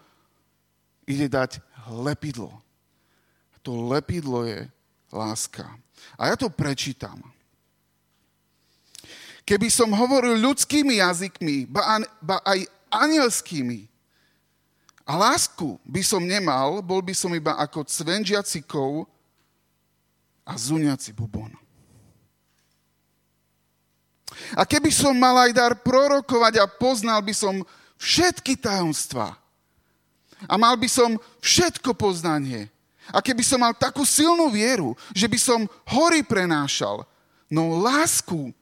ide 1.12 1.28
dať 1.28 1.60
lepidlo. 1.92 2.56
To 3.68 3.92
lepidlo 3.92 4.48
je 4.48 4.72
láska. 5.12 5.68
A 6.16 6.32
ja 6.32 6.36
to 6.40 6.48
prečítam. 6.48 7.20
Keby 9.44 9.68
som 9.68 9.92
hovoril 9.92 10.40
ľudskými 10.40 11.04
jazykmi, 11.04 11.68
ba, 11.68 12.00
aj 12.48 12.60
anielskými, 12.88 13.91
a 15.06 15.14
lásku 15.18 15.80
by 15.84 16.02
som 16.06 16.22
nemal, 16.22 16.80
bol 16.80 17.02
by 17.02 17.14
som 17.16 17.34
iba 17.34 17.58
ako 17.58 17.86
cvenžiaci 17.86 18.62
kov 18.64 19.10
a 20.46 20.54
zuniaci 20.58 21.12
bubon. 21.14 21.54
A 24.56 24.64
keby 24.64 24.90
som 24.90 25.14
mal 25.14 25.36
aj 25.48 25.52
dar 25.54 25.74
prorokovať 25.80 26.62
a 26.62 26.66
poznal 26.66 27.20
by 27.22 27.34
som 27.36 27.62
všetky 28.00 28.58
tajomstvá 28.58 29.38
a 30.50 30.54
mal 30.58 30.74
by 30.74 30.90
som 30.90 31.22
všetko 31.44 31.94
poznanie, 31.94 32.66
a 33.12 33.20
keby 33.20 33.44
som 33.44 33.60
mal 33.60 33.76
takú 33.76 34.08
silnú 34.08 34.48
vieru, 34.48 34.96
že 35.12 35.28
by 35.28 35.38
som 35.38 35.70
hory 35.90 36.24
prenášal, 36.24 37.04
no 37.52 37.82
lásku 37.82 38.56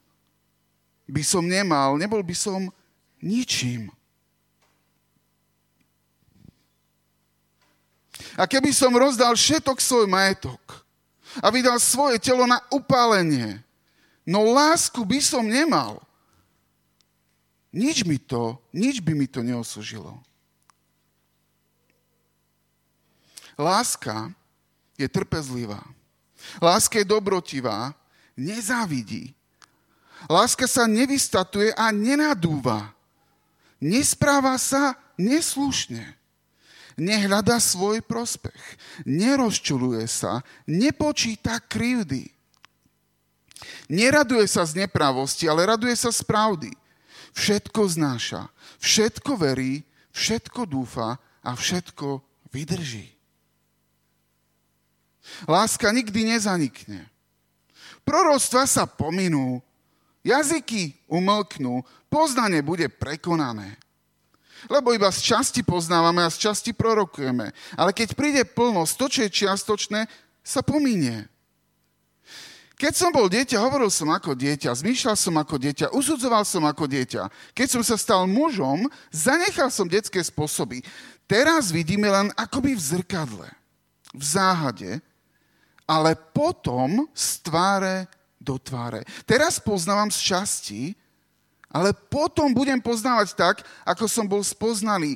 by 1.06 1.22
som 1.22 1.46
nemal, 1.46 1.94
nebol 1.94 2.20
by 2.24 2.34
som 2.34 2.66
ničím. 3.22 3.92
A 8.36 8.44
keby 8.44 8.70
som 8.74 8.92
rozdal 8.92 9.32
všetok 9.34 9.80
svoj 9.80 10.06
majetok 10.06 10.84
a 11.40 11.48
vydal 11.48 11.78
svoje 11.78 12.18
telo 12.18 12.44
na 12.44 12.58
upálenie, 12.68 13.62
no 14.26 14.50
lásku 14.50 15.02
by 15.06 15.18
som 15.22 15.46
nemal, 15.46 16.02
nič 17.70 18.02
mi 18.02 18.18
to, 18.18 18.58
nič 18.74 18.98
by 18.98 19.14
mi 19.14 19.30
to 19.30 19.46
neosožilo. 19.46 20.18
Láska 23.54 24.32
je 24.98 25.06
trpezlivá. 25.06 25.80
Láska 26.58 26.98
je 26.98 27.06
dobrotivá, 27.06 27.92
nezávidí. 28.34 29.36
Láska 30.28 30.68
sa 30.68 30.88
nevystatuje 30.88 31.72
a 31.76 31.92
nenadúva. 31.92 32.92
Nespráva 33.80 34.56
sa 34.60 34.96
neslušne 35.16 36.19
nehľada 36.96 37.60
svoj 37.62 38.02
prospech, 38.02 38.58
nerozčuluje 39.06 40.06
sa, 40.08 40.42
nepočíta 40.66 41.60
krivdy. 41.62 42.30
Neraduje 43.90 44.46
sa 44.46 44.64
z 44.64 44.86
nepravosti, 44.86 45.50
ale 45.50 45.66
raduje 45.66 45.94
sa 45.98 46.14
z 46.14 46.22
pravdy. 46.24 46.70
Všetko 47.34 47.80
znáša, 47.86 48.50
všetko 48.82 49.38
verí, 49.38 49.82
všetko 50.14 50.66
dúfa 50.66 51.18
a 51.42 51.50
všetko 51.54 52.22
vydrží. 52.50 53.10
Láska 55.46 55.94
nikdy 55.94 56.34
nezanikne. 56.34 57.06
Proroctva 58.02 58.66
sa 58.66 58.84
pominú, 58.88 59.62
jazyky 60.26 60.98
umlknú, 61.06 61.86
poznanie 62.10 62.64
bude 62.64 62.90
prekonané. 62.90 63.78
Lebo 64.68 64.92
iba 64.92 65.08
z 65.08 65.32
časti 65.32 65.64
poznávame 65.64 66.26
a 66.26 66.32
z 66.32 66.50
časti 66.50 66.74
prorokujeme. 66.74 67.54
Ale 67.78 67.94
keď 67.94 68.18
príde 68.18 68.42
plnosť, 68.44 68.92
to, 68.98 69.06
čo 69.08 69.20
je 69.24 69.36
čiastočné, 69.44 70.00
sa 70.44 70.60
pominie. 70.60 71.30
Keď 72.80 72.96
som 72.96 73.12
bol 73.12 73.28
dieťa, 73.28 73.60
hovoril 73.60 73.92
som 73.92 74.08
ako 74.08 74.32
dieťa, 74.32 74.72
zmýšľal 74.72 75.12
som 75.12 75.36
ako 75.36 75.60
dieťa, 75.60 75.92
usudzoval 75.92 76.48
som 76.48 76.64
ako 76.64 76.88
dieťa. 76.88 77.28
Keď 77.52 77.68
som 77.68 77.82
sa 77.84 78.00
stal 78.00 78.24
mužom, 78.24 78.88
zanechal 79.12 79.68
som 79.68 79.84
detské 79.84 80.24
spôsoby. 80.24 80.80
Teraz 81.28 81.68
vidíme 81.68 82.08
len 82.08 82.32
akoby 82.40 82.72
v 82.72 82.80
zrkadle, 82.80 83.48
v 84.16 84.24
záhade, 84.24 85.04
ale 85.84 86.16
potom 86.16 87.04
z 87.12 87.44
tváre 87.44 88.08
do 88.40 88.56
tváre. 88.56 89.04
Teraz 89.28 89.60
poznávam 89.60 90.08
z 90.08 90.18
časti, 90.32 90.82
ale 91.70 91.94
potom 91.94 92.50
budem 92.50 92.82
poznávať 92.82 93.38
tak, 93.38 93.56
ako 93.86 94.04
som 94.10 94.26
bol 94.26 94.42
spoznaný. 94.42 95.14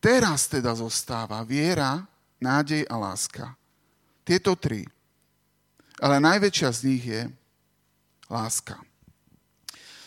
Teraz 0.00 0.48
teda 0.48 0.72
zostáva 0.72 1.44
viera, 1.44 2.04
nádej 2.40 2.88
a 2.88 2.96
láska. 2.96 3.52
Tieto 4.24 4.56
tri. 4.56 4.84
Ale 6.00 6.20
najväčšia 6.20 6.68
z 6.72 6.80
nich 6.88 7.04
je 7.04 7.28
láska. 8.28 8.80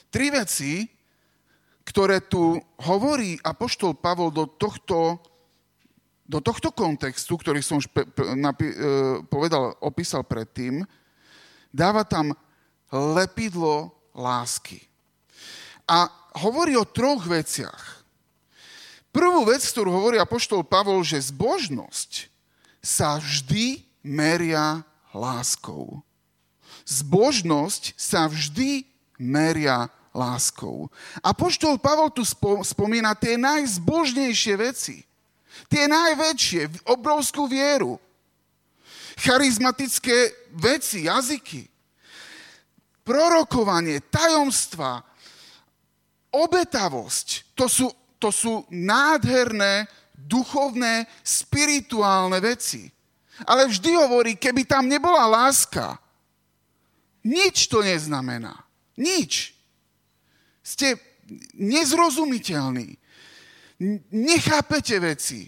Tri 0.10 0.34
veci, 0.34 0.86
ktoré 1.86 2.22
tu 2.26 2.58
hovorí 2.84 3.38
Apoštol 3.42 3.98
Pavol 3.98 4.34
do 4.34 4.50
tohto, 4.50 5.22
do 6.26 6.40
tohto 6.42 6.74
kontextu, 6.74 7.38
ktorý 7.38 7.62
som 7.62 7.80
už 7.80 7.90
napi- 8.36 8.74
e, 8.74 8.78
povedal, 9.30 9.78
opísal 9.82 10.26
predtým, 10.28 10.84
dáva 11.72 12.04
tam 12.04 12.38
lepidlo 12.92 13.97
lásky. 14.18 14.82
A 15.86 16.10
hovorí 16.42 16.74
o 16.76 16.84
troch 16.84 17.24
veciach. 17.24 18.04
Prvú 19.14 19.46
vec, 19.48 19.64
ktorú 19.64 19.94
hovorí 19.94 20.18
apoštol 20.20 20.66
Pavol, 20.66 21.02
že 21.06 21.32
zbožnosť 21.32 22.30
sa 22.84 23.18
vždy 23.18 23.82
meria 24.04 24.84
láskou. 25.16 26.04
Zbožnosť 26.86 27.98
sa 27.98 28.30
vždy 28.30 28.86
meria 29.18 29.90
láskou. 30.14 30.90
A 31.22 31.34
poštol 31.34 31.78
Pavol 31.78 32.10
tu 32.14 32.26
spomína 32.62 33.18
tie 33.18 33.38
najzbožnejšie 33.38 34.56
veci. 34.58 35.06
Tie 35.66 35.84
najväčšie, 35.90 36.86
obrovskú 36.86 37.50
vieru. 37.50 37.98
Charizmatické 39.18 40.30
veci, 40.54 41.10
jazyky. 41.10 41.66
Prorokovanie, 43.08 44.04
tajomstva, 44.12 45.00
obetavosť. 46.36 47.56
To 47.56 47.72
sú, 47.72 47.88
to 48.20 48.36
sú 48.36 48.68
nádherné, 48.68 49.88
duchovné, 50.12 51.08
spirituálne 51.24 52.44
veci. 52.44 52.92
Ale 53.48 53.72
vždy 53.72 53.92
hovorí, 53.96 54.36
keby 54.36 54.68
tam 54.68 54.92
nebola 54.92 55.24
láska, 55.24 55.96
nič 57.24 57.72
to 57.72 57.80
neznamená. 57.80 58.60
Nič. 59.00 59.56
Ste 60.60 61.00
nezrozumiteľní. 61.56 62.98
Nechápete 64.12 65.00
veci. 65.00 65.48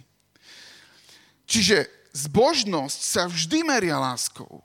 Čiže 1.49 2.07
zbožnosť 2.14 2.99
sa 2.99 3.26
vždy 3.26 3.66
meria 3.66 3.97
láskou. 3.97 4.62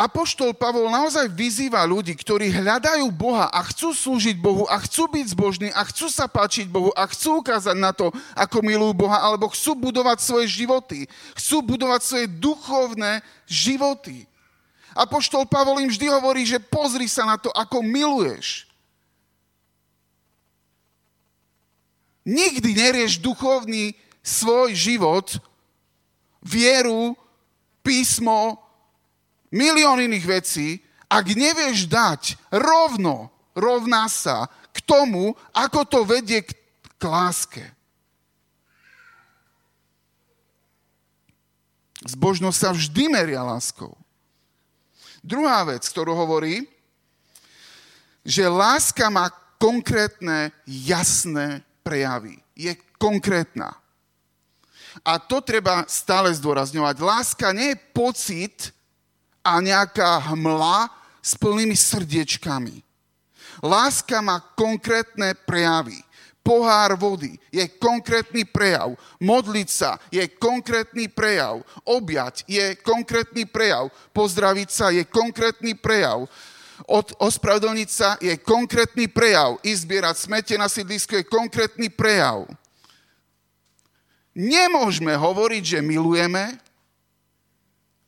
Apoštol 0.00 0.56
Pavol 0.56 0.88
naozaj 0.88 1.28
vyzýva 1.28 1.84
ľudí, 1.84 2.16
ktorí 2.16 2.48
hľadajú 2.48 3.04
Boha 3.12 3.52
a 3.52 3.60
chcú 3.68 3.92
slúžiť 3.92 4.40
Bohu 4.40 4.64
a 4.64 4.80
chcú 4.80 5.12
byť 5.12 5.26
zbožní 5.36 5.68
a 5.76 5.84
chcú 5.84 6.08
sa 6.08 6.24
páčiť 6.24 6.72
Bohu 6.72 6.88
a 6.96 7.04
chcú 7.04 7.44
ukázať 7.44 7.76
na 7.76 7.92
to, 7.92 8.08
ako 8.32 8.64
milujú 8.64 8.96
Boha, 8.96 9.20
alebo 9.20 9.52
chcú 9.52 9.76
budovať 9.76 10.24
svoje 10.24 10.64
životy. 10.64 11.04
Chcú 11.36 11.60
budovať 11.60 12.00
svoje 12.00 12.26
duchovné 12.32 13.20
životy. 13.44 14.24
Apoštol 14.96 15.44
Pavol 15.44 15.84
im 15.84 15.92
vždy 15.92 16.08
hovorí, 16.08 16.48
že 16.48 16.64
pozri 16.64 17.04
sa 17.04 17.28
na 17.28 17.36
to, 17.36 17.52
ako 17.52 17.84
miluješ. 17.84 18.72
Nikdy 22.24 22.72
nerieš 22.72 23.20
duchovný 23.20 23.92
svoj 24.24 24.72
život, 24.72 25.36
vieru, 26.40 27.12
písmo, 27.84 28.69
milión 29.50 29.98
iných 29.98 30.26
vecí, 30.26 30.82
ak 31.10 31.26
nevieš 31.34 31.90
dať 31.90 32.38
rovno, 32.54 33.34
rovná 33.54 34.06
sa 34.06 34.46
k 34.70 34.78
tomu, 34.86 35.34
ako 35.50 35.80
to 35.86 36.00
vedie 36.06 36.46
k, 36.46 36.54
k 36.98 37.02
láske. 37.02 37.64
Zbožnosť 42.06 42.58
sa 42.58 42.70
vždy 42.72 43.12
meria 43.12 43.44
láskou. 43.44 43.92
Druhá 45.20 45.68
vec, 45.68 45.84
ktorú 45.84 46.16
hovorí, 46.16 46.64
že 48.24 48.48
láska 48.48 49.12
má 49.12 49.28
konkrétne, 49.60 50.48
jasné 50.64 51.60
prejavy. 51.84 52.40
Je 52.56 52.72
konkrétna. 52.96 53.76
A 55.04 55.20
to 55.20 55.44
treba 55.44 55.84
stále 55.86 56.32
zdôrazňovať. 56.32 56.96
Láska 57.04 57.52
nie 57.52 57.76
je 57.76 57.82
pocit 57.92 58.56
a 59.40 59.60
nejaká 59.60 60.32
hmla 60.32 60.88
s 61.20 61.36
plnými 61.36 61.76
srdiečkami. 61.76 62.84
Láska 63.60 64.24
má 64.24 64.40
konkrétne 64.56 65.36
prejavy 65.44 66.00
pohár 66.50 66.96
vody 66.96 67.38
je 67.52 67.62
konkrétny 67.78 68.42
prejav. 68.48 68.96
Modliť 69.20 69.68
sa 69.70 70.00
je 70.10 70.24
konkrétny 70.40 71.06
prejav. 71.06 71.62
Objať 71.86 72.42
je 72.48 72.74
konkrétny 72.80 73.46
prejav. 73.46 73.92
Pozdraviť 74.10 74.68
sa 74.68 74.90
je 74.90 75.06
konkrétny 75.06 75.76
prejav. 75.76 76.26
Od, 76.90 77.06
ospravedlniť 77.22 77.90
je 78.24 78.34
konkrétny 78.40 79.06
prejav. 79.06 79.60
Izbierať 79.62 80.16
smete 80.26 80.54
na 80.56 80.66
sídlisku 80.66 81.20
je 81.20 81.28
konkrétny 81.28 81.92
prejav. 81.92 82.48
Nemôžeme 84.34 85.12
hovoriť, 85.14 85.62
že 85.62 85.78
milujeme 85.84 86.56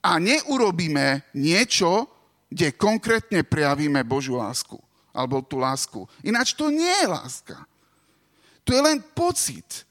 a 0.03 0.18
neurobíme 0.18 1.22
niečo, 1.38 2.11
kde 2.50 2.74
konkrétne 2.74 3.46
prejavíme 3.46 4.03
Božiu 4.05 4.36
lásku. 4.36 4.76
Alebo 5.14 5.40
tú 5.40 5.62
lásku. 5.62 6.05
Ináč 6.26 6.53
to 6.53 6.68
nie 6.68 6.90
je 6.90 7.07
láska. 7.09 7.57
To 8.66 8.74
je 8.74 8.80
len 8.82 8.98
pocit. 9.14 9.86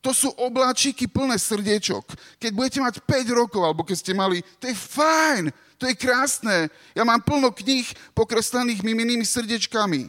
To 0.00 0.16
sú 0.16 0.32
obláčiky 0.32 1.04
plné 1.06 1.36
srdiečok. 1.36 2.16
Keď 2.40 2.50
budete 2.56 2.80
mať 2.80 2.94
5 3.04 3.36
rokov, 3.36 3.60
alebo 3.60 3.84
keď 3.84 3.96
ste 4.00 4.12
mali, 4.16 4.40
to 4.56 4.64
je 4.64 4.76
fajn, 4.76 5.52
to 5.76 5.84
je 5.84 5.94
krásne. 5.96 6.72
Ja 6.96 7.04
mám 7.04 7.20
plno 7.20 7.52
kníh 7.52 7.84
pokreslených 8.16 8.80
miminými 8.80 9.24
srdiečkami. 9.28 10.08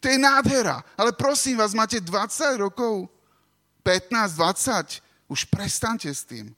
To 0.00 0.06
je 0.08 0.16
nádhera. 0.16 0.80
Ale 0.96 1.12
prosím 1.12 1.60
vás, 1.60 1.76
máte 1.76 2.00
20 2.00 2.60
rokov, 2.60 3.08
15, 3.84 4.32
20, 4.40 5.04
už 5.28 5.40
prestante 5.52 6.08
s 6.08 6.24
tým. 6.24 6.52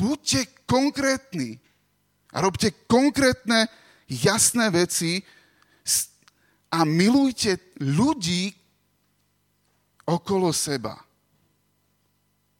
Buďte 0.00 0.64
konkrétni 0.64 1.60
a 2.32 2.40
robte 2.40 2.72
konkrétne, 2.88 3.68
jasné 4.08 4.72
veci, 4.72 5.20
a 6.70 6.86
milujte 6.86 7.74
ľudí 7.82 8.54
okolo 10.06 10.54
seba. 10.54 10.94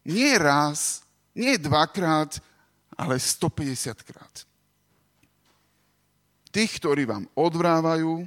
Nie 0.03 0.34
raz, 0.34 1.07
nie 1.38 1.55
dvakrát, 1.55 2.43
ale 2.99 3.22
150 3.22 4.03
krát. 4.03 4.34
Tých, 6.51 6.82
ktorí 6.82 7.07
vám 7.07 7.30
odvrávajú, 7.38 8.26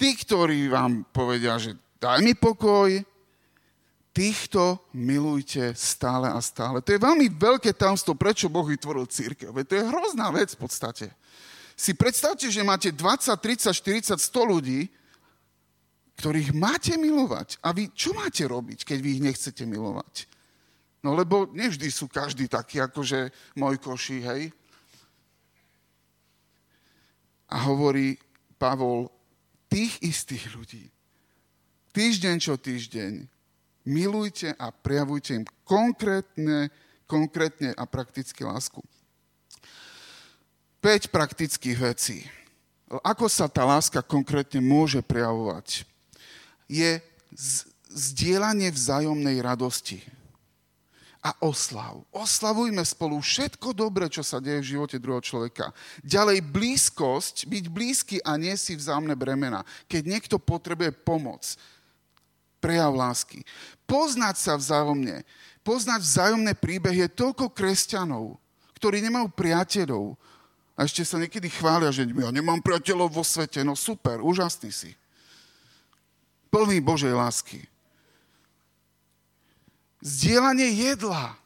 tých, 0.00 0.24
ktorí 0.24 0.72
vám 0.72 1.04
povedia, 1.12 1.60
že 1.60 1.76
daj 2.00 2.24
mi 2.24 2.32
pokoj, 2.32 2.88
týchto 4.10 4.82
milujte 4.92 5.74
stále 5.78 6.28
a 6.30 6.40
stále. 6.42 6.82
To 6.82 6.90
je 6.90 7.00
veľmi 7.00 7.30
veľké 7.34 7.74
tamstvo, 7.74 8.18
prečo 8.18 8.50
Boh 8.50 8.66
vytvoril 8.66 9.06
církev. 9.06 9.54
To 9.54 9.74
je 9.74 9.88
hrozná 9.88 10.34
vec 10.34 10.54
v 10.54 10.62
podstate 10.66 11.14
si 11.80 11.96
predstavte, 11.96 12.44
že 12.52 12.60
máte 12.60 12.92
20, 12.92 13.32
30, 13.40 13.72
40, 13.72 14.20
100 14.20 14.52
ľudí, 14.52 14.92
ktorých 16.20 16.52
máte 16.52 16.92
milovať. 17.00 17.56
A 17.64 17.72
vy 17.72 17.88
čo 17.96 18.12
máte 18.12 18.44
robiť, 18.44 18.84
keď 18.84 18.98
vy 19.00 19.08
ich 19.16 19.24
nechcete 19.24 19.64
milovať? 19.64 20.28
No 21.00 21.16
lebo 21.16 21.48
nevždy 21.56 21.88
sú 21.88 22.12
každý 22.12 22.52
taký, 22.52 22.84
akože 22.84 23.32
môj 23.56 23.80
koši, 23.80 24.20
hej? 24.20 24.42
A 27.48 27.64
hovorí 27.64 28.20
Pavol, 28.60 29.08
tých 29.72 29.96
istých 30.04 30.52
ľudí, 30.52 30.84
týždeň 31.96 32.36
čo 32.36 32.60
týždeň, 32.60 33.24
milujte 33.84 34.52
a 34.56 34.70
prejavujte 34.70 35.40
im 35.40 35.44
konkrétne, 35.64 36.68
konkrétne 37.04 37.74
a 37.74 37.84
prakticky 37.86 38.44
lásku. 38.44 38.82
5 40.80 41.12
praktických 41.12 41.78
vecí. 41.78 42.24
Ako 43.04 43.28
sa 43.28 43.46
tá 43.46 43.62
láska 43.68 44.00
konkrétne 44.02 44.58
môže 44.64 45.04
prejavovať? 45.04 45.84
Je 46.66 46.98
zdieľanie 47.90 48.72
vzájomnej 48.72 49.38
radosti 49.44 50.00
a 51.20 51.36
oslav. 51.44 52.00
Oslavujme 52.10 52.80
spolu 52.80 53.20
všetko 53.20 53.76
dobré, 53.76 54.08
čo 54.08 54.24
sa 54.24 54.40
deje 54.40 54.64
v 54.64 54.70
živote 54.76 54.96
druhého 54.96 55.20
človeka. 55.20 55.68
Ďalej 56.00 56.48
blízkosť, 56.48 57.44
byť 57.44 57.64
blízky 57.68 58.16
a 58.24 58.40
nie 58.40 58.56
si 58.56 58.72
vzájomné 58.72 59.12
bremena. 59.20 59.60
Keď 59.84 60.02
niekto 60.08 60.36
potrebuje 60.40 60.96
pomoc, 61.04 61.44
prejav 62.60 62.92
lásky. 62.94 63.42
Poznať 63.88 64.36
sa 64.38 64.54
vzájomne, 64.54 65.24
poznať 65.66 66.00
vzájomné 66.04 66.52
príbehy 66.54 67.08
je 67.08 67.16
toľko 67.16 67.50
kresťanov, 67.50 68.38
ktorí 68.76 69.02
nemajú 69.02 69.32
priateľov, 69.32 70.14
a 70.80 70.88
ešte 70.88 71.04
sa 71.04 71.20
niekedy 71.20 71.52
chvália, 71.52 71.92
že 71.92 72.08
ja 72.08 72.32
nemám 72.32 72.64
priateľov 72.64 73.12
vo 73.12 73.20
svete. 73.20 73.60
No 73.60 73.76
super, 73.76 74.24
úžasný 74.24 74.72
si. 74.72 74.96
Plný 76.48 76.80
Božej 76.80 77.12
lásky. 77.12 77.68
Zdieľanie 80.00 80.72
jedla 80.72 81.36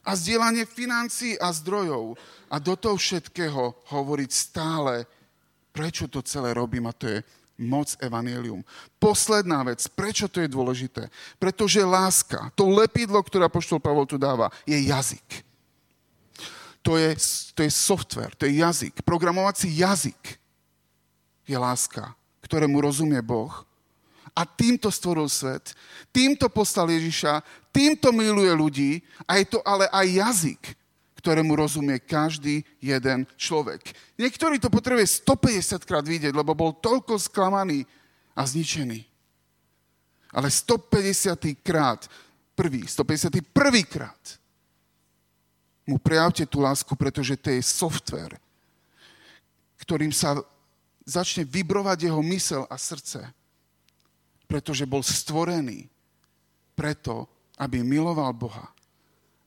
a 0.00 0.10
zdieľanie 0.16 0.64
financií 0.64 1.36
a 1.36 1.52
zdrojov. 1.52 2.16
A 2.48 2.56
do 2.56 2.80
toho 2.80 2.96
všetkého 2.96 3.76
hovoriť 3.92 4.30
stále, 4.32 5.04
prečo 5.76 6.08
to 6.08 6.24
celé 6.24 6.56
robím 6.56 6.88
a 6.88 6.96
to 6.96 7.12
je 7.12 7.18
moc 7.58 7.98
evanelium. 7.98 8.62
Posledná 9.02 9.66
vec, 9.66 9.82
prečo 9.90 10.30
to 10.30 10.38
je 10.38 10.48
dôležité? 10.48 11.10
Pretože 11.42 11.82
láska, 11.82 12.54
to 12.54 12.70
lepidlo, 12.70 13.18
ktoré 13.20 13.50
poštol 13.50 13.82
Pavol 13.82 14.06
tu 14.06 14.16
dáva, 14.16 14.48
je 14.62 14.78
jazyk 14.78 15.48
to 16.88 16.96
je, 16.96 17.12
to 17.52 17.60
je 17.62 17.70
software, 17.70 18.32
to 18.32 18.46
je 18.46 18.64
jazyk, 18.64 19.02
programovací 19.02 19.68
jazyk. 19.78 20.40
je 21.48 21.56
láska, 21.56 22.16
ktorému 22.44 22.80
rozumie 22.80 23.20
Boh. 23.24 23.64
A 24.36 24.44
týmto 24.44 24.92
stvoril 24.92 25.28
svet, 25.32 25.72
týmto 26.12 26.48
poslal 26.52 26.92
Ježiša, 26.92 27.40
týmto 27.72 28.12
miluje 28.12 28.52
ľudí 28.52 28.90
a 29.24 29.40
je 29.40 29.52
to 29.52 29.60
ale 29.64 29.88
aj 29.88 30.06
jazyk, 30.12 30.62
ktorému 31.18 31.58
rozumie 31.58 31.98
každý 31.98 32.62
jeden 32.78 33.26
človek. 33.34 33.90
Niektorý 34.14 34.62
to 34.62 34.70
potrebuje 34.70 35.26
150 35.26 35.82
krát 35.82 36.06
vidieť, 36.06 36.30
lebo 36.30 36.54
bol 36.54 36.70
toľko 36.78 37.18
sklamaný 37.18 37.82
a 38.38 38.46
zničený. 38.46 39.02
Ale 40.30 40.46
150 40.46 41.58
krát, 41.58 42.06
prvý, 42.54 42.86
151 42.86 43.42
krát 43.90 44.22
mu 45.82 45.98
prejavte 45.98 46.46
tú 46.46 46.62
lásku, 46.62 46.94
pretože 46.94 47.34
to 47.34 47.50
je 47.50 47.66
software, 47.66 48.38
ktorým 49.82 50.14
sa 50.14 50.38
začne 51.02 51.42
vybrovať 51.42 52.06
jeho 52.06 52.22
mysel 52.30 52.62
a 52.70 52.78
srdce, 52.78 53.26
pretože 54.46 54.86
bol 54.86 55.02
stvorený 55.02 55.90
preto, 56.78 57.26
aby 57.58 57.82
miloval 57.82 58.30
Boha 58.36 58.70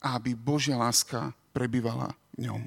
a 0.01 0.17
aby 0.17 0.36
Božia 0.36 0.76
láska 0.76 1.32
prebývala 1.52 2.12
v 2.36 2.47
ňom. 2.47 2.62